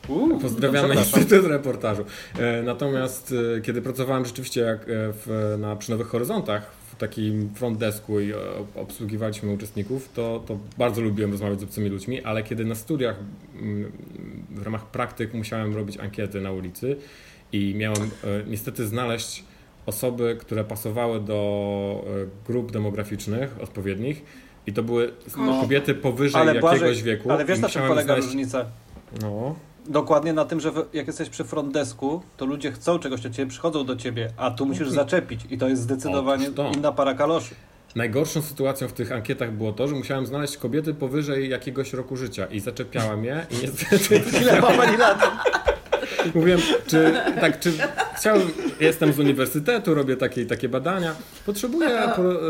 Uh, 0.08 0.42
Pozdrawiamy 0.42 0.96
Instytut 0.96 1.46
Reportażu. 1.46 2.06
E, 2.40 2.64
natomiast 2.64 3.34
e, 3.58 3.62
kiedy 3.62 3.82
pracowałem 3.82 4.26
rzeczywiście 4.26 4.62
jak 4.62 4.80
w, 4.88 5.56
na, 5.60 5.76
przy 5.76 5.92
Nowych 5.92 6.08
Horyzontach 6.08 6.72
takim 7.00 7.50
front 7.56 7.78
desku 7.78 8.20
i 8.20 8.34
obsługiwaliśmy 8.76 9.52
uczestników, 9.52 10.10
to, 10.14 10.44
to 10.48 10.58
bardzo 10.78 11.02
lubiłem 11.02 11.32
rozmawiać 11.32 11.60
z 11.60 11.64
obcymi 11.64 11.90
ludźmi, 11.90 12.24
ale 12.24 12.44
kiedy 12.44 12.66
na 12.66 12.76
studiach 12.76 13.16
w 14.50 14.64
ramach 14.64 14.86
praktyk 14.86 15.34
musiałem 15.34 15.76
robić 15.76 15.98
ankiety 15.98 16.42
na 16.42 16.52
ulicy 16.52 16.96
i 17.52 17.76
miałem 17.76 18.10
niestety 18.48 18.88
znaleźć 18.88 19.44
osoby, 19.86 20.38
które 20.40 20.64
pasowały 20.64 21.20
do 21.20 22.06
grup 22.48 22.72
demograficznych 22.72 23.56
odpowiednich 23.62 24.24
i 24.68 24.74
to 24.74 24.84
były 24.84 25.12
no, 25.38 25.62
kobiety 25.62 25.94
powyżej 25.94 26.48
jakiegoś 26.48 27.04
wieku. 27.04 27.32
Ale 27.32 27.46
wiesz 27.46 27.60
na 27.60 27.70
czym 27.70 27.82
polega 27.82 28.04
znaleźć... 28.04 28.28
różnica? 28.28 28.66
No. 29.22 29.56
Dokładnie 29.90 30.34
na 30.34 30.46
tym, 30.46 30.60
że 30.60 30.72
jak 30.94 31.08
jesteś 31.08 31.30
przy 31.30 31.44
front 31.44 31.74
desku, 31.74 32.22
to 32.38 32.46
ludzie 32.46 32.72
chcą 32.72 33.00
czegoś 33.00 33.26
od 33.26 33.32
ciebie, 33.32 33.50
przychodzą 33.50 33.86
do 33.86 33.96
ciebie, 33.96 34.30
a 34.38 34.52
tu 34.52 34.66
musisz 34.66 34.90
zaczepić 34.90 35.42
i 35.50 35.58
to 35.58 35.70
jest 35.70 35.82
zdecydowanie 35.82 36.50
inna 36.76 36.92
para 36.92 37.14
kaloszy. 37.14 37.56
Najgorszą 37.96 38.42
sytuacją 38.42 38.88
w 38.88 38.94
tych 38.94 39.12
ankietach 39.12 39.52
było 39.52 39.74
to, 39.74 39.88
że 39.88 39.96
musiałem 39.96 40.26
znaleźć 40.26 40.58
kobiety 40.58 40.94
powyżej 40.94 41.50
jakiegoś 41.50 41.94
roku 41.94 42.18
życia 42.18 42.46
i 42.46 42.60
zaczepiałem 42.60 43.26
je 43.26 43.46
i 43.52 43.56
niestety... 43.62 44.22
Ile 44.42 44.62
ma 44.62 44.72
pani 44.72 44.98
lat? 44.98 45.28
Mówiłem, 46.36 46.60
czy, 46.88 47.14
tak, 47.42 47.60
czy 47.60 47.74
chciałem, 48.16 48.42
jestem 48.80 49.14
z 49.14 49.20
uniwersytetu, 49.20 49.94
robię 49.94 50.18
takie 50.18 50.46
takie 50.46 50.70
badania, 50.70 51.16
potrzebuję 51.46 51.90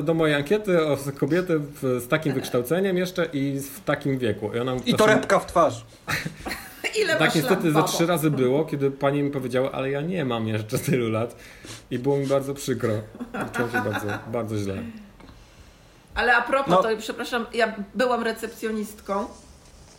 do 0.04 0.14
mojej 0.14 0.36
ankiety 0.36 0.78
kobiety 1.18 1.60
z 1.82 2.08
takim 2.08 2.34
wykształceniem 2.34 2.98
jeszcze 2.98 3.26
i 3.34 3.60
w 3.60 3.84
takim 3.84 4.18
wieku. 4.18 4.52
I, 4.56 4.60
ona 4.60 4.76
I 4.86 4.94
torebka 4.94 5.40
w 5.40 5.46
twarz. 5.46 5.86
Ile 6.98 7.16
tak 7.16 7.36
niestety 7.36 7.72
ze 7.72 7.84
trzy 7.84 8.06
razy 8.06 8.32
było, 8.32 8.66
kiedy 8.66 8.92
pani 8.92 9.24
mi 9.24 9.32
powiedziała, 9.32 9.72
ale 9.72 9.92
ja 9.92 10.02
nie 10.02 10.26
mam 10.26 10.48
jeszcze 10.48 10.80
tylu 10.80 11.10
lat 11.10 11.36
i 11.92 12.00
było 12.00 12.18
mi 12.18 12.28
bardzo 12.28 12.54
przykro. 12.54 12.94
Czułem 13.56 13.72
się 13.72 13.82
bardzo, 13.92 14.08
bardzo 14.32 14.58
źle. 14.58 14.76
Ale 16.16 16.36
a 16.36 16.42
propos, 16.42 16.70
no. 16.70 16.84
to 16.84 16.90
przepraszam, 17.00 17.46
ja 17.54 17.76
byłam 17.96 18.24
recepcjonistką 18.24 19.26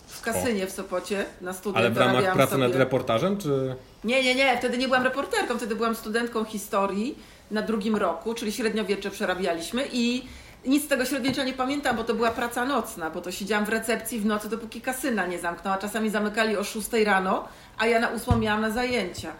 w 0.07 0.20
kasynie 0.20 0.64
o. 0.64 0.66
w 0.66 0.70
Sopocie 0.70 1.24
na 1.41 1.53
studiach. 1.53 1.80
Ale 1.80 1.91
w 1.91 1.97
ramach 1.97 2.32
pracy 2.32 2.53
sobie... 2.53 2.68
nad 2.68 2.76
reportażem, 2.76 3.38
czy... 3.38 3.74
Nie, 4.05 4.22
nie, 4.22 4.34
nie, 4.34 4.59
wtedy 4.59 4.78
nie 4.78 4.86
byłam 4.88 5.05
reporterką, 5.05 5.57
wtedy 5.57 5.76
byłam 5.76 5.95
studentką 5.95 6.45
historii 6.45 7.18
na 7.51 7.62
drugim 7.62 7.97
roku, 7.97 8.34
czyli 8.34 8.53
średniowiecze 8.53 9.11
przerabialiśmy 9.11 9.84
i 9.93 10.22
nic 10.66 10.84
z 10.84 10.88
tego 10.88 11.04
średniczo 11.04 11.44
nie 11.44 11.52
pamiętam, 11.52 11.96
bo 11.96 12.04
to 12.04 12.14
była 12.14 12.30
praca 12.30 12.64
nocna, 12.64 13.11
bo 13.11 13.20
to 13.20 13.32
siedziałam 13.32 13.64
w 13.64 13.68
recepcji 13.68 14.20
w 14.20 14.26
nocy, 14.26 14.48
dopóki 14.48 14.80
kasyna 14.80 15.26
nie 15.26 15.38
zamknęła. 15.38 15.78
Czasami 15.78 16.11
zamykali 16.11 16.56
o 16.56 16.64
6 16.64 16.88
rano, 17.04 17.48
a 17.78 17.86
ja 17.86 18.00
na 18.00 18.12
8 18.12 18.40
miałam 18.40 18.61
na 18.61 18.70
zajęcia. 18.70 19.32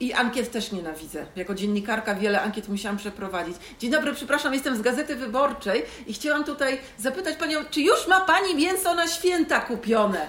I 0.00 0.12
ankiet 0.12 0.50
też 0.50 0.72
nienawidzę. 0.72 1.26
Jako 1.36 1.54
dziennikarka 1.54 2.14
wiele 2.14 2.42
ankiet 2.42 2.68
musiałam 2.68 2.96
przeprowadzić. 2.96 3.56
Dzień 3.80 3.90
dobry, 3.90 4.14
przepraszam, 4.14 4.54
jestem 4.54 4.76
z 4.76 4.80
Gazety 4.80 5.16
Wyborczej 5.16 5.82
i 6.06 6.14
chciałam 6.14 6.44
tutaj 6.44 6.80
zapytać 6.98 7.36
Panią, 7.36 7.58
czy 7.70 7.80
już 7.80 8.08
ma 8.08 8.20
Pani 8.20 8.54
mięso 8.54 8.94
na 8.94 9.08
święta 9.08 9.60
kupione? 9.60 10.28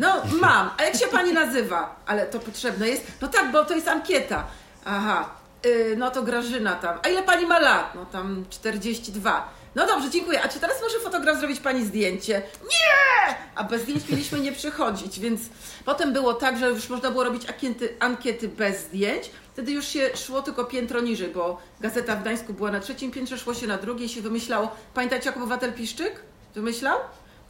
No, 0.00 0.22
mam. 0.40 0.70
A 0.78 0.82
jak 0.82 0.96
się 0.96 1.06
Pani 1.06 1.32
nazywa? 1.32 1.96
Ale 2.06 2.26
to 2.26 2.38
potrzebne 2.38 2.88
jest? 2.88 3.06
No 3.20 3.28
tak, 3.28 3.52
bo 3.52 3.64
to 3.64 3.74
jest 3.74 3.88
ankieta. 3.88 4.46
Aha, 4.84 5.39
Yy, 5.64 5.96
no 5.96 6.10
to 6.10 6.22
Grażyna 6.22 6.74
tam. 6.74 6.98
A 7.02 7.08
ile 7.08 7.22
pani 7.22 7.46
ma 7.46 7.58
lat? 7.58 7.94
No 7.94 8.06
tam 8.06 8.44
42. 8.50 9.60
No 9.74 9.86
dobrze, 9.86 10.10
dziękuję. 10.10 10.42
A 10.42 10.48
czy 10.48 10.60
teraz 10.60 10.82
może 10.82 10.98
fotograf 10.98 11.38
zrobić 11.38 11.60
pani 11.60 11.84
zdjęcie? 11.84 12.42
Nie! 12.62 13.34
A 13.54 13.64
bez 13.64 13.82
zdjęć 13.82 14.08
mieliśmy 14.08 14.40
nie 14.40 14.52
przychodzić, 14.52 15.20
więc 15.20 15.40
potem 15.84 16.12
było 16.12 16.34
tak, 16.34 16.58
że 16.58 16.70
już 16.70 16.88
można 16.88 17.10
było 17.10 17.24
robić 17.24 17.48
ankiety, 17.48 17.96
ankiety 18.00 18.48
bez 18.48 18.80
zdjęć. 18.80 19.30
Wtedy 19.52 19.72
już 19.72 19.86
się 19.86 20.10
szło 20.16 20.42
tylko 20.42 20.64
piętro 20.64 21.00
niżej, 21.00 21.28
bo 21.28 21.58
gazeta 21.80 22.16
w 22.16 22.20
Gdańsku 22.22 22.52
była 22.52 22.70
na 22.70 22.80
trzecim 22.80 23.10
piętrze, 23.10 23.38
szło 23.38 23.54
się 23.54 23.66
na 23.66 23.78
drugie 23.78 24.04
i 24.04 24.08
się 24.08 24.20
wymyślało. 24.22 24.76
Pamiętacie, 24.94 25.26
jak 25.26 25.36
obywatel 25.36 25.72
Piszczyk 25.72 26.22
wymyślał? 26.54 26.98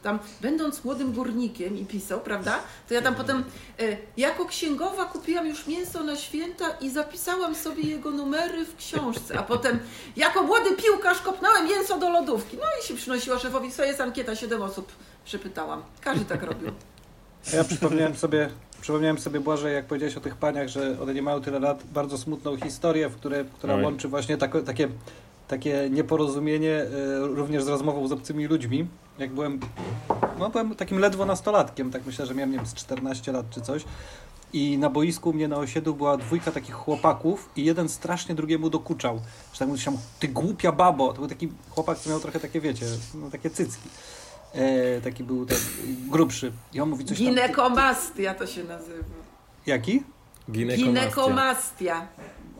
Tam 0.03 0.19
będąc 0.41 0.83
młodym 0.83 1.13
górnikiem 1.13 1.77
i 1.77 1.85
pisał, 1.85 2.19
prawda, 2.19 2.59
to 2.87 2.93
ja 2.93 3.01
tam 3.01 3.15
potem 3.15 3.43
e, 3.79 3.97
jako 4.17 4.45
księgowa 4.45 5.05
kupiłam 5.05 5.47
już 5.47 5.67
mięso 5.67 6.03
na 6.03 6.15
święta 6.15 6.65
i 6.81 6.89
zapisałam 6.89 7.55
sobie 7.55 7.83
jego 7.83 8.11
numery 8.11 8.65
w 8.65 8.75
książce, 8.75 9.39
a 9.39 9.43
potem 9.43 9.79
jako 10.15 10.43
młody 10.43 10.75
piłkarz 10.75 11.21
kopnąłem 11.21 11.65
mięso 11.65 11.99
do 11.99 12.09
lodówki. 12.09 12.57
No 12.57 12.63
i 12.81 12.87
się 12.87 12.93
przynosiła 12.93 13.39
szefowi, 13.39 13.71
co 13.71 13.83
jest 13.83 14.01
ankieta, 14.01 14.35
siedem 14.35 14.61
osób 14.61 14.91
przepytałam. 15.25 15.83
Każdy 16.01 16.25
tak 16.25 16.43
robił. 16.43 16.71
Ja 17.53 17.63
przypomniałem 17.63 18.15
sobie, 18.15 18.49
przypomniałem 18.81 19.17
sobie 19.17 19.39
Błażej, 19.39 19.73
jak 19.73 19.85
powiedziałeś 19.85 20.17
o 20.17 20.21
tych 20.21 20.35
paniach, 20.35 20.67
że 20.67 21.01
one 21.01 21.13
nie 21.13 21.21
mają 21.21 21.41
tyle 21.41 21.59
lat, 21.59 21.83
bardzo 21.93 22.17
smutną 22.17 22.57
historię, 22.57 23.09
w 23.09 23.15
które, 23.15 23.45
która 23.45 23.75
Oj. 23.75 23.83
łączy 23.83 24.07
właśnie 24.07 24.37
tak, 24.37 24.51
takie, 24.65 24.87
takie 25.47 25.89
nieporozumienie 25.89 26.81
y, 26.81 27.27
również 27.27 27.63
z 27.63 27.67
rozmową 27.67 28.07
z 28.07 28.11
obcymi 28.11 28.47
ludźmi 28.47 28.87
jak 29.19 29.31
byłem, 29.31 29.59
no 30.39 30.49
byłem 30.49 30.75
takim 30.75 30.99
ledwo 30.99 31.25
nastolatkiem, 31.25 31.91
tak 31.91 32.05
myślę, 32.05 32.25
że 32.25 32.35
miałem, 32.35 32.51
nie 32.51 32.57
wiem, 32.57 32.65
z 32.65 32.73
14 32.73 33.31
lat 33.31 33.45
czy 33.49 33.61
coś. 33.61 33.85
I 34.53 34.77
na 34.77 34.89
boisku 34.89 35.29
u 35.29 35.33
mnie 35.33 35.47
na 35.47 35.57
osiedlu 35.57 35.95
była 35.95 36.17
dwójka 36.17 36.51
takich 36.51 36.75
chłopaków 36.75 37.49
i 37.55 37.65
jeden 37.65 37.89
strasznie 37.89 38.35
drugiemu 38.35 38.69
dokuczał. 38.69 39.21
Że 39.53 39.59
tak 39.59 39.67
mówię, 39.67 39.81
ty 40.19 40.27
głupia 40.27 40.71
babo. 40.71 41.13
To 41.13 41.19
był 41.19 41.27
taki 41.27 41.49
chłopak, 41.69 41.99
co 41.99 42.09
miał 42.09 42.19
trochę 42.19 42.39
takie, 42.39 42.61
wiecie, 42.61 42.85
no, 43.13 43.29
takie 43.29 43.49
cycki. 43.49 43.89
E, 44.53 45.01
taki 45.01 45.23
był 45.23 45.45
tak 45.45 45.57
grubszy. 46.09 46.51
I 46.73 46.81
on 46.81 46.89
mówi 46.89 47.05
coś 47.05 47.17
tam... 47.17 47.27
Ginekomastia 47.27 48.33
to 48.33 48.47
się 48.47 48.63
nazywa. 48.63 49.03
Jaki? 49.65 50.03
Ginekomastia. 50.51 50.85
Ginekomastia. 50.85 52.07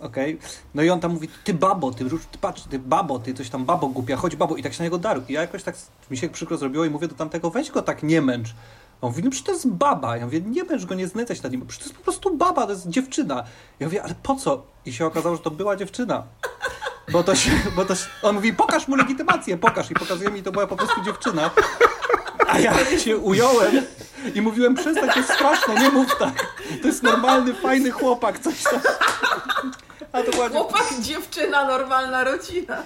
Okej. 0.02 0.36
Okay. 0.36 0.50
No 0.76 0.84
i 0.84 0.90
on 0.90 1.00
tam 1.00 1.14
mówi, 1.14 1.28
ty 1.44 1.54
babo, 1.54 1.92
ty, 1.92 2.06
ty 2.32 2.38
patrz, 2.42 2.62
ty 2.62 2.80
babo, 2.80 3.20
ty 3.20 3.34
coś 3.34 3.50
tam 3.50 3.66
babo 3.66 3.88
głupia, 3.88 4.16
chodź 4.16 4.36
babo. 4.36 4.56
I 4.56 4.64
tak 4.64 4.74
się 4.74 4.80
na 4.80 4.86
niego 4.86 4.98
darł. 4.98 5.22
I 5.30 5.34
ja 5.34 5.42
jakoś 5.42 5.64
tak, 5.64 5.76
mi 6.12 6.18
się 6.18 6.30
przykro 6.30 6.58
zrobiło 6.58 6.86
i 6.86 6.90
mówię 6.90 7.08
do 7.08 7.16
tamtego, 7.16 7.50
weź 7.50 7.72
go 7.72 7.82
tak 7.82 8.04
nie 8.04 8.22
męcz. 8.22 8.48
On 9.02 9.10
mówi, 9.10 9.24
no 9.24 9.30
przecież 9.30 9.46
to 9.46 9.52
jest 9.52 9.68
baba. 9.68 10.18
Ja 10.18 10.26
mówię, 10.26 10.42
nie 10.42 10.64
męcz 10.64 10.86
go, 10.86 10.96
nie 10.96 11.08
znęcać 11.08 11.42
nad 11.42 11.52
nim. 11.52 11.68
Przecież 11.68 11.84
to 11.84 11.90
jest 11.90 11.98
po 11.98 12.04
prostu 12.04 12.38
baba, 12.38 12.66
to 12.66 12.72
jest 12.72 12.90
dziewczyna. 12.90 13.44
Ja 13.80 13.88
mówię, 13.88 14.04
ale 14.04 14.16
po 14.24 14.36
co? 14.36 14.64
I 14.86 14.94
się 14.94 15.06
okazało, 15.06 15.36
że 15.36 15.42
to 15.42 15.52
była 15.52 15.76
dziewczyna. 15.76 16.24
Bo 17.12 17.24
to 17.24 17.36
się, 17.36 17.52
bo 17.76 17.86
to 17.86 17.96
się, 17.96 18.06
on 18.22 18.36
mówi, 18.36 18.54
pokaż 18.54 18.88
mu 18.88 18.96
legitymację, 18.96 19.58
pokaż. 19.58 19.92
I 19.92 19.94
pokazuje 19.94 20.32
mi, 20.32 20.44
to 20.44 20.52
była 20.52 20.68
po 20.68 20.76
prostu 20.76 21.04
dziewczyna. 21.04 21.52
A 22.48 22.60
ja 22.60 23.00
się 23.00 23.18
ująłem 23.18 23.86
i 24.36 24.42
mówiłem, 24.42 24.76
przestań, 24.76 25.10
to 25.10 25.20
jest 25.20 25.34
straszne, 25.34 25.76
nie 25.76 25.90
mów 25.90 26.18
tak. 26.20 26.56
To 26.82 26.88
jest 26.88 27.04
normalny, 27.04 27.54
fajny 27.54 27.92
chłopak, 27.92 28.40
coś 28.40 28.64
tam. 28.64 28.82
A 30.12 30.24
była 30.24 30.50
Chłopak, 30.50 30.94
dziewczyna, 31.00 31.66
normalna 31.66 32.24
rodzina. 32.24 32.84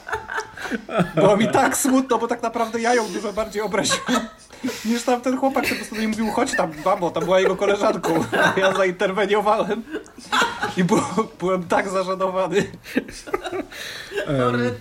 Było 1.16 1.38
mi 1.38 1.48
tak 1.48 1.78
smutno, 1.78 2.18
bo 2.18 2.28
tak 2.28 2.44
naprawdę 2.44 2.82
ja 2.82 2.94
ją 2.94 3.08
dużo 3.08 3.34
bardziej 3.34 3.62
obraziłem 3.62 4.28
niż 4.86 5.04
tam 5.04 5.22
ten 5.22 5.38
chłopak, 5.38 5.64
który 5.64 5.80
po 5.80 5.86
prostu 5.86 6.02
mi 6.02 6.08
mówił, 6.08 6.32
chodź 6.32 6.56
tam, 6.58 6.72
babo, 6.86 7.12
tam 7.12 7.24
była 7.24 7.40
jego 7.40 7.56
koleżanką. 7.56 8.24
A 8.44 8.60
ja 8.60 8.74
zainterweniowałem 8.74 9.84
i 10.78 10.84
byłem 11.40 11.64
tak 11.64 11.90
zażenowany. 11.90 12.72
Um, 14.28 14.72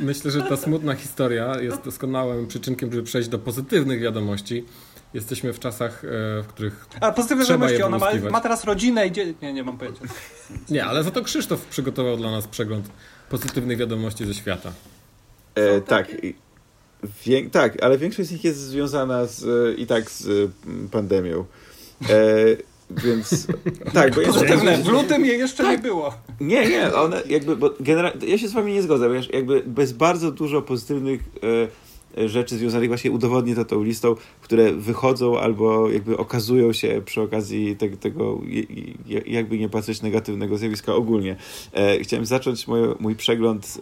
myślę, 0.00 0.30
że 0.30 0.42
ta 0.42 0.56
smutna 0.56 0.94
historia 0.94 1.60
jest 1.60 1.82
doskonałym 1.82 2.46
przyczynkiem, 2.46 2.92
żeby 2.92 3.02
przejść 3.02 3.28
do 3.28 3.38
pozytywnych 3.38 4.00
wiadomości. 4.00 4.64
Jesteśmy 5.16 5.52
w 5.52 5.58
czasach, 5.58 6.04
e, 6.04 6.08
w 6.42 6.46
których. 6.46 6.86
A 7.00 7.12
pozytywne 7.12 7.44
wiadomości, 7.44 7.82
ona 7.82 7.98
ma, 7.98 8.30
ma, 8.30 8.40
teraz 8.40 8.64
rodzinę 8.64 9.06
i 9.06 9.12
dzie... 9.12 9.34
Nie, 9.42 9.52
nie 9.52 9.64
mam 9.64 9.78
pojęcia. 9.78 10.00
Nie, 10.70 10.84
ale 10.84 11.02
za 11.04 11.10
to 11.10 11.22
Krzysztof 11.22 11.64
przygotował 11.66 12.16
dla 12.16 12.30
nas 12.30 12.46
przegląd 12.46 12.86
pozytywnych 13.30 13.78
wiadomości 13.78 14.26
ze 14.26 14.34
świata. 14.34 14.72
E, 15.54 15.80
tak. 15.80 16.08
Wię... 17.24 17.50
tak, 17.50 17.82
ale 17.82 17.98
większość 17.98 18.28
z 18.28 18.32
nich 18.32 18.44
jest 18.44 18.60
związana 18.60 19.26
z, 19.26 19.44
i 19.78 19.86
tak 19.86 20.10
z 20.10 20.50
pandemią. 20.90 21.44
E, 22.08 22.16
więc 23.04 23.46
tak, 23.92 24.14
bo 24.14 24.20
jest... 24.20 24.38
W 24.82 24.88
lutym 24.88 25.26
jej 25.26 25.38
jeszcze 25.38 25.62
tak. 25.62 25.72
nie 25.72 25.78
było. 25.78 26.14
Nie, 26.40 26.68
nie, 26.68 26.94
one 26.94 27.22
jakby, 27.26 27.56
bo 27.56 27.70
generalnie, 27.80 28.28
ja 28.28 28.38
się 28.38 28.48
z 28.48 28.52
wami 28.52 28.72
nie 28.72 28.82
zgodzę, 28.82 29.08
bo 29.08 29.14
jakby 29.36 29.62
bez 29.66 29.92
bardzo 29.92 30.30
dużo 30.32 30.62
pozytywnych 30.62 31.20
e, 31.20 31.68
rzeczy 32.26 32.56
związanych 32.56 32.88
właśnie 32.88 33.10
udowodnię 33.10 33.54
to 33.54 33.64
tą 33.64 33.82
listą, 33.82 34.14
które 34.40 34.72
wychodzą 34.72 35.40
albo 35.40 35.90
jakby 35.90 36.16
okazują 36.16 36.72
się 36.72 37.02
przy 37.04 37.22
okazji 37.22 37.76
te, 37.76 37.88
tego, 37.88 38.40
jakby 39.26 39.58
nie 39.58 39.68
patrzeć, 39.68 40.02
negatywnego 40.02 40.58
zjawiska 40.58 40.94
ogólnie. 40.94 41.36
E, 41.72 42.00
chciałem 42.00 42.26
zacząć 42.26 42.68
mój, 42.68 42.80
mój 43.00 43.16
przegląd 43.16 43.78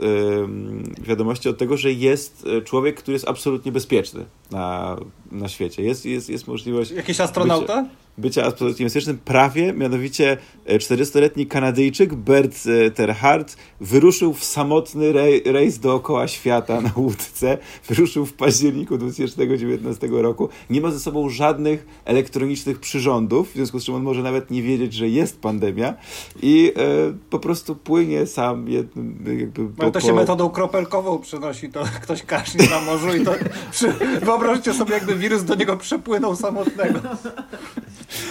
wiadomości 0.99 1.49
od 1.49 1.59
tego, 1.59 1.77
że 1.77 1.93
jest 1.93 2.47
e, 2.47 2.63
człowiek, 2.63 2.97
który 2.97 3.13
jest 3.13 3.29
absolutnie 3.29 3.73
bezpieczny 3.73 4.25
na, 4.51 4.97
na 5.33 5.49
świecie. 5.49 5.83
Jest, 5.83 6.07
jest, 6.07 6.31
jest 6.31 6.49
możliwość... 6.49 6.91
Jakiś 6.91 7.21
astronauta? 7.21 7.83
Bycia, 7.83 8.04
bycia 8.19 8.53
bezpiecznym 8.81 9.19
prawie, 9.25 9.73
mianowicie 9.73 10.37
40-letni 10.67 11.43
e, 11.43 11.47
Kanadyjczyk 11.47 12.15
Bert 12.15 12.55
e, 12.67 12.91
Terhart 12.91 13.57
wyruszył 13.81 14.35
w 14.35 14.45
samotny 14.45 15.13
rej, 15.13 15.43
rejs 15.47 15.79
dookoła 15.79 16.29
świata 16.29 16.81
na 16.81 16.91
łódce. 16.97 17.59
Wyruszył 17.89 18.27
w 18.27 18.33
październiku 18.33 18.99
2019 18.99 20.09
roku. 20.11 20.49
Nie 20.71 20.81
ma 20.81 20.91
ze 20.91 21.01
sobą 21.01 21.29
żadnych 21.29 21.87
elektronicznych 22.05 22.81
przyrządów, 22.81 23.51
w 23.51 23.55
związku 23.55 23.81
z 23.81 23.85
czym 23.85 23.95
on 23.95 24.03
może 24.03 24.23
nawet 24.23 24.51
nie 24.51 24.63
wiedzieć, 24.63 24.95
że 24.95 25.09
jest 25.09 25.41
pandemia 25.41 25.95
i 26.43 26.73
e, 26.77 26.81
po 27.31 27.39
prostu 27.39 27.77
płynie 27.77 28.27
sam 28.27 28.69
jednym, 28.69 29.39
jakby 29.41 29.69
po, 29.69 29.91
to 29.91 30.01
się 30.01 30.09
po... 30.09 30.15
metodą 30.15 30.51
kropelkową 30.51 31.19
przenosi, 31.19 31.69
to 31.69 31.85
ktoś 32.03 32.23
kaszli 32.23 32.69
na 32.69 32.81
morzu 32.81 33.17
i 33.17 33.25
to 33.25 33.33
przy... 33.71 33.93
wyobraźcie 34.23 34.75
sobie 34.75 34.95
jakby 34.95 35.17
wirus 35.17 35.45
do 35.45 35.55
niego 35.55 35.77
przepłynął 35.77 36.37
samotnego. 36.37 37.01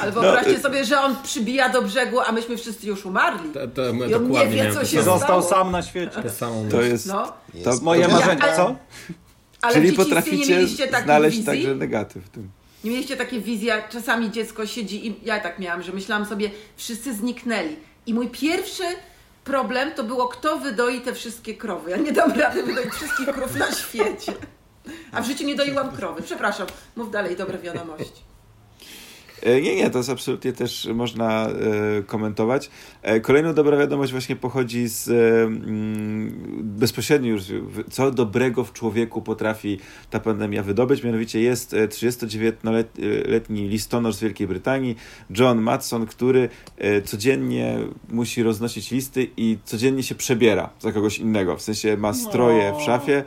Ale 0.01 0.11
wyobraźcie 0.11 0.53
no, 0.53 0.59
sobie, 0.59 0.85
że 0.85 1.01
on 1.01 1.15
przybija 1.23 1.69
do 1.69 1.81
brzegu, 1.81 2.19
a 2.19 2.31
myśmy 2.31 2.57
wszyscy 2.57 2.87
już 2.87 3.05
umarli. 3.05 3.49
To, 3.49 3.67
to, 3.67 3.89
I 3.89 4.13
on 4.13 4.31
nie 4.31 4.47
wie, 4.47 4.73
co 4.73 4.85
się 4.85 5.03
Został 5.03 5.43
sam 5.43 5.71
na 5.71 5.81
świecie. 5.81 6.23
To 6.71 6.81
jest, 6.81 7.05
no. 7.05 7.33
to 7.63 7.69
jest 7.69 7.83
moje 7.83 8.07
marzenie, 8.07 8.41
co? 8.55 8.75
Ale 9.61 9.73
Czyli 9.73 9.93
potraficie 9.93 10.67
znaleźć 11.03 11.37
wizji? 11.37 11.45
także 11.45 11.75
negatyw 11.75 12.25
w 12.25 12.29
tym. 12.29 12.49
Nie 12.83 12.91
mieliście 12.91 13.17
takie 13.17 13.41
wizje, 13.41 13.83
czasami 13.89 14.31
dziecko 14.31 14.65
siedzi 14.65 15.07
i 15.07 15.15
ja 15.23 15.39
tak 15.39 15.59
miałam, 15.59 15.83
że 15.83 15.91
myślałam 15.91 16.25
sobie, 16.25 16.51
wszyscy 16.75 17.13
zniknęli. 17.13 17.75
I 18.05 18.13
mój 18.13 18.27
pierwszy 18.27 18.83
problem 19.43 19.91
to 19.91 20.03
było, 20.03 20.27
kto 20.27 20.57
wydoi 20.57 21.01
te 21.01 21.13
wszystkie 21.13 21.53
krowy. 21.53 21.91
Ja 21.91 21.97
nie 21.97 22.11
dam 22.11 22.31
rady 22.31 22.63
wydoić 22.63 22.93
wszystkich 22.93 23.27
krów 23.27 23.55
na 23.55 23.71
świecie. 23.71 24.33
A 25.11 25.21
w 25.21 25.27
życiu 25.27 25.45
nie 25.45 25.55
doiłam 25.55 25.91
krowy. 25.91 26.21
Przepraszam, 26.21 26.67
mów 26.95 27.11
dalej, 27.11 27.35
dobre 27.35 27.57
wiadomości. 27.57 28.32
E, 29.43 29.61
nie, 29.61 29.75
nie, 29.75 29.89
to 29.89 29.97
jest 29.97 30.09
absolutnie 30.09 30.53
też 30.53 30.89
można 30.93 31.47
e, 31.47 32.03
komentować. 32.03 32.69
E, 33.01 33.19
kolejną 33.19 33.53
dobra 33.53 33.77
wiadomość 33.77 34.11
właśnie 34.11 34.35
pochodzi 34.35 34.87
z 34.87 35.07
mm, 35.09 36.61
bezpośrednio 36.63 37.29
już, 37.29 37.43
co 37.91 38.11
dobrego 38.11 38.63
w 38.63 38.73
człowieku 38.73 39.21
potrafi 39.21 39.79
ta 40.09 40.19
pandemia 40.19 40.63
wydobyć. 40.63 41.03
Mianowicie 41.03 41.41
jest 41.41 41.75
39-letni 41.89 43.67
listonosz 43.69 44.15
z 44.15 44.19
Wielkiej 44.19 44.47
Brytanii, 44.47 44.95
John 45.29 45.61
Matson, 45.61 46.05
który 46.05 46.49
codziennie 47.05 47.79
musi 48.09 48.43
roznosić 48.43 48.91
listy 48.91 49.27
i 49.37 49.57
codziennie 49.65 50.03
się 50.03 50.15
przebiera 50.15 50.69
za 50.79 50.91
kogoś 50.91 51.19
innego. 51.19 51.57
W 51.57 51.61
sensie 51.61 51.97
ma 51.97 52.13
stroje 52.13 52.73
w 52.79 52.81
szafie 52.81 53.23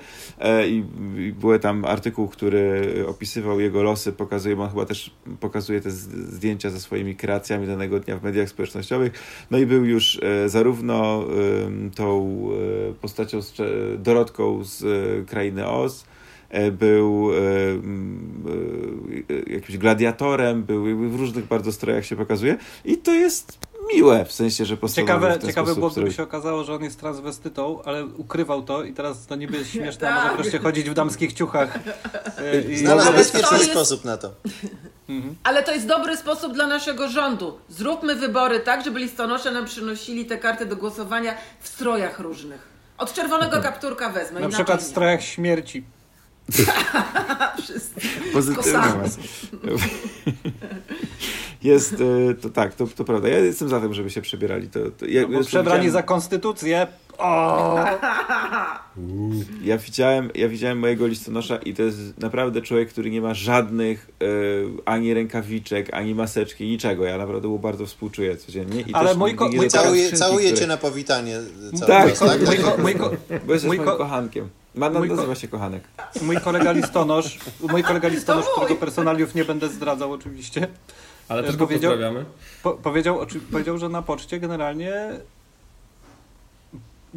i, 0.69 0.85
i 1.19 1.33
były 1.33 1.59
tam 1.59 1.85
artykuł, 1.85 2.29
który 2.29 3.05
opisywał 3.09 3.61
jego 3.61 3.83
losy, 3.83 4.13
pokazuje, 4.13 4.57
bo 4.57 4.63
on 4.63 4.71
chyba 4.71 4.87
też 4.87 5.11
pokazuje 5.41 5.81
te 5.81 5.91
zdjęcia 6.29 6.71
ze 6.71 6.81
swoimi 6.81 7.17
kreacjami 7.17 7.67
danego 7.67 8.01
dnia 8.01 8.19
w 8.19 8.23
mediach 8.23 8.49
społecznościowych. 8.49 9.13
No 9.51 9.59
i 9.59 9.67
był 9.67 9.85
już 9.85 10.21
e, 10.23 10.49
zarówno 10.49 11.25
tą 11.95 12.41
e, 12.91 12.95
postacią 12.95 13.43
z 13.43 13.55
Dorotką 14.03 14.65
z 14.65 14.85
e, 14.85 15.25
krainy 15.25 15.67
Oz, 15.67 16.05
był 16.73 17.31
jakimś 19.47 19.79
gladiatorem, 19.79 20.63
był 20.63 21.11
w 21.11 21.15
różnych 21.15 21.47
bardzo 21.47 21.73
strojach 21.73 22.07
się 22.07 22.17
pokazuje 22.17 22.57
i 22.85 22.99
to 22.99 23.15
jest 23.15 23.66
miłe, 23.95 24.25
w 24.25 24.33
sensie, 24.33 24.65
że 24.65 24.77
Ciekawe, 24.95 25.39
ciekawe 25.47 25.75
było, 25.75 25.91
gdyby 25.91 26.13
się 26.13 26.23
okazało, 26.23 26.65
że 26.65 26.75
on 26.75 26.83
jest 26.83 27.01
transwestytą, 27.01 27.83
ale 27.85 28.07
ukrywał 28.07 28.63
to 28.63 28.85
i 28.85 28.93
teraz 28.93 29.27
to 29.27 29.37
niby 29.37 29.59
jest 29.59 29.71
śmieszne, 29.71 30.09
tak. 30.09 30.25
może 30.25 30.37
wreszcie 30.37 30.59
chodzić 30.59 30.91
w 30.91 30.95
damskich 30.95 31.33
ciuchach. 31.33 31.79
I... 32.71 32.77
Znalazł 32.77 33.13
bezpieczny 33.13 33.59
jest... 33.59 33.71
sposób 33.71 34.05
na 34.05 34.17
to. 34.17 34.31
Mhm. 35.09 35.35
Ale 35.43 35.63
to 35.63 35.73
jest 35.73 35.87
dobry 35.87 36.17
sposób 36.17 36.53
dla 36.53 36.67
naszego 36.67 37.09
rządu. 37.09 37.59
Zróbmy 37.69 38.15
wybory 38.15 38.61
tak, 38.61 38.85
żeby 38.85 39.01
listonosze 39.01 39.51
nam 39.51 39.65
przynosili 39.65 40.27
te 40.27 40.39
karty 40.39 40.67
do 40.67 40.77
głosowania 40.77 41.35
w 41.61 41.69
strojach 41.69 42.21
różnych. 42.21 42.69
Od 42.99 43.13
czerwonego 43.13 43.57
mhm. 43.57 43.63
kapturka 43.63 44.11
wezmę. 44.11 44.41
Na 44.41 44.49
przykład 44.49 44.83
w 44.83 44.87
strojach 44.87 45.23
śmierci. 45.23 45.85
Pozytywne 48.33 48.83
Jest, 51.63 51.93
e, 52.31 52.35
to 52.35 52.51
tak, 52.51 52.75
to, 52.75 52.87
to 52.87 53.05
prawda. 53.05 53.29
Ja 53.29 53.39
jestem 53.39 53.69
za 53.69 53.81
tym, 53.81 53.95
żeby 53.95 54.11
się 54.11 54.23
przebierali. 54.23 54.69
To, 54.69 54.81
to 54.99 55.07
ja, 55.07 55.23
no, 55.29 55.45
przebrani 55.45 55.91
za 55.91 56.03
konstytucję. 56.03 56.87
O! 57.19 57.79
Ja 59.63 59.79
widziałem, 59.79 60.31
ja 60.35 60.49
widziałem 60.49 60.79
mojego 60.79 61.07
listonosza 61.07 61.57
i 61.57 61.75
to 61.75 61.83
jest 61.83 62.19
naprawdę 62.19 62.63
człowiek, 62.63 62.89
który 62.89 63.11
nie 63.11 63.21
ma 63.21 63.35
żadnych 63.35 64.11
e, 64.23 64.27
ani 64.85 65.15
rękawiczek, 65.15 65.95
ani 65.95 66.15
maseczki, 66.15 66.65
niczego. 66.67 67.05
Ja 67.05 67.19
naprawdę 67.19 67.49
mu 67.49 67.59
bardzo 67.59 67.87
współczuję 67.87 68.37
codziennie. 68.37 68.81
I 68.81 68.95
Ale 68.95 69.15
mój, 69.15 69.35
ko- 69.35 69.49
mój 69.49 69.69
całuje, 69.69 70.13
całuje 70.13 70.55
cię 70.55 70.67
na 70.67 70.77
powitanie 70.77 71.39
cały 71.75 71.87
tak, 71.87 72.09
czas, 72.09 72.19
tak? 72.19 72.47
Mój, 72.47 72.59
ko- 72.59 72.77
mój 72.83 72.95
ko- 72.95 73.11
Bo 73.47 73.53
jesteś 73.53 73.69
mój 73.69 73.77
moim 73.77 73.99
kochankiem. 73.99 74.49
Ma, 74.75 74.91
nazywa 74.91 75.35
się 75.35 75.49
kochanek. 75.49 75.83
Mój 76.23 76.37
kolega 76.37 76.73
listonosz, 76.73 77.39
mój 77.71 77.83
kolega 77.83 78.09
listonosz, 78.09 78.45
którego 78.57 78.77
personaliów 78.77 79.35
nie 79.35 79.45
będę 79.45 79.69
zdradzał 79.69 80.13
oczywiście. 80.13 80.69
Ale 81.29 81.43
też 81.43 81.57
go 81.57 81.67
powiedział, 81.67 81.93
pozdrawiamy. 81.93 82.25
Po, 82.63 82.73
powiedział, 82.73 83.19
powiedział, 83.53 83.79
że 83.79 83.89
na 83.89 84.03
poczcie 84.03 84.41
generalnie 84.41 85.11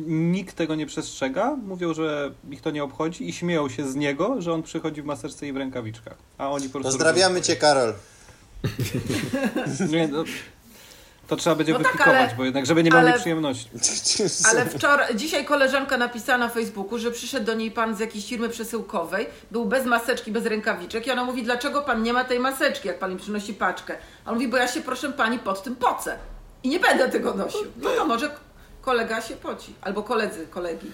nikt 0.08 0.56
tego 0.56 0.76
nie 0.76 0.86
przestrzega. 0.86 1.56
Mówią, 1.56 1.94
że 1.94 2.32
ich 2.52 2.62
to 2.62 2.72
nie 2.72 2.84
obchodzi 2.84 3.30
i 3.30 3.34
śmieją 3.34 3.70
się 3.70 3.88
z 3.88 3.96
niego, 3.96 4.42
że 4.42 4.54
on 4.54 4.64
przychodzi 4.64 5.02
w 5.02 5.06
maseczce 5.06 5.48
i 5.48 5.54
w 5.54 5.58
rękawiczkach. 5.58 6.18
A 6.38 6.52
oni 6.52 6.70
po 6.70 6.80
prostu. 6.80 6.92
Pozdrawiamy 6.92 7.42
cię, 7.42 7.56
Karol. 7.56 7.94
nie, 9.92 10.08
no, 10.08 10.24
to 11.30 11.36
trzeba 11.36 11.56
będzie 11.56 11.74
no 11.74 11.80
wypikować, 11.80 12.08
tak, 12.08 12.18
ale, 12.18 12.36
bo 12.38 12.46
jednak, 12.46 12.66
żeby 12.66 12.84
nie 12.84 12.90
miał 12.92 13.00
ale, 13.00 13.12
nieprzyjemności. 13.12 13.70
Ale 14.52 14.66
wczoraj, 14.66 15.16
dzisiaj 15.16 15.46
koleżanka 15.46 15.98
napisała 15.98 16.38
na 16.38 16.50
Facebooku, 16.50 17.00
że 17.00 17.12
przyszedł 17.12 17.46
do 17.46 17.54
niej 17.54 17.72
pan 17.72 17.96
z 17.96 18.00
jakiejś 18.00 18.30
firmy 18.30 18.50
przesyłkowej, 18.50 19.28
był 19.52 19.66
bez 19.66 19.86
maseczki, 19.86 20.32
bez 20.32 20.46
rękawiczek 20.46 21.08
i 21.08 21.12
ona 21.12 21.24
mówi, 21.24 21.44
dlaczego 21.44 21.82
pan 21.82 22.04
nie 22.04 22.14
ma 22.14 22.24
tej 22.24 22.40
maseczki, 22.40 22.88
jak 22.88 23.00
pan 23.00 23.14
mi 23.14 23.20
przynosi 23.20 23.54
paczkę. 23.54 23.96
A 24.26 24.30
on 24.30 24.36
mówi, 24.36 24.48
bo 24.48 24.58
ja 24.58 24.68
się 24.68 24.82
proszę 24.82 25.12
pani 25.12 25.40
pod 25.40 25.64
tym 25.64 25.76
pocę 25.76 26.18
i 26.64 26.70
nie 26.70 26.80
będę 26.80 27.10
tego 27.10 27.34
nosił. 27.34 27.66
No 27.78 27.90
to 27.90 28.06
może 28.06 28.30
kolega 28.82 29.22
się 29.22 29.36
poci, 29.36 29.74
albo 29.82 30.04
koledzy, 30.04 30.48
kolegi. 30.48 30.92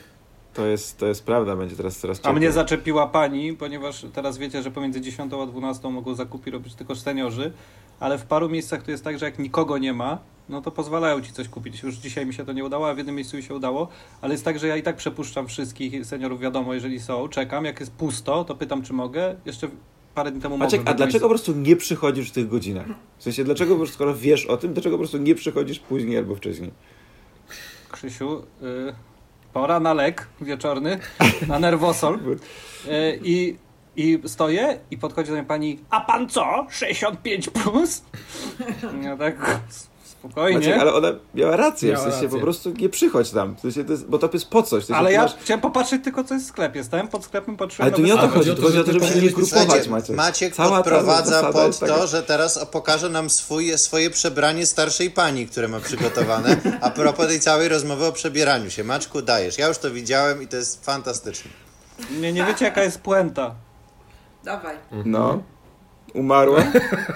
To 0.55 0.65
jest, 0.65 0.97
to 0.97 1.05
jest 1.05 1.23
prawda, 1.23 1.55
będzie 1.55 1.75
teraz 1.75 1.97
coraz 1.97 2.17
ciepło. 2.17 2.31
A 2.31 2.33
mnie 2.33 2.51
zaczepiła 2.51 3.07
pani, 3.07 3.53
ponieważ 3.53 4.05
teraz 4.13 4.37
wiecie, 4.37 4.61
że 4.61 4.71
pomiędzy 4.71 5.01
10 5.01 5.33
a 5.33 5.45
12 5.45 5.89
mogą 5.89 6.15
zakupy 6.15 6.51
robić 6.51 6.75
tylko 6.75 6.95
seniorzy, 6.95 7.51
ale 7.99 8.17
w 8.17 8.25
paru 8.25 8.49
miejscach 8.49 8.83
to 8.83 8.91
jest 8.91 9.03
tak, 9.03 9.19
że 9.19 9.25
jak 9.25 9.39
nikogo 9.39 9.77
nie 9.77 9.93
ma, 9.93 10.19
no 10.49 10.61
to 10.61 10.71
pozwalają 10.71 11.21
ci 11.21 11.33
coś 11.33 11.49
kupić. 11.49 11.83
Już 11.83 11.95
dzisiaj 11.95 12.25
mi 12.25 12.33
się 12.33 12.45
to 12.45 12.53
nie 12.53 12.65
udało, 12.65 12.89
a 12.89 12.93
w 12.93 12.97
jednym 12.97 13.15
miejscu 13.15 13.37
mi 13.37 13.43
się 13.43 13.55
udało, 13.55 13.87
ale 14.21 14.33
jest 14.33 14.45
tak, 14.45 14.59
że 14.59 14.67
ja 14.67 14.77
i 14.77 14.83
tak 14.83 14.95
przepuszczam 14.95 15.47
wszystkich 15.47 16.05
seniorów, 16.05 16.39
wiadomo, 16.39 16.73
jeżeli 16.73 16.99
są, 16.99 17.27
czekam, 17.27 17.65
jak 17.65 17.79
jest 17.79 17.91
pusto, 17.91 18.43
to 18.43 18.55
pytam, 18.55 18.81
czy 18.81 18.93
mogę. 18.93 19.35
Jeszcze 19.45 19.67
parę 20.15 20.31
dni 20.31 20.41
temu 20.41 20.57
Maciek, 20.57 20.79
mogłem. 20.79 20.95
A 20.95 20.97
dlaczego 20.97 21.25
po 21.25 21.29
prostu 21.29 21.53
nie 21.53 21.75
przychodzisz 21.75 22.29
w 22.29 22.31
tych 22.31 22.47
godzinach? 22.47 22.87
W 23.17 23.23
sensie, 23.23 23.43
dlaczego, 23.43 23.75
po 23.75 23.87
skoro 23.87 24.15
wiesz 24.15 24.45
o 24.45 24.57
tym, 24.57 24.73
dlaczego 24.73 24.95
po 24.95 24.99
prostu 24.99 25.17
nie 25.17 25.35
przychodzisz 25.35 25.79
później 25.79 26.17
albo 26.17 26.35
wcześniej? 26.35 26.71
Krzysiu, 27.91 28.43
y, 28.61 29.14
pora 29.55 29.79
na 29.79 29.93
lek 29.93 30.27
wieczorny, 30.41 30.99
na 31.47 31.59
nerwosol. 31.59 32.19
Y, 32.87 33.19
I 33.33 33.57
i 33.95 34.19
stoję 34.25 34.79
i 34.91 34.97
podchodzi 34.97 35.29
do 35.29 35.35
mnie 35.35 35.43
pani, 35.45 35.79
a 35.89 36.01
pan 36.01 36.29
co? 36.29 36.67
65 36.69 37.49
plus? 37.49 38.03
Ja 39.03 39.17
tak 39.17 39.59
spokojnie. 40.31 40.59
Maciek, 40.59 40.79
ale 40.79 40.93
ona 40.93 41.07
miała 41.33 41.55
rację, 41.55 41.91
miała 41.91 41.99
w 41.99 42.03
sensie 42.03 42.25
rację. 42.25 42.39
po 42.39 42.43
prostu 42.43 42.73
nie 42.77 42.89
przychodź 42.89 43.31
tam, 43.31 43.55
w 43.55 43.59
sensie 43.59 43.83
to 43.83 43.91
jest, 43.91 44.05
bo 44.05 44.19
to 44.19 44.29
jest 44.33 44.49
po 44.49 44.63
coś. 44.63 44.83
W 44.83 44.87
sensie 44.87 44.99
ale 44.99 45.13
ja 45.13 45.21
masz... 45.21 45.35
chciałem 45.35 45.61
popatrzeć 45.61 46.03
tylko 46.03 46.23
co 46.23 46.33
jest 46.33 46.45
w 46.45 46.49
sklepie, 46.49 46.83
stałem 46.83 47.07
pod 47.07 47.25
sklepem, 47.25 47.57
patrzyłem 47.57 47.87
Ale 47.87 47.95
tu 47.95 48.01
nie 48.01 48.15
o 48.15 48.17
to 48.17 48.27
chodzi, 48.27 48.55
to 48.55 48.61
chodzi 48.61 48.79
o 48.79 48.83
to, 48.83 48.91
żeby 48.91 49.07
się 49.07 49.21
nie 49.21 49.29
grupować 49.29 49.87
Maciek. 49.87 50.15
Maciek 50.15 50.55
Cała 50.55 50.77
podprowadza 50.77 51.51
pod 51.51 51.79
to, 51.79 52.07
że 52.07 52.23
teraz 52.23 52.65
pokaże 52.71 53.09
nam 53.09 53.29
swój, 53.29 53.77
swoje 53.77 54.09
przebranie 54.09 54.65
starszej 54.65 55.11
pani, 55.11 55.47
które 55.47 55.67
ma 55.67 55.79
przygotowane, 55.79 56.57
a 56.81 56.89
propos 56.89 57.27
tej 57.27 57.39
całej 57.39 57.69
rozmowy 57.69 58.05
o 58.05 58.11
przebieraniu 58.11 58.69
się. 58.69 58.83
Maczku, 58.83 59.21
dajesz, 59.21 59.57
ja 59.57 59.67
już 59.67 59.77
to 59.77 59.91
widziałem 59.91 60.41
i 60.41 60.47
to 60.47 60.57
jest 60.57 60.85
fantastyczne. 60.85 61.51
Nie, 62.19 62.33
nie 62.33 62.45
wiecie 62.45 62.65
jaka 62.65 62.83
jest 62.83 63.01
puenta. 63.01 63.55
Dawaj. 64.43 64.77
No. 65.05 65.43
Umarła. 66.15 66.59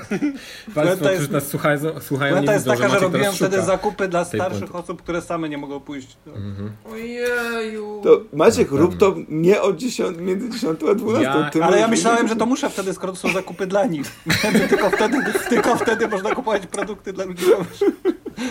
Państwo, 0.76 1.10
którzy 1.10 1.32
nas 1.32 1.48
słuchają, 1.48 1.80
słuchają 2.02 2.42
nie 2.42 2.52
jest 2.52 2.66
widzą, 2.66 2.76
taka, 2.78 2.88
że 2.88 2.94
Maciek 2.96 3.02
robiłem 3.02 3.34
wtedy 3.34 3.56
szuka. 3.56 3.66
zakupy 3.68 4.08
dla 4.08 4.26
starszych 4.26 4.76
osób, 4.76 5.02
które 5.02 5.22
same 5.22 5.50
nie 5.50 5.58
mogą 5.58 5.80
pójść. 5.80 6.18
Mhm. 6.28 6.72
Ojeju. 6.92 8.02
To 8.04 8.22
Maciek, 8.34 8.72
rób 8.72 8.98
to 8.98 9.16
nie 9.30 9.62
od 9.62 9.78
10, 9.78 10.18
między 10.18 10.50
10 10.50 10.80
a 10.92 10.96
12. 10.96 11.24
Ja- 11.24 11.50
Ty 11.50 11.64
Ale 11.64 11.80
ja 11.80 11.88
myślałem, 11.88 12.28
że 12.28 12.36
to 12.36 12.46
muszę 12.46 12.70
wtedy, 12.70 12.94
skoro 12.94 13.14
to 13.14 13.20
są 13.20 13.34
zakupy 13.34 13.68
dla 13.68 13.86
nich. 13.86 14.12
Że 14.28 14.52
tylko 14.70 14.90
wtedy, 14.90 15.18
tylko 15.50 15.76
wtedy 15.76 16.08
można 16.08 16.36
kupować 16.36 16.68
produkty 16.68 17.14
dla 17.14 17.26
ludzi 17.26 17.46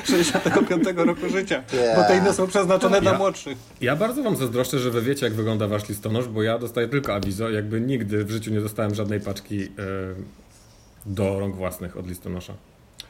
65 0.04 0.84
roku 0.96 1.28
życia. 1.28 1.62
Bo 1.96 2.02
te 2.04 2.16
inne 2.18 2.32
są 2.32 2.46
przeznaczone 2.46 3.00
dla 3.00 3.12
Ja- 3.12 3.18
młodszych. 3.18 3.58
Ja 3.80 3.96
bardzo 3.96 4.22
wam 4.22 4.36
zazdroszczę, 4.36 4.78
że 4.78 4.90
wy 4.90 5.02
wiecie, 5.02 5.26
jak 5.26 5.34
wygląda 5.34 5.68
wasz 5.68 5.88
listonosz, 5.88 6.28
bo 6.28 6.42
ja 6.42 6.58
dostaję 6.58 6.88
tylko 6.88 7.14
awizo. 7.14 7.50
Jakby 7.50 7.80
nigdy 7.80 8.24
w 8.24 8.30
życiu 8.30 8.50
nie 8.50 8.60
dostałem 8.60 8.94
żadnej 8.94 9.20
paczki 9.20 9.62
e, 9.64 9.68
do 11.06 11.40
rąk 11.40 11.56
własnych 11.56 11.96
od 11.96 12.08
listonosza. 12.08 12.52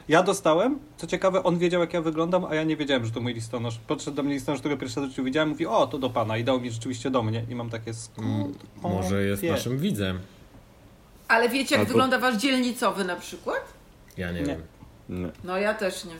Ja 0.09 0.23
dostałem, 0.23 0.79
co 0.97 1.07
ciekawe, 1.07 1.43
on 1.43 1.57
wiedział 1.57 1.81
jak 1.81 1.93
ja 1.93 2.01
wyglądam, 2.01 2.45
a 2.45 2.55
ja 2.55 2.63
nie 2.63 2.77
wiedziałem, 2.77 3.05
że 3.05 3.11
to 3.11 3.19
mój 3.21 3.33
listonosz. 3.33 3.77
Podszedł 3.87 4.17
do 4.17 4.23
mnie 4.23 4.33
listonosz, 4.33 4.59
którego 4.59 4.81
pierwszy 4.81 4.99
raz 5.01 5.09
widziałem, 5.23 5.49
mówi, 5.49 5.65
o, 5.65 5.87
to 5.87 5.97
do 5.97 6.09
pana 6.09 6.37
i 6.37 6.43
dał 6.43 6.61
mi 6.61 6.71
rzeczywiście 6.71 7.09
do 7.11 7.23
mnie. 7.23 7.45
I 7.49 7.55
mam 7.55 7.69
takie, 7.69 7.93
skąd 7.93 8.27
Mm, 8.27 8.53
Może 8.81 9.23
jest 9.23 9.41
wie? 9.41 9.51
naszym 9.51 9.77
widzem. 9.77 10.19
Ale 11.27 11.49
wiecie, 11.49 11.75
jak 11.75 11.79
Albo- 11.79 11.87
wygląda 11.87 12.19
wasz 12.19 12.35
dzielnicowy 12.37 13.03
na 13.03 13.15
przykład? 13.15 13.73
Ja 14.17 14.31
nie, 14.31 14.39
Nie. 14.41 14.45
wiem. 14.45 14.61
No. 15.09 15.29
No 15.43 15.57
ja 15.57 15.73
też 15.73 16.05
nie. 16.05 16.15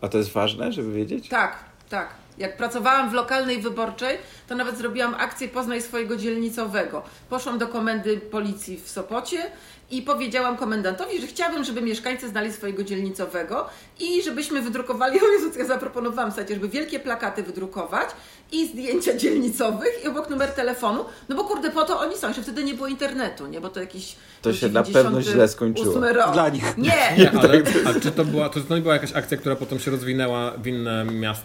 A 0.00 0.08
to 0.08 0.18
jest 0.18 0.32
ważne, 0.32 0.72
żeby 0.72 0.92
wiedzieć? 0.92 1.28
Tak, 1.28 1.58
tak. 1.88 2.08
Jak 2.38 2.56
pracowałam 2.56 3.10
w 3.10 3.12
lokalnej 3.12 3.62
wyborczej, 3.62 4.18
to 4.48 4.54
nawet 4.54 4.78
zrobiłam 4.78 5.14
akcję 5.14 5.48
Poznaj 5.48 5.82
swojego 5.82 6.16
dzielnicowego. 6.16 7.02
Poszłam 7.28 7.58
do 7.58 7.68
komendy 7.68 8.16
policji 8.16 8.76
w 8.76 8.90
Sopocie 8.90 9.50
i 9.90 10.02
powiedziałam 10.02 10.56
komendantowi, 10.56 11.20
że 11.20 11.26
chciałabym, 11.26 11.64
żeby 11.64 11.82
mieszkańcy 11.82 12.28
znali 12.28 12.52
swojego 12.52 12.84
dzielnicowego 12.84 13.66
i 14.00 14.22
żebyśmy 14.22 14.62
wydrukowali, 14.62 15.20
o 15.24 15.28
Jezu, 15.28 15.58
ja 15.58 15.64
zaproponowałam 15.64 16.32
w 16.32 16.34
sajcie, 16.34 16.54
żeby 16.54 16.68
wielkie 16.68 17.00
plakaty 17.00 17.42
wydrukować 17.42 18.10
i 18.52 18.66
zdjęcia 18.66 19.16
dzielnicowych 19.16 20.04
i 20.04 20.08
obok 20.08 20.30
numer 20.30 20.48
telefonu, 20.48 21.04
no 21.28 21.36
bo 21.36 21.44
kurde, 21.44 21.70
po 21.70 21.84
to 21.84 22.00
oni 22.00 22.16
są, 22.16 22.26
jeszcze 22.26 22.42
wtedy 22.42 22.64
nie 22.64 22.74
było 22.74 22.88
internetu, 22.88 23.46
nie, 23.46 23.60
bo 23.60 23.68
to 23.68 23.80
jakiś... 23.80 24.16
To 24.42 24.52
się 24.52 24.68
na 24.68 24.82
pewno 24.82 25.22
źle 25.22 25.48
skończyło. 25.48 25.94
98 25.94 26.16
rok. 26.16 26.32
Dla 26.32 26.48
nich. 26.48 26.78
Nie, 26.78 26.90
Nie, 27.18 27.30
ale 27.40 27.62
a 27.84 28.00
czy 28.00 28.10
to 28.10 28.24
była, 28.24 28.48
to, 28.48 28.60
to 28.60 28.76
nie 28.76 28.82
była 28.82 28.94
jakaś 28.94 29.12
akcja, 29.12 29.36
która 29.36 29.56
potem 29.56 29.78
się 29.78 29.90
rozwinęła 29.90 30.50
w 30.50 30.66
inne 30.66 31.04
miast, 31.04 31.42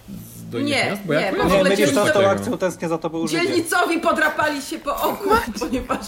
do 0.52 0.58
innych 0.58 0.74
Nie, 0.74 0.86
miast? 0.89 1.06
nie, 1.06 1.34
bo 1.38 1.43
Nie, 1.50 1.64
mylisz 1.64 1.93
to 1.93 2.08
z 2.08 2.14
tą 2.14 2.30
akcją, 2.30 2.58
tęsknię 2.58 2.89
za 2.89 2.98
tobą 2.98 3.28
życie. 3.28 3.43
Dzielnicowi 3.43 4.00
podrapali 4.00 4.62
się 4.62 4.80
po 4.80 4.96
oku, 5.02 5.30
ponieważ, 5.60 6.00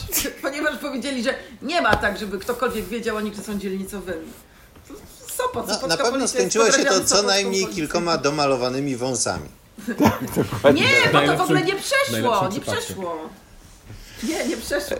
ponieważ 0.42 0.78
powiedzieli, 0.78 1.24
że 1.24 1.34
nie 1.62 1.82
ma 1.82 1.96
tak, 1.96 2.18
żeby 2.18 2.40
ktokolwiek 2.40 2.86
wiedział 2.86 3.16
o 3.16 3.22
nich, 3.22 3.34
że 3.36 3.42
są 3.44 3.60
dzielnicowymi. 3.60 4.28
Sopot, 5.28 5.68
No, 5.82 5.88
na 5.88 5.98
pewno 5.98 6.28
skończyło 6.28 6.72
się 6.72 6.86
to 6.86 7.04
co 7.06 7.22
najmniej 7.24 7.68
kilkoma 7.68 8.18
domalowanymi 8.18 8.96
wąsami. 8.96 9.50
Nie, 10.74 11.10
bo 11.14 11.22
to 11.22 11.38
w 11.38 11.42
ogóle 11.42 11.62
nie 11.62 11.74
przeszło, 11.76 12.48
nie 12.48 12.50
przypadku. 12.60 12.82
przeszło. 12.84 13.18
Nie, 14.30 14.47
nie 14.47 14.57
przeszło. 14.57 14.97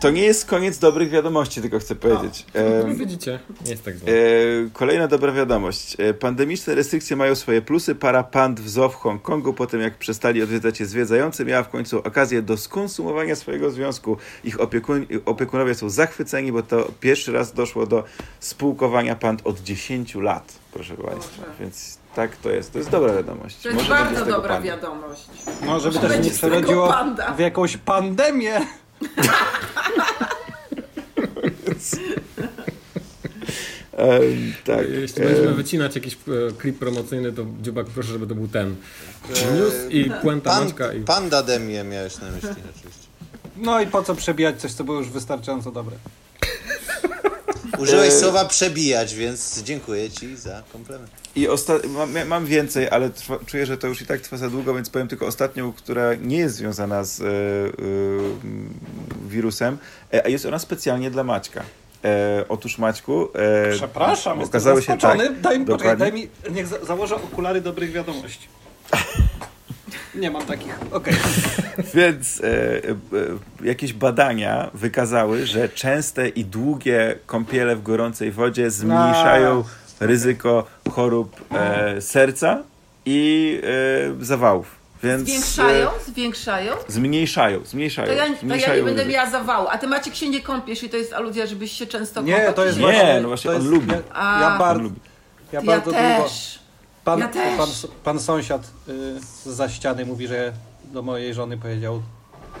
To 0.00 0.10
nie 0.10 0.22
jest 0.22 0.46
koniec 0.46 0.78
dobrych 0.78 1.10
wiadomości, 1.10 1.60
tylko 1.60 1.78
chcę 1.78 1.94
powiedzieć. 1.94 2.46
No, 2.54 2.94
widzicie, 2.94 3.38
nie 3.64 3.70
jest 3.70 3.84
tak 3.84 3.96
źle. 3.96 4.12
E, 4.12 4.16
kolejna 4.72 5.08
dobra 5.08 5.32
wiadomość. 5.32 5.96
E, 5.98 6.14
pandemiczne 6.14 6.74
restrykcje 6.74 7.16
mają 7.16 7.34
swoje 7.34 7.62
plusy. 7.62 7.94
Para 7.94 8.22
pand 8.22 8.60
w 8.60 8.68
zoo 8.68 8.88
w 8.88 8.94
Hongkongu, 8.94 9.54
po 9.54 9.66
tym 9.66 9.80
jak 9.80 9.98
przestali 9.98 10.42
odwiedzać 10.42 10.80
je 10.80 10.86
zwiedzający, 10.86 11.44
miała 11.44 11.62
w 11.62 11.68
końcu 11.68 11.98
okazję 11.98 12.42
do 12.42 12.56
skonsumowania 12.56 13.36
swojego 13.36 13.70
związku. 13.70 14.16
Ich 14.44 14.60
opiekun, 14.60 15.06
opiekunowie 15.24 15.74
są 15.74 15.90
zachwyceni, 15.90 16.52
bo 16.52 16.62
to 16.62 16.92
pierwszy 17.00 17.32
raz 17.32 17.52
doszło 17.52 17.86
do 17.86 18.04
spółkowania 18.40 19.16
pand 19.16 19.40
od 19.44 19.60
10 19.60 20.14
lat, 20.14 20.52
proszę 20.72 20.94
Państwa. 20.94 21.42
Boże. 21.42 21.54
Więc 21.60 21.98
tak 22.16 22.36
to 22.36 22.50
jest. 22.50 22.72
To 22.72 22.78
jest 22.78 22.90
dobra 22.90 23.14
wiadomość. 23.14 23.56
To 23.56 23.68
jest 23.68 23.80
Może 23.80 23.90
bardzo 23.90 24.24
dobra 24.24 24.54
panda. 24.54 24.60
wiadomość. 24.60 25.22
No, 25.66 25.80
żeby 25.80 25.96
Może 25.96 26.08
też 26.08 26.24
nie 26.26 26.30
przerodziło 26.30 26.94
w 27.36 27.38
jakąś 27.38 27.76
pandemię. 27.76 28.60
Em, 33.96 34.54
tak. 34.64 34.90
Jeśli 34.90 35.22
em, 35.22 35.28
będziemy 35.28 35.54
wycinać 35.54 35.94
jakiś 35.94 36.14
e, 36.14 36.52
klip 36.58 36.78
promocyjny, 36.78 37.32
to 37.32 37.46
Dziubak 37.62 37.86
proszę, 37.86 38.08
żeby 38.08 38.26
to 38.26 38.34
był 38.34 38.48
ten. 38.48 38.76
News 39.28 39.74
i 39.90 40.10
puenta 40.22 40.50
Pan, 40.50 40.64
Maćka 40.64 40.92
i... 40.92 41.00
panda 41.00 41.42
demię 41.42 41.84
miałeś 41.84 42.18
na 42.18 42.30
myśli 42.30 42.48
oczywiście. 42.48 43.06
No 43.56 43.80
i 43.80 43.86
po 43.86 44.02
co 44.02 44.14
przebijać 44.14 44.60
coś, 44.60 44.72
co 44.72 44.84
było 44.84 44.98
już 44.98 45.10
wystarczająco 45.10 45.72
dobre. 45.72 45.96
Użyłeś 47.78 48.08
E, 48.08 48.18
słowa 48.20 48.44
przebijać, 48.44 49.14
więc 49.14 49.62
dziękuję 49.62 50.10
ci 50.10 50.36
za 50.36 50.62
komplement. 50.72 51.10
I 51.36 51.48
osta- 51.48 51.88
mam, 51.88 52.26
mam 52.28 52.46
więcej, 52.46 52.88
ale 52.90 53.10
trwa, 53.10 53.38
czuję, 53.46 53.66
że 53.66 53.78
to 53.78 53.86
już 53.86 54.02
i 54.02 54.06
tak 54.06 54.20
trwa 54.20 54.36
za 54.36 54.50
długo, 54.50 54.74
więc 54.74 54.90
powiem 54.90 55.08
tylko 55.08 55.26
ostatnią, 55.26 55.72
która 55.72 56.14
nie 56.14 56.36
jest 56.36 56.54
związana 56.56 57.04
z 57.04 57.20
e, 57.20 57.24
e, 57.24 57.28
wirusem, 59.28 59.78
e, 60.14 60.26
a 60.26 60.28
jest 60.28 60.46
ona 60.46 60.58
specjalnie 60.58 61.10
dla 61.10 61.24
Maćka. 61.24 61.62
E, 62.04 62.44
otóż 62.48 62.78
Maćku, 62.78 63.28
e, 63.34 63.72
Przepraszam, 63.72 64.40
jestem 64.40 64.50
okazało 64.50 64.80
się 64.80 64.98
tak, 64.98 65.40
daj, 65.40 65.58
mi, 65.60 65.66
poczekaj, 65.66 65.96
daj 65.96 66.12
mi, 66.12 66.28
niech 66.50 66.66
za, 66.66 66.84
założę 66.84 67.14
okulary 67.16 67.60
dobrych 67.60 67.92
wiadomości. 67.92 68.48
Nie 70.16 70.30
mam 70.30 70.42
takich. 70.46 70.74
Okej. 70.92 71.14
Więc 71.94 72.40
e, 72.40 72.44
e, 72.44 73.66
jakieś 73.66 73.92
badania 73.92 74.70
wykazały, 74.74 75.46
że 75.46 75.68
częste 75.68 76.28
i 76.28 76.44
długie 76.44 77.18
kąpiele 77.26 77.76
w 77.76 77.82
gorącej 77.82 78.32
wodzie 78.32 78.70
zmniejszają 78.70 79.64
ryzyko 80.00 80.66
chorób 80.90 81.36
e, 81.54 82.00
serca 82.00 82.62
i 83.06 83.60
e, 84.20 84.24
zawałów. 84.24 84.76
Więc, 85.02 85.22
Zwiększają, 85.28 85.88
e, 85.90 85.92
zwiększają. 86.06 86.72
Zmniejszają, 86.88 87.64
zmniejszają. 87.64 88.08
To 88.08 88.14
ja, 88.14 88.26
to 88.26 88.32
ja 88.32 88.38
zmniejszają 88.38 88.76
nie 88.76 88.84
będę 88.84 89.02
ryzyko. 89.04 89.18
miała 89.18 89.30
zawału. 89.30 89.68
A 89.70 89.78
ty 89.78 89.86
Maciek 89.86 90.14
się 90.14 90.28
nie 90.28 90.40
kąpiesz 90.40 90.82
i 90.82 90.88
to 90.88 90.96
jest 90.96 91.12
aluzja, 91.12 91.46
żebyś 91.46 91.72
się 91.72 91.86
często 91.86 92.22
Nie, 92.22 92.34
kąpał? 92.34 92.54
to 92.54 92.62
czy 92.62 92.66
jest 92.66 92.78
Nie, 92.78 92.84
właśnie, 92.84 93.18
no 93.22 93.28
właśnie 93.28 93.50
to 93.50 93.56
on 93.56 93.62
jest, 93.62 93.72
lubi. 93.74 93.90
Ja, 93.92 93.96
ja, 94.40 94.52
On 94.52 94.58
bardzo, 94.58 94.82
lubi. 94.82 95.00
ja 95.52 95.60
Ja 95.60 95.66
bardzo 95.66 95.90
długo. 95.90 96.28
Pan, 97.06 97.20
Ja 97.20 97.28
też. 97.28 97.58
pan, 97.58 97.68
pan 98.04 98.20
sąsiad 98.20 98.62
y, 99.46 99.52
za 99.52 99.68
ściany 99.68 100.06
mówi, 100.06 100.28
że 100.28 100.52
do 100.84 101.02
mojej 101.02 101.34
żony 101.34 101.58
powiedział 101.58 102.02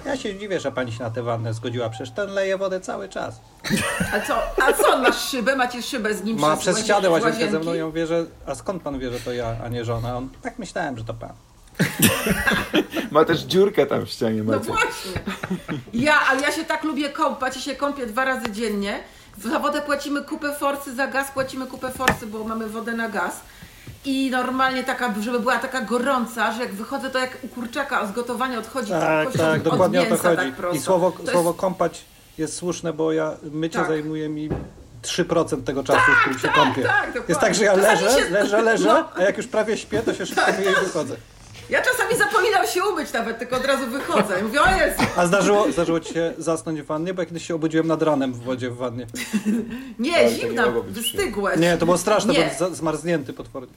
ja 0.04 0.16
się 0.16 0.38
dziwię, 0.38 0.60
że 0.60 0.72
pani 0.72 0.92
się 0.92 1.04
na 1.04 1.10
tę 1.10 1.22
wannę 1.22 1.54
zgodziła, 1.54 1.90
przecież 1.90 2.10
ten 2.10 2.30
leje 2.30 2.58
wodę 2.58 2.80
cały 2.80 3.08
czas. 3.08 3.40
A 4.14 4.20
co, 4.20 4.36
a 4.66 4.72
co 4.72 4.94
on 4.94 5.02
masz 5.02 5.28
szybę? 5.28 5.56
Macie 5.56 5.82
szybę 5.82 6.14
z 6.14 6.24
nim 6.24 6.38
Ma 6.38 6.56
przez 6.56 6.74
przez 6.74 6.84
ścianę 6.84 7.10
łazienkę 7.10 7.50
ze 7.50 7.58
mną 7.58 7.74
i 7.74 7.78
ja 7.78 7.86
mówię, 7.86 8.06
że 8.06 8.24
a 8.46 8.54
skąd 8.54 8.82
pan 8.82 8.98
wie, 8.98 9.10
że 9.10 9.20
to 9.20 9.32
ja, 9.32 9.56
a 9.64 9.68
nie 9.68 9.84
żona? 9.84 10.16
On, 10.16 10.28
tak 10.42 10.58
myślałem, 10.58 10.98
że 10.98 11.04
to 11.04 11.14
pan. 11.14 11.32
Ma 13.10 13.24
też 13.24 13.40
dziurkę 13.40 13.86
tam 13.86 14.06
w 14.06 14.08
ścianie. 14.10 14.42
No 14.42 14.52
Macie. 14.52 14.64
właśnie. 14.64 15.12
Ja, 15.92 16.20
ale 16.30 16.40
ja 16.40 16.52
się 16.52 16.64
tak 16.64 16.84
lubię 16.84 17.08
kąpać 17.08 17.56
i 17.56 17.60
się 17.60 17.76
kąpię 17.76 18.06
dwa 18.06 18.24
razy 18.24 18.52
dziennie. 18.52 19.00
Za 19.44 19.58
wodę 19.58 19.82
płacimy 19.82 20.22
kupę 20.22 20.52
forsy, 20.52 20.94
za 20.94 21.06
gaz 21.06 21.30
płacimy 21.30 21.66
kupę 21.66 21.90
forsy, 21.90 22.26
bo 22.26 22.44
mamy 22.44 22.68
wodę 22.68 22.92
na 22.92 23.08
gaz. 23.08 23.40
I 24.06 24.30
normalnie 24.30 24.84
taka, 24.84 25.14
żeby 25.20 25.40
była 25.40 25.58
taka 25.58 25.80
gorąca, 25.80 26.52
że 26.52 26.60
jak 26.62 26.72
wychodzę, 26.74 27.10
to 27.10 27.18
jak 27.18 27.38
u 27.42 27.48
kurczaka 27.48 28.06
z 28.06 28.12
gotowania 28.12 28.58
odchodzi 28.58 28.90
Tak, 28.90 29.32
tak, 29.32 29.56
od, 29.56 29.62
dokładnie 29.62 30.00
od 30.00 30.04
o 30.04 30.08
to 30.08 30.14
mięsa, 30.14 30.28
chodzi. 30.42 30.52
Tak. 30.62 30.74
I 30.74 30.80
słowo, 30.80 31.10
To 31.10 31.20
jest- 31.20 31.32
słowo 31.32 31.54
kąpać 31.54 32.04
jest 32.38 32.56
słuszne, 32.56 32.92
bo 32.92 33.12
ja 33.12 33.36
mycie 33.52 33.78
Tak. 33.78 33.88
zajmuje 33.88 34.28
mi 34.28 34.48
3% 35.02 35.62
tego 35.64 35.84
czasu, 35.84 36.12
w 36.12 36.20
którym 36.20 36.38
się 36.38 36.48
kąpię. 36.48 36.82
tak, 36.82 37.06
dokładnie. 37.06 37.24
jest 37.28 37.40
tak, 37.40 37.54
że 37.54 37.64
ja 37.64 37.74
leżę, 37.74 38.10
się- 38.10 38.30
leżę, 38.30 38.62
leżę, 38.62 38.88
no. 38.88 39.08
a 39.16 39.22
jak 39.22 39.36
już 39.36 39.46
prawie 39.46 39.76
śpię, 39.76 40.02
to 40.02 40.14
się 40.14 40.26
szybko 40.26 40.52
myję 40.58 40.70
i 40.70 40.84
wychodzę. 40.84 41.16
Ja 41.70 41.82
czasami 41.82 42.16
zapominam 42.16 42.66
się 42.66 42.84
umyć 42.84 43.12
nawet, 43.12 43.38
tylko 43.38 43.56
od 43.56 43.64
razu 43.64 43.86
wychodzę 43.86 44.40
i 44.40 44.42
mówię, 44.42 44.62
o 44.62 44.70
Jezu. 44.70 45.02
A 45.16 45.26
zdarzyło, 45.26 45.72
zdarzyło 45.72 46.00
ci 46.00 46.14
się 46.14 46.32
zasnąć 46.38 46.82
w 46.82 46.86
wannie? 46.86 47.14
Bo 47.14 47.22
ja 47.22 47.26
kiedyś 47.26 47.46
się 47.46 47.54
obudziłem 47.54 47.86
nad 47.86 48.02
ranem 48.02 48.32
w 48.32 48.42
wodzie 48.42 48.70
w 48.70 48.76
wannie. 48.76 49.06
Nie, 49.98 50.16
Ale 50.16 50.28
zimna, 50.30 50.64
wystygłeś. 50.88 51.60
Nie, 51.60 51.76
to 51.76 51.84
było 51.84 51.98
straszne, 51.98 52.32
Nie. 52.32 52.50
bo 52.60 52.74
zmarznięty 52.74 53.32
potwornie. 53.32 53.72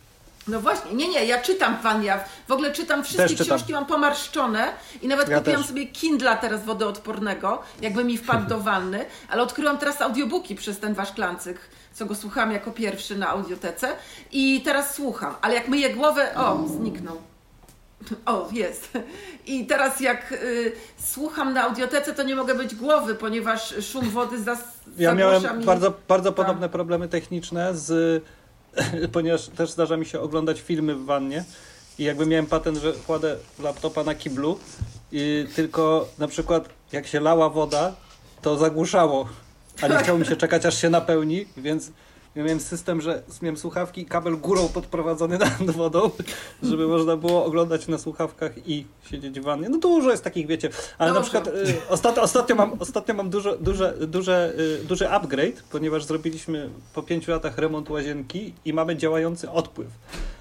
No 0.49 0.59
właśnie, 0.59 0.93
nie, 0.93 1.07
nie, 1.07 1.25
ja 1.25 1.41
czytam 1.41 1.77
Pan, 1.77 2.03
ja 2.03 2.23
w 2.47 2.51
ogóle 2.51 2.71
czytam 2.71 3.03
wszystkie 3.03 3.29
czytam. 3.29 3.45
książki, 3.45 3.73
mam 3.73 3.85
pomarszczone 3.85 4.67
i 5.01 5.07
nawet 5.07 5.29
Ja 5.29 5.37
kupiłam 5.37 5.59
też. 5.61 5.67
sobie 5.67 5.85
Kindla 5.87 6.35
teraz 6.37 6.65
wodoodpornego, 6.65 7.61
jakby 7.81 8.03
mi 8.03 8.17
wpadł 8.17 8.47
do 8.49 8.59
wanny, 8.59 9.05
ale 9.29 9.43
odkryłam 9.43 9.77
teraz 9.77 10.01
audiobooki 10.01 10.55
przez 10.55 10.79
ten 10.79 10.93
Wasz 10.93 11.11
klancyk, 11.11 11.57
co 11.93 12.05
go 12.05 12.15
słuchałam 12.15 12.51
jako 12.51 12.71
pierwszy 12.71 13.17
na 13.17 13.29
audiotece 13.29 13.87
i 14.31 14.61
teraz 14.65 14.95
słucham, 14.95 15.35
ale 15.41 15.53
jak 15.55 15.67
myję 15.67 15.89
głowę, 15.95 16.35
o, 16.35 16.67
zniknął. 16.67 17.17
O, 18.25 18.47
jest. 18.51 18.91
I 19.45 19.65
teraz 19.67 19.99
jak 19.99 20.31
y, 20.31 20.71
słucham 20.97 21.53
na 21.53 21.63
audiotece, 21.63 22.13
to 22.13 22.23
nie 22.23 22.35
mogę 22.35 22.55
być 22.55 22.75
głowy, 22.75 23.15
ponieważ 23.15 23.73
szum 23.91 24.09
wody 24.09 24.43
zas, 24.43 24.59
Ja 24.97 25.13
miałem 25.15 25.59
mi... 25.59 25.65
bardzo, 25.65 25.93
bardzo 26.07 26.29
Tak. 26.31 26.35
podobne 26.35 26.69
problemy 26.69 27.07
techniczne 27.07 27.77
z... 27.77 28.23
ponieważ 29.13 29.47
też 29.47 29.71
zdarza 29.71 29.97
mi 29.97 30.05
się 30.05 30.19
oglądać 30.19 30.61
filmy 30.61 30.95
w 30.95 31.05
wannie 31.05 31.43
i 31.99 32.03
jakby 32.03 32.25
miałem 32.25 32.45
patent, 32.45 32.77
że 32.77 32.93
kładę 32.93 33.35
laptopa 33.59 34.03
na 34.03 34.15
kiblu 34.15 34.59
i 35.11 35.47
tylko 35.55 36.07
na 36.19 36.27
przykład 36.27 36.69
jak 36.91 37.07
się 37.07 37.19
lała 37.19 37.49
woda, 37.49 37.95
to 38.41 38.57
zagłuszało 38.57 39.29
a 39.81 39.87
nie 39.87 39.97
chciało 39.97 40.19
mi 40.19 40.25
się 40.25 40.35
czekać, 40.35 40.65
aż 40.65 40.81
się 40.81 40.89
napełni, 40.89 41.45
więc 41.57 41.91
ja 42.35 42.43
miałem 42.43 42.59
system, 42.59 43.01
że 43.01 43.23
miałem 43.41 43.57
słuchawki 43.57 44.05
kabel 44.05 44.37
górą 44.37 44.67
podprowadzony 44.67 45.37
nad 45.37 45.71
wodą, 45.71 46.11
żeby 46.63 46.87
można 46.87 47.17
było 47.17 47.45
oglądać 47.45 47.87
na 47.87 47.97
słuchawkach 47.97 48.67
i 48.67 48.85
siedzieć 49.11 49.39
w 49.39 49.43
wannie. 49.43 49.69
No 49.69 49.77
dużo 49.77 50.11
jest 50.11 50.23
takich, 50.23 50.47
wiecie, 50.47 50.69
ale 50.97 51.13
na 51.13 51.21
przykład 51.21 51.47
y, 51.47 51.51
ostatnio, 51.89 52.21
ostatnio 52.21 52.55
mam, 52.55 52.73
ostatnio 52.79 53.13
mam 53.13 53.29
dużo, 53.29 53.57
duże, 53.57 53.93
duże, 54.07 54.53
y, 54.81 54.85
duży 54.85 55.09
upgrade, 55.09 55.63
ponieważ 55.71 56.03
zrobiliśmy 56.03 56.69
po 56.93 57.03
pięciu 57.03 57.31
latach 57.31 57.57
remont 57.57 57.89
łazienki 57.89 58.53
i 58.65 58.73
mamy 58.73 58.95
działający 58.95 59.49
odpływ. 59.51 59.87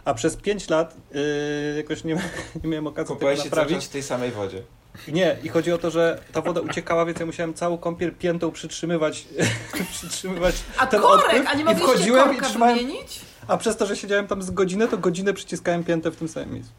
A 0.04 0.14
przez 0.14 0.36
pięć 0.36 0.68
lat 0.68 0.96
y, 1.14 1.76
jakoś 1.76 2.04
nie, 2.04 2.14
nie 2.64 2.70
miałem 2.70 2.86
okazji 2.86 3.14
Kupowałeś 3.14 3.38
tego 3.38 3.44
się 3.44 3.50
cały 3.50 3.60
naprawić. 3.62 3.84
czas 3.84 3.88
w 3.88 3.92
tej 3.92 4.02
samej 4.02 4.30
wodzie. 4.30 4.62
Nie, 5.08 5.36
i 5.42 5.48
chodzi 5.48 5.72
o 5.72 5.78
to, 5.78 5.90
że 5.90 6.20
ta 6.32 6.42
woda 6.42 6.60
uciekała, 6.60 7.04
więc 7.04 7.20
ja 7.20 7.26
musiałem 7.26 7.54
całą 7.54 7.78
kąpiel 7.78 8.12
piętą 8.14 8.50
przytrzymywać, 8.50 9.26
przytrzymywać 9.92 10.54
A 10.78 10.86
ten 10.86 11.00
korek, 11.00 11.24
odpływ 11.24 11.46
a 11.48 11.54
nie 11.54 11.64
mogliście 11.64 11.92
wchodziłem 11.92 12.36
i 12.36 12.40
trzymałem, 12.40 12.78
wymienić? 12.78 13.20
a 13.48 13.56
przez 13.56 13.76
to, 13.76 13.86
że 13.86 13.96
siedziałem 13.96 14.26
tam 14.26 14.42
z 14.42 14.50
godzinę, 14.50 14.88
to 14.88 14.98
godzinę 14.98 15.34
przyciskałem 15.34 15.84
piętę 15.84 16.10
w 16.10 16.16
tym 16.16 16.28
samym 16.28 16.52
miejscu. 16.52 16.72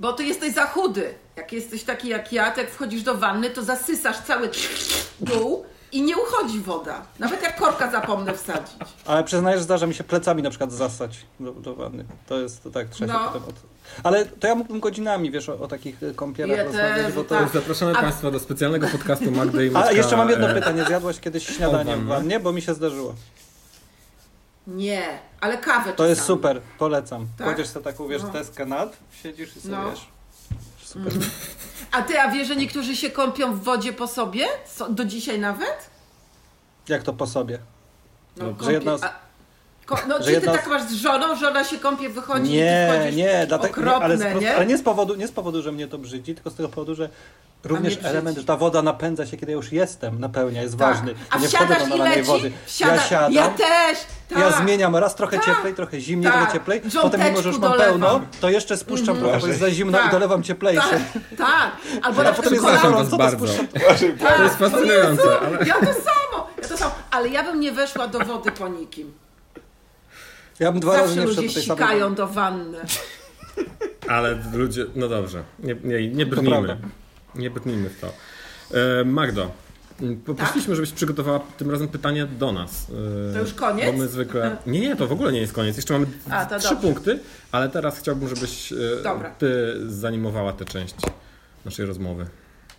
Bo 0.00 0.12
ty 0.12 0.24
jesteś 0.24 0.54
za 0.54 0.66
chudy. 0.66 1.14
Jak 1.36 1.52
jesteś 1.52 1.82
taki 1.82 2.08
jak 2.08 2.32
ja, 2.32 2.50
to 2.50 2.60
jak 2.60 2.70
wchodzisz 2.70 3.02
do 3.02 3.14
wanny, 3.14 3.50
to 3.50 3.62
zasysasz 3.62 4.18
cały 4.18 4.50
dół 5.20 5.64
i 5.92 6.02
nie 6.02 6.16
uchodzi 6.16 6.60
woda. 6.60 7.02
Nawet 7.18 7.42
jak 7.42 7.56
korka 7.58 7.90
zapomnę 7.90 8.34
wsadzić. 8.34 8.76
Ale 9.06 9.24
przyznaję, 9.24 9.56
że 9.58 9.62
zdarza 9.64 9.86
mi 9.86 9.94
się 9.94 10.04
plecami 10.04 10.42
na 10.42 10.50
przykład 10.50 10.72
zasać 10.72 11.18
do, 11.40 11.52
do 11.52 11.74
wanny. 11.74 12.04
To 12.26 12.38
jest 12.40 12.62
to 12.62 12.70
tak, 12.70 12.88
trzeba 12.88 13.12
No. 13.12 13.26
potem 13.26 13.42
od... 13.48 13.54
Ale 14.02 14.26
to 14.26 14.46
ja 14.46 14.54
mógłbym 14.54 14.80
godzinami, 14.80 15.30
wiesz, 15.30 15.48
o, 15.48 15.58
o 15.60 15.68
takich 15.68 16.02
y, 16.02 16.14
kąpielach 16.14 16.56
Ja 16.58 16.64
rozmawiać, 16.64 17.06
też, 17.06 17.14
bo 17.14 17.24
to... 17.24 17.28
tak. 17.38 17.48
Zapraszamy 17.48 17.92
A- 17.98 18.00
Państwa 18.02 18.30
do 18.30 18.40
specjalnego 18.40 18.86
podcastu 18.86 19.30
Magdy 19.30 19.66
i 19.66 19.68
A 19.68 19.72
Maćka, 19.72 19.92
jeszcze 19.92 20.16
mam 20.16 20.30
jedno 20.30 20.50
e, 20.50 20.54
pytanie. 20.54 20.84
Zjadłaś 20.84 21.20
kiedyś 21.20 21.46
śniadanie 21.56 21.96
w 21.96 22.04
wannie? 22.06 22.40
Bo 22.40 22.52
mi 22.52 22.62
się 22.62 22.74
zdarzyło. 22.74 23.14
Nie, 24.66 25.02
ale 25.40 25.58
kawę 25.58 25.92
To 25.92 26.06
jest 26.06 26.20
czasami. 26.20 26.36
super, 26.38 26.60
polecam. 26.78 27.26
Tak? 27.38 27.46
Kładziesz 27.46 27.68
sobie 27.68 27.84
taką, 27.84 28.08
wiesz, 28.08 28.22
No. 28.22 28.28
deskę 28.28 28.66
nad, 28.66 28.96
siedzisz 29.22 29.56
i 29.56 29.60
sobie, 29.60 29.74
No. 29.76 29.90
wiesz... 29.90 30.06
Super. 30.90 31.12
A 31.92 32.02
ty, 32.02 32.20
a 32.20 32.28
wiesz, 32.28 32.48
że 32.48 32.56
niektórzy 32.56 32.96
się 32.96 33.10
kąpią 33.10 33.52
w 33.54 33.62
wodzie 33.62 33.92
po 33.92 34.06
sobie? 34.06 34.46
So, 34.66 34.88
do 34.88 35.04
dzisiaj 35.04 35.38
nawet? 35.38 35.90
Jak 36.88 37.02
to 37.02 37.12
po 37.12 37.26
sobie? 37.26 37.58
No, 38.36 38.44
No, 38.44 38.64
że 38.64 38.72
jedna 38.72 38.92
a, 39.02 39.12
ko, 39.86 39.98
no 40.08 40.18
że 40.18 40.24
czy 40.24 40.32
jedna 40.32 40.52
ty 40.52 40.58
tak 40.58 40.66
masz 40.66 40.82
z 40.82 40.92
żoną, 40.92 41.36
żona 41.36 41.64
się 41.64 41.78
kąpie, 41.78 42.08
wychodzi 42.08 42.44
i 42.44 42.48
ty 42.48 42.54
Nie, 42.54 42.92
wchodzisz 42.94 43.16
nie, 43.16 43.44
dlatego, 43.48 43.80
nie, 43.80 43.86
okropne, 43.86 44.04
ale, 44.04 44.18
z, 44.18 44.40
nie? 44.40 44.56
ale 44.56 44.66
nie, 44.66 44.78
z 44.78 44.82
powodu, 44.82 45.14
nie 45.14 45.28
z 45.28 45.32
powodu, 45.32 45.62
że 45.62 45.72
mnie 45.72 45.88
to 45.88 45.98
brzydzi, 45.98 46.34
tylko 46.34 46.50
z 46.50 46.54
tego 46.54 46.68
powodu, 46.68 46.94
że 46.94 47.08
również 47.64 47.98
element, 48.02 48.38
że 48.38 48.44
ta 48.44 48.56
woda 48.56 48.82
napędza 48.82 49.26
się, 49.26 49.36
kiedy 49.36 49.52
ja 49.52 49.56
już 49.56 49.72
jestem, 49.72 50.20
napełnia, 50.20 50.62
jest 50.62 50.78
Tak. 50.78 50.88
ważny. 50.94 51.14
A 51.30 51.38
nie 51.38 51.48
wchodzę 51.48 51.66
wsiadasz 51.66 51.88
do 51.88 51.94
i 51.94 51.98
nalanej 51.98 52.22
wody. 52.22 52.52
Wsiada... 52.66 52.94
Ja 52.94 53.00
siadam, 53.02 53.32
Ja 53.32 53.48
też! 53.48 53.98
Tak. 54.28 54.38
ja 54.38 54.50
zmieniam 54.50 54.96
raz 54.96 55.14
trochę 55.14 55.36
Tak. 55.36 55.46
cieplej, 55.46 55.74
trochę 55.74 56.00
zimniej, 56.00 56.32
Tak. 56.32 56.40
trochę 56.40 56.52
cieplej, 56.58 56.80
Rząteczku 56.80 57.02
potem 57.10 57.20
mimo, 57.30 57.42
że 57.42 57.48
już 57.48 57.58
mam 57.58 57.70
dolewam. 57.70 57.90
pełno, 58.00 58.20
to 58.40 58.50
jeszcze 58.50 58.76
spuszczam 58.76 59.18
trochę, 59.18 59.38
bo 59.38 59.46
jest 59.46 59.60
za 59.60 59.70
zimno 59.70 59.98
Tak. 59.98 60.08
i 60.08 60.10
dolewam 60.10 60.42
cieplejsze. 60.42 60.82
Tak, 60.90 61.38
tak. 61.38 61.70
Albo 62.02 62.20
A 62.20 62.24
na 62.24 62.32
potem 62.32 62.52
przykład 62.52 62.72
jest 62.72 62.82
za 62.82 62.88
gorąco, 62.88 62.98
Was 63.02 63.10
to 63.10 63.16
bardzo. 63.16 63.36
spuszczam. 63.46 63.66
Tak, 64.18 64.36
To 64.36 64.42
jest 64.44 64.56
fascynujące, 64.56 65.22
Jezu, 65.22 65.34
ale- 65.46 65.66
Ja 65.66 65.74
to 65.74 65.86
samo, 65.94 66.48
ja 66.62 66.68
to 66.68 66.76
samo. 66.76 66.92
Ale 67.10 67.28
ja 67.28 67.42
bym 67.44 67.60
nie 67.60 67.72
weszła 67.72 68.08
do 68.08 68.18
wody 68.18 68.52
po 68.52 68.68
nikim. 68.68 69.12
Ja 70.58 70.72
bym 70.72 70.80
dwa 70.80 70.92
razy 70.96 71.04
Zawsze 71.14 71.20
nie 71.20 71.26
ludzie 71.26 71.48
wszedł 71.48 71.64
sikają 71.66 72.00
wody. 72.04 72.16
do 72.16 72.26
wanny. 72.26 72.78
Ale 74.08 74.38
ludzie, 74.52 74.86
no 74.94 75.08
dobrze, 75.08 75.42
nie, 75.58 75.74
nie, 75.84 76.08
nie 76.08 76.26
To 76.26 76.30
brnijmy. 76.30 76.76
Nie 77.34 77.50
brnijmy 77.50 77.90
w 77.90 78.00
to. 78.00 78.12
E, 79.00 79.04
Magdo, 79.04 79.50
poprosiliśmy, 80.26 80.74
żebyś 80.76 80.92
przygotowała 80.92 81.40
tym 81.58 81.70
razem 81.70 81.88
pytanie 81.88 82.26
do 82.26 82.52
nas. 82.52 82.86
E, 83.30 83.34
To 83.34 83.40
już 83.40 83.54
koniec? 83.54 83.86
Bo 83.92 83.98
my 83.98 84.08
zwykle... 84.08 84.56
Nie, 84.66 84.80
nie, 84.80 84.96
to 84.96 85.06
w 85.06 85.12
ogóle 85.12 85.32
nie 85.32 85.40
jest 85.40 85.52
koniec. 85.52 85.76
Jeszcze 85.76 85.94
mamy 85.94 86.06
A, 86.30 86.46
trzy 86.46 86.68
dobrze. 86.68 86.76
punkty, 86.76 87.18
ale 87.52 87.68
teraz 87.68 87.98
chciałbym, 87.98 88.28
żebyś 88.28 88.72
e, 88.72 88.76
ty 89.38 89.74
zanimowała 89.86 90.52
tę 90.52 90.64
część 90.64 90.94
naszej 91.64 91.86
rozmowy. 91.86 92.26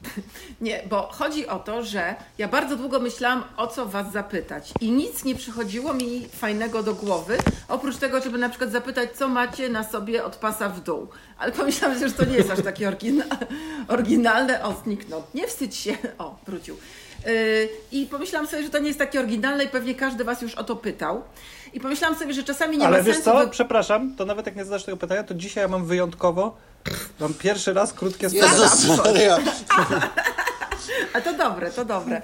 Nie, 0.61 0.83
bo 0.89 1.09
chodzi 1.11 1.47
o 1.47 1.59
to, 1.59 1.83
że 1.83 2.15
ja 2.37 2.47
bardzo 2.47 2.75
długo 2.75 2.99
myślałam, 2.99 3.43
o 3.57 3.67
co 3.67 3.85
Was 3.85 4.11
zapytać. 4.11 4.71
I 4.81 4.91
nic 4.91 5.23
nie 5.23 5.35
przychodziło 5.35 5.93
mi 5.93 6.27
fajnego 6.27 6.83
do 6.83 6.93
głowy, 6.95 7.37
oprócz 7.67 7.97
tego, 7.97 8.21
żeby 8.21 8.37
na 8.37 8.49
przykład 8.49 8.71
zapytać, 8.71 9.09
co 9.11 9.27
macie 9.27 9.69
na 9.69 9.83
sobie 9.83 10.23
od 10.25 10.35
pasa 10.35 10.69
w 10.69 10.81
dół. 10.83 11.07
Ale 11.37 11.51
pomyślałam, 11.51 11.99
że 11.99 12.11
to 12.11 12.25
nie 12.25 12.35
jest 12.37 12.49
aż 12.51 12.61
takie 12.63 12.87
orygina 12.87 13.25
oryginalne. 13.87 14.63
O, 14.63 14.75
zniknął. 14.83 15.23
Nie 15.33 15.47
wstydź 15.47 15.75
się. 15.75 15.97
O, 16.17 16.35
wrócił. 16.47 16.77
Yy, 17.25 17.69
I 17.91 18.05
pomyślałam 18.05 18.47
sobie, 18.47 18.63
że 18.63 18.69
to 18.69 18.79
nie 18.79 18.87
jest 18.87 18.99
takie 18.99 19.19
oryginalne 19.19 19.63
i 19.63 19.67
pewnie 19.67 19.95
każdy 19.95 20.23
Was 20.23 20.41
już 20.41 20.55
o 20.55 20.63
to 20.63 20.75
pytał. 20.75 21.21
I 21.73 21.79
pomyślałam 21.79 22.17
sobie, 22.19 22.33
że 22.33 22.43
czasami 22.43 22.77
nie 22.77 22.85
Ale 22.87 22.97
ma 22.97 23.03
wiesz 23.03 23.15
sensu... 23.15 23.31
co, 23.31 23.39
wy- 23.39 23.47
przepraszam, 23.51 24.15
to 24.15 24.25
nawet 24.25 24.45
jak 24.45 24.55
nie 24.55 24.65
zadasz 24.65 24.83
tego 24.83 24.97
pytania, 24.97 25.23
to 25.23 25.33
dzisiaj 25.33 25.61
ja 25.63 25.67
mam 25.67 25.85
wyjątkowo, 25.85 26.57
mam 27.19 27.33
pierwszy 27.33 27.73
raz 27.73 27.93
krótkie. 27.93 28.27
Jezus 28.31 28.87
Maria. 29.05 29.37
A 31.13 31.21
to 31.21 31.33
dobre, 31.33 31.71
to 31.71 31.85
dobre. 31.85 32.21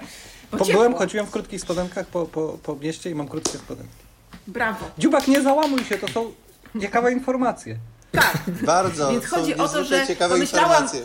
Bo 0.52 0.58
ciepło. 0.58 0.72
byłem, 0.72 0.94
chodziłem 0.94 1.26
w 1.26 1.30
krótkich 1.30 1.60
spodenkach 1.60 2.06
po, 2.06 2.26
po, 2.26 2.58
po 2.62 2.76
mieście 2.76 3.10
i 3.10 3.14
mam 3.14 3.28
krótkie 3.28 3.58
spodenki. 3.58 3.92
Brawo. 4.46 4.90
Dziubak, 4.98 5.28
nie 5.28 5.42
załamuj 5.42 5.84
się, 5.84 5.98
to 5.98 6.08
są 6.08 6.32
ciekawe 6.80 7.12
informacje. 7.12 7.76
Tak. 8.12 8.38
Bardzo. 8.46 9.10
Więc 9.12 9.24
są 9.24 9.36
chodzi 9.36 9.54
o 9.54 9.68
to, 9.68 9.84
że 9.84 10.06
ciekawe 10.06 10.34
pomyślałam- 10.34 10.70
informacje. 10.70 11.00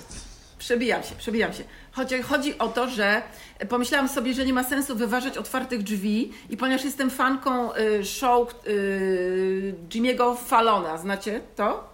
Przebijam 0.59 1.03
się, 1.03 1.15
przebijam 1.15 1.53
się. 1.53 1.63
Chodzi, 1.91 2.21
chodzi 2.21 2.57
o 2.57 2.67
to, 2.67 2.89
że 2.89 3.21
pomyślałam 3.69 4.09
sobie, 4.09 4.33
że 4.33 4.45
nie 4.45 4.53
ma 4.53 4.63
sensu 4.63 4.95
wyważać 4.95 5.37
otwartych 5.37 5.83
drzwi 5.83 6.31
i 6.49 6.57
ponieważ 6.57 6.85
jestem 6.85 7.09
fanką 7.09 7.75
y, 7.75 8.05
show 8.05 8.55
y, 8.67 9.75
Jimmy'ego 9.89 10.37
Fallona, 10.45 10.97
znacie 10.97 11.41
to? 11.55 11.92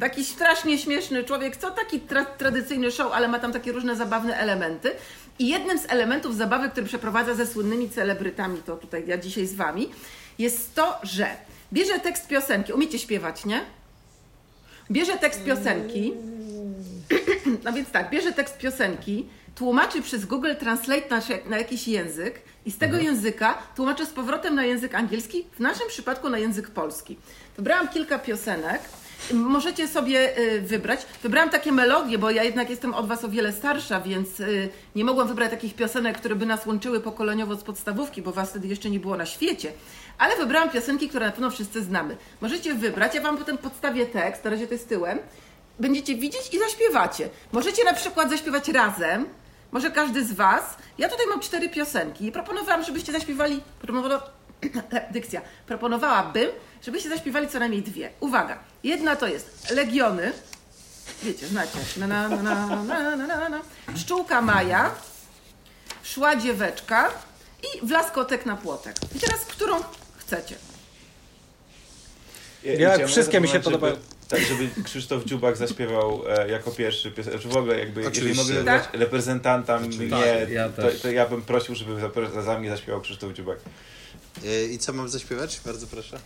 Taki 0.00 0.24
strasznie 0.24 0.78
śmieszny 0.78 1.24
człowiek, 1.24 1.56
co 1.56 1.70
taki 1.70 2.00
tra 2.00 2.24
tradycyjny 2.24 2.90
show, 2.90 3.12
ale 3.12 3.28
ma 3.28 3.38
tam 3.38 3.52
takie 3.52 3.72
różne 3.72 3.96
zabawne 3.96 4.36
elementy. 4.36 4.90
I 5.38 5.48
jednym 5.48 5.78
z 5.78 5.86
elementów 5.88 6.36
zabawy, 6.36 6.68
który 6.68 6.86
przeprowadza 6.86 7.34
ze 7.34 7.46
słynnymi 7.46 7.90
celebrytami, 7.90 8.62
to 8.66 8.76
tutaj 8.76 9.04
ja 9.06 9.18
dzisiaj 9.18 9.46
z 9.46 9.54
wami, 9.54 9.90
jest 10.38 10.74
to, 10.74 10.98
że 11.02 11.26
bierze 11.72 12.00
tekst 12.00 12.28
piosenki, 12.28 12.72
umiecie 12.72 12.98
śpiewać, 12.98 13.44
nie? 13.44 13.60
Bierze 14.90 15.18
tekst 15.18 15.44
piosenki, 15.44 16.12
no 17.64 17.72
więc 17.72 17.90
tak, 17.90 18.10
bierze 18.10 18.32
tekst 18.32 18.58
piosenki, 18.58 19.26
tłumaczy 19.54 20.02
przez 20.02 20.24
Google 20.24 20.54
Translate 20.60 21.08
na, 21.10 21.20
na 21.50 21.58
jakiś 21.58 21.88
język 21.88 22.40
i 22.66 22.70
z 22.70 22.78
tego 22.78 22.98
języka 22.98 23.58
tłumaczy 23.76 24.06
z 24.06 24.10
powrotem 24.10 24.54
na 24.54 24.64
język 24.64 24.94
angielski, 24.94 25.46
w 25.52 25.60
naszym 25.60 25.88
przypadku 25.88 26.28
na 26.28 26.38
język 26.38 26.70
polski. 26.70 27.18
Wybrałam 27.56 27.88
kilka 27.88 28.18
piosenek. 28.18 28.80
Możecie 29.32 29.88
sobie 29.88 30.38
y, 30.38 30.60
wybrać. 30.60 31.06
Wybrałam 31.22 31.50
takie 31.50 31.72
melodie, 31.72 32.18
bo 32.18 32.30
ja 32.30 32.44
jednak 32.44 32.70
jestem 32.70 32.94
od 32.94 33.08
Was 33.08 33.24
o 33.24 33.28
wiele 33.28 33.52
starsza, 33.52 34.00
więc 34.00 34.40
y, 34.40 34.68
nie 34.94 35.04
mogłam 35.04 35.28
wybrać 35.28 35.50
takich 35.50 35.74
piosenek, 35.74 36.18
które 36.18 36.34
by 36.34 36.46
nas 36.46 36.66
łączyły 36.66 37.00
pokoleniowo 37.00 37.54
z 37.56 37.62
podstawówki, 37.62 38.22
bo 38.22 38.32
Was 38.32 38.50
wtedy 38.50 38.68
jeszcze 38.68 38.90
nie 38.90 39.00
było 39.00 39.16
na 39.16 39.26
świecie. 39.26 39.72
Ale 40.18 40.36
wybrałam 40.36 40.70
piosenki, 40.70 41.08
które 41.08 41.26
na 41.26 41.32
pewno 41.32 41.50
wszyscy 41.50 41.82
znamy. 41.82 42.16
Możecie 42.40 42.74
wybrać, 42.74 43.14
ja 43.14 43.20
Wam 43.20 43.38
potem 43.38 43.58
podstawię 43.58 44.06
tekst, 44.06 44.44
na 44.44 44.50
razie 44.50 44.66
to 44.66 44.74
jest 44.74 44.88
tyłem 44.88 45.18
będziecie 45.78 46.14
widzieć 46.14 46.54
i 46.54 46.58
zaśpiewacie. 46.58 47.28
Możecie 47.52 47.84
na 47.84 47.92
przykład 47.92 48.30
zaśpiewać 48.30 48.68
razem, 48.68 49.26
może 49.72 49.90
każdy 49.90 50.24
z 50.24 50.32
Was. 50.32 50.76
Ja 50.98 51.08
tutaj 51.08 51.26
mam 51.26 51.40
cztery 51.40 51.68
piosenki 51.68 52.26
i 52.26 52.32
proponowałam, 52.32 52.84
żebyście 52.84 53.12
zaśpiewali, 53.12 53.60
proponowa- 53.82 54.20
dykcja, 55.10 55.40
proponowałabym, 55.66 56.48
żebyście 56.82 57.08
zaśpiewali 57.08 57.48
co 57.48 57.58
najmniej 57.58 57.82
dwie. 57.82 58.10
Uwaga, 58.20 58.58
jedna 58.84 59.16
to 59.16 59.26
jest 59.26 59.70
Legiony, 59.70 60.32
wiecie, 61.22 61.46
znacie, 61.46 61.78
na, 61.96 62.06
na, 62.06 62.28
na, 62.28 62.82
na, 62.84 63.16
na, 63.16 63.26
na, 63.26 63.48
na. 63.48 63.60
Pszczółka 63.94 64.42
Maja, 64.42 64.94
Szła 66.02 66.36
Dzieweczka 66.36 67.10
i 67.62 67.86
Wlaskotek 67.86 68.46
na 68.46 68.56
Płotek. 68.56 68.96
I 69.16 69.20
teraz, 69.20 69.44
którą 69.44 69.76
chcecie? 70.18 70.54
Ja, 72.64 72.96
ja 72.96 73.06
wszystkie 73.06 73.40
mi 73.40 73.48
się 73.48 73.60
podobają. 73.60 73.96
Tak, 74.28 74.40
żeby 74.40 74.68
Krzysztof 74.84 75.24
Dziubak 75.24 75.56
zaśpiewał 75.56 76.22
e, 76.28 76.48
jako 76.48 76.70
pierwszy 76.70 77.10
piosenkę, 77.10 77.38
czy 77.38 77.48
w 77.48 77.56
ogóle 77.56 77.78
jakby, 77.78 78.08
Oczywiście. 78.08 78.38
jeżeli 78.38 78.58
mogę 78.58 78.64
tak? 78.64 78.94
reprezentanta 78.94 79.78
znaczy, 79.78 79.98
mnie, 79.98 80.10
tak, 80.10 80.50
ja 80.50 80.68
to, 80.68 80.82
to, 81.02 81.10
ja 81.10 81.26
bym 81.26 81.42
prosił, 81.42 81.74
żeby 81.74 82.00
za, 82.34 82.42
za 82.42 82.58
mnie 82.58 82.70
zaśpiewał 82.70 83.00
Krzysztof 83.00 83.32
Dziubak. 83.32 83.58
E, 84.44 84.64
I 84.64 84.78
co 84.78 84.92
mam 84.92 85.08
zaśpiewać? 85.08 85.60
Bardzo 85.64 85.86
proszę. 85.86 86.18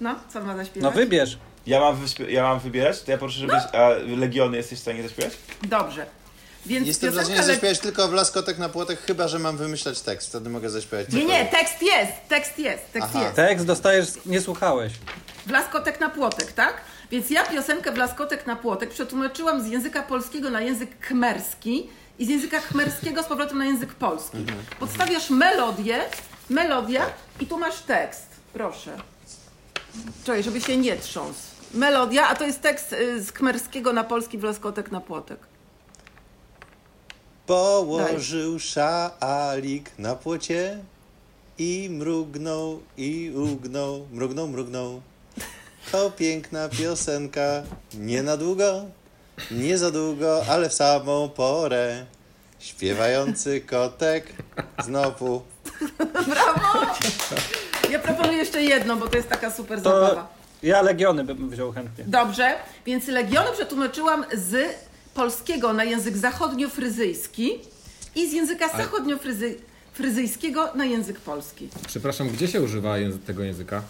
No, 0.00 0.14
co 0.32 0.40
ma 0.40 0.52
No 0.52 0.56
zaśpiewać? 0.56 0.94
wybierz. 0.94 1.38
Ja 1.66 1.80
mam, 1.80 1.96
ja 2.28 2.42
mam 2.42 2.60
wybierać? 2.60 3.02
To 3.02 3.10
ja 3.10 3.18
proszę, 3.18 3.38
żebyś... 3.38 3.62
A 3.72 3.88
Legiony 4.16 4.56
jesteś 4.56 4.78
w 4.78 4.82
stanie 4.82 5.02
zaśpiewać? 5.02 5.32
Dobrze. 5.62 6.06
Więc 6.66 6.86
Jestem 6.86 7.10
w 7.10 7.14
stanie 7.14 7.36
Le- 7.36 7.42
zaśpiewać 7.44 7.78
tylko 7.78 8.08
w 8.08 8.12
laskotek 8.12 8.58
na 8.58 8.68
płotek, 8.68 9.00
chyba 9.00 9.28
że 9.28 9.38
mam 9.38 9.56
wymyślać 9.56 10.00
tekst. 10.00 10.28
Wtedy 10.28 10.50
mogę 10.50 10.70
zaśpiewać 10.70 11.08
Nie, 11.08 11.24
nie, 11.24 11.44
tekst 11.46 11.82
jest, 11.82 12.12
tekst 12.28 12.58
jest, 12.58 12.92
tekst 12.92 13.08
Aha. 13.10 13.22
jest. 13.22 13.36
Tekst 13.36 13.66
dostajesz, 13.66 14.08
nie 14.26 14.40
słuchałeś. 14.40 14.92
Wlaskotek 15.46 16.00
na 16.00 16.08
płotek, 16.10 16.52
tak? 16.52 16.74
Więc 17.10 17.30
ja 17.30 17.44
piosenkę 17.44 17.92
Blaskotek 17.92 18.46
na 18.46 18.56
płotek 18.56 18.90
przetłumaczyłam 18.90 19.62
z 19.62 19.66
języka 19.66 20.02
polskiego 20.02 20.50
na 20.50 20.60
język 20.60 20.98
kmerski 20.98 21.90
i 22.18 22.26
z 22.26 22.28
języka 22.28 22.60
kmerskiego 22.60 23.22
z 23.22 23.26
powrotem 23.26 23.58
na 23.58 23.64
język 23.64 23.94
polski. 23.94 24.38
Podstawiasz 24.80 25.30
melodię, 25.30 25.98
melodia 26.50 27.06
i 27.40 27.46
tu 27.46 27.58
masz 27.58 27.78
tekst. 27.78 28.26
Proszę. 28.52 28.96
Czekaj, 30.24 30.42
żeby 30.42 30.60
się 30.60 30.76
nie 30.76 30.96
trząsł. 30.96 31.40
Melodia, 31.74 32.28
a 32.28 32.34
to 32.34 32.46
jest 32.46 32.60
tekst 32.60 32.92
y, 32.92 33.22
z 33.22 33.32
kmerskiego 33.32 33.92
na 33.92 34.04
polski 34.04 34.38
Blaskotek 34.38 34.92
na 34.92 35.00
płotek. 35.00 35.38
Położył 37.46 38.58
szalik 38.58 39.90
na 39.98 40.14
płocie 40.16 40.78
i 41.58 41.88
mrugnął 41.90 42.80
i 42.96 43.32
ugnął, 43.34 44.06
mrugnął, 44.12 44.48
mrugnął. 44.48 45.02
To 45.92 46.10
piękna 46.10 46.68
piosenka, 46.68 47.62
nie 47.94 48.22
na 48.22 48.36
długo, 48.36 48.84
nie 49.50 49.78
za 49.78 49.90
długo, 49.90 50.46
ale 50.48 50.68
w 50.68 50.74
samą 50.74 51.28
porę. 51.28 52.06
Śpiewający 52.58 53.60
kotek 53.60 54.32
znowu. 54.78 55.42
Brawo! 56.28 56.86
Ja 57.90 57.98
proponuję 57.98 58.38
jeszcze 58.38 58.62
jedno, 58.62 58.96
bo 58.96 59.08
to 59.08 59.16
jest 59.16 59.28
taka 59.28 59.50
super 59.50 59.82
To 59.82 60.00
zabawa. 60.00 60.28
ja 60.62 60.82
Legiony 60.82 61.24
bym 61.24 61.50
wziął 61.50 61.72
chętnie. 61.72 62.04
Dobrze, 62.06 62.54
więc 62.86 63.06
Legiony 63.08 63.52
przetłumaczyłam 63.52 64.24
z 64.32 64.74
polskiego 65.14 65.72
na 65.72 65.84
język 65.84 66.16
zachodniofryzyjski 66.16 67.50
i 68.14 68.30
z 68.30 68.32
języka 68.32 68.68
zachodniofryzyjskiego 68.76 70.68
na 70.74 70.84
język 70.84 71.20
polski. 71.20 71.68
Przepraszam, 71.88 72.28
gdzie 72.28 72.48
się 72.48 72.62
używa 72.62 72.96
języ- 72.98 73.18
tego 73.18 73.42
języka? 73.42 73.82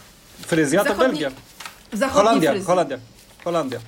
Fryzja 0.47 0.85
to 0.85 0.91
Zachodni- 0.91 0.99
Belgia. 1.09 1.31
Zachodni 1.93 2.15
Holandia, 2.23 2.51
fryzjer. 2.51 2.67
Holandia. 2.67 2.99
Holandia. 3.45 3.79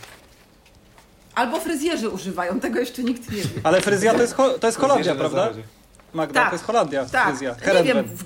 Albo 1.34 1.60
fryzjerzy 1.60 2.08
używają, 2.08 2.60
tego 2.60 2.80
jeszcze 2.80 3.02
nikt 3.02 3.30
nie 3.30 3.36
wie. 3.42 3.48
Ale 3.62 3.80
fryzja 3.80 4.14
to 4.14 4.20
jest, 4.22 4.34
ho- 4.34 4.58
to 4.58 4.66
jest 4.66 4.78
Holandia, 4.78 5.14
prawda? 5.14 5.50
Magda, 6.12 6.40
Tak. 6.40 6.48
to 6.50 6.54
jest 6.54 6.64
Holandia, 6.64 7.06
Tak, 7.06 7.28
fryzja. 7.28 7.56
nie 7.82 7.94
wiem. 7.94 8.04
W... 8.04 8.24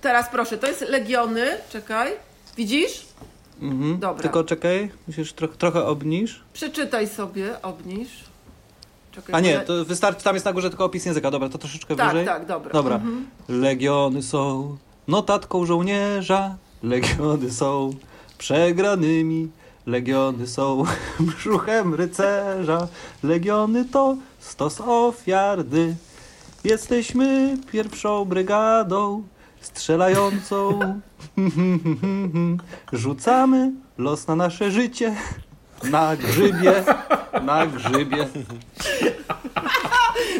Teraz 0.00 0.28
proszę, 0.28 0.58
to 0.58 0.66
jest 0.66 0.80
Legiony, 0.80 1.46
czekaj. 1.70 2.12
Widzisz? 2.56 3.06
Mhm. 3.62 3.98
Dobra. 3.98 4.22
Tylko 4.22 4.44
czekaj, 4.44 4.90
musisz 5.06 5.34
tro- 5.34 5.56
trochę 5.58 5.84
obniż. 5.84 6.40
Przeczytaj 6.52 7.08
sobie, 7.08 7.62
obniż. 7.62 8.08
Czekaj, 9.12 9.34
A 9.34 9.40
nie, 9.40 9.60
to 9.60 9.84
wystarczy, 9.84 10.24
tam 10.24 10.34
jest 10.36 10.46
na 10.46 10.52
górze 10.52 10.68
tylko 10.70 10.84
opis 10.84 11.06
języka. 11.06 11.30
Dobra, 11.30 11.48
to 11.48 11.58
troszeczkę 11.58 11.96
Tak, 11.96 12.08
wyżej. 12.10 12.26
tak, 12.26 12.46
dobra. 12.46 12.72
Dobra. 12.72 12.94
Mhm. 12.94 13.26
Legiony 13.48 14.22
są 14.22 14.76
notatką 15.08 15.66
żołnierza, 15.66 16.56
legiony 16.82 17.50
są 17.50 17.90
przegranymi, 18.38 19.48
legiony 19.86 20.46
są 20.46 20.84
brzuchem 21.20 21.94
rycerza, 21.94 22.88
legiony 23.22 23.84
to 23.84 24.16
stos 24.38 24.80
ofiarny. 24.80 25.96
Jesteśmy 26.64 27.56
pierwszą 27.72 28.24
brygadą 28.24 29.22
strzelającą. 29.60 30.80
Rzucamy 32.92 33.72
los 33.98 34.26
na 34.26 34.36
nasze 34.36 34.70
życie. 34.70 35.16
Na 35.82 36.16
grzybie, 36.16 36.84
na 37.42 37.66
grzybie. 37.66 38.28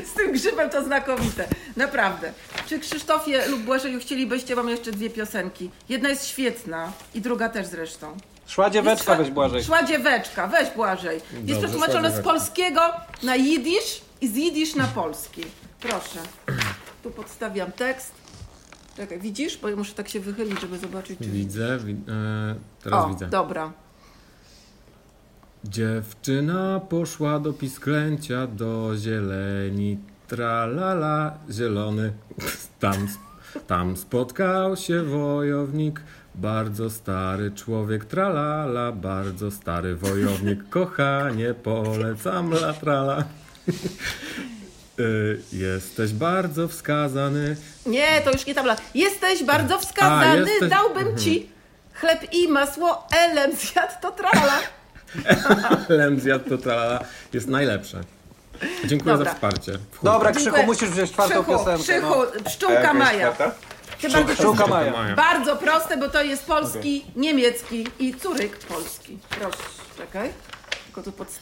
Z 0.04 0.12
tym 0.16 0.32
grzybem 0.32 0.70
to 0.70 0.84
znakomite. 0.84 1.48
Naprawdę. 1.76 2.32
Czy 2.66 2.78
Krzysztofie 2.78 3.48
lub 3.48 3.62
Błażeju 3.62 4.00
chcielibyście 4.00 4.56
wam 4.56 4.68
jeszcze 4.68 4.92
dwie 4.92 5.10
piosenki? 5.10 5.70
Jedna 5.88 6.08
jest 6.08 6.26
świetna 6.26 6.92
i 7.14 7.20
druga 7.20 7.48
też 7.48 7.66
zresztą. 7.66 8.16
Szła 8.46 8.70
dzieweczka, 8.70 9.14
weź 9.14 9.30
Błażej. 9.30 9.64
Szła 9.64 9.82
dzieweczka, 9.82 10.46
weź 10.46 10.70
Błażej. 10.70 11.16
Jest 11.32 11.46
Dobrze, 11.46 11.58
przetłumaczone 11.58 12.10
z 12.10 12.20
polskiego 12.20 12.80
na 13.22 13.36
jidysz 13.36 14.00
i 14.20 14.28
z 14.28 14.36
jidysz 14.36 14.74
na 14.74 14.84
polski. 14.84 15.42
Proszę. 15.80 16.20
Tu 17.02 17.10
podstawiam 17.10 17.72
tekst. 17.72 18.12
Czekaj, 18.98 19.20
widzisz? 19.20 19.58
Bo 19.58 19.68
ja 19.68 19.76
muszę 19.76 19.94
tak 19.94 20.08
się 20.08 20.20
wychylić, 20.20 20.60
żeby 20.60 20.78
zobaczyć, 20.78 21.18
czy... 21.18 21.24
Widzę, 21.24 21.78
wi- 21.78 21.92
e, 22.08 22.54
teraz 22.82 23.04
o, 23.04 23.08
widzę. 23.08 23.26
dobra. 23.26 23.72
Dziewczyna 25.64 26.80
poszła 26.80 27.40
do 27.40 27.52
pisklęcia, 27.52 28.46
do 28.46 28.92
zieleni, 28.96 29.98
tralala, 30.28 31.38
zielony. 31.50 32.12
Tam, 32.80 33.06
tam 33.66 33.96
spotkał 33.96 34.76
się 34.76 35.02
wojownik, 35.02 36.00
bardzo 36.34 36.90
stary 36.90 37.50
człowiek, 37.50 38.04
tralala, 38.04 38.92
bardzo 38.92 39.50
stary 39.50 39.96
wojownik. 39.96 40.68
Kochanie, 40.68 41.54
polecam 41.54 42.52
la 42.52 42.72
trala. 42.72 43.24
Y, 45.00 45.40
Jesteś 45.52 46.12
bardzo 46.12 46.68
wskazany. 46.68 47.56
Nie, 47.86 48.20
to 48.24 48.30
już 48.32 48.46
nie 48.46 48.54
tabla. 48.54 48.76
Jesteś 48.94 49.44
bardzo 49.44 49.78
wskazany, 49.78 50.26
A, 50.44 50.50
jesteś- 50.50 50.70
dałbym 50.70 51.18
ci 51.18 51.48
chleb 51.94 52.32
i 52.32 52.48
masło, 52.48 53.06
elem 53.10 53.52
zjadł 53.56 53.92
to 54.02 54.10
trala. 54.10 54.58
Lem 55.88 56.20
zjadł 56.24 56.48
to 56.50 56.58
tralala. 56.58 57.04
Jest 57.32 57.46
najlepsze. 57.48 58.00
Dziękuję 58.84 59.12
Dobra. 59.16 59.30
za 59.30 59.34
wsparcie. 59.34 59.72
W 59.90 59.98
chuj. 59.98 60.04
Dobra, 60.10 60.32
Dziękuję. 60.32 60.52
Krzychu, 60.52 60.66
musisz 60.66 60.88
wziąć 60.90 61.12
czwartą 61.12 61.34
Krzychu, 61.34 61.52
piosenkę. 61.58 61.82
Krzychu, 61.82 62.14
No. 62.34 62.44
Pszczółka 62.44 62.82
jest 62.82 62.94
Maja. 62.94 63.32
Pszczółka 63.98 64.64
Dziękuję, 64.64 64.90
Maja. 64.90 65.14
Bardzo 65.16 65.56
proste, 65.56 65.96
bo 65.96 66.08
to 66.08 66.22
jest 66.22 66.46
polski, 66.46 67.04
niemiecki 67.16 67.86
i 67.98 68.14
curyk 68.14 68.58
polski. 68.58 69.18
Proszę, 69.30 69.56
czekaj. 69.96 70.30
Tylko 70.84 71.02
tu 71.02 71.12
podstawię 71.12 71.38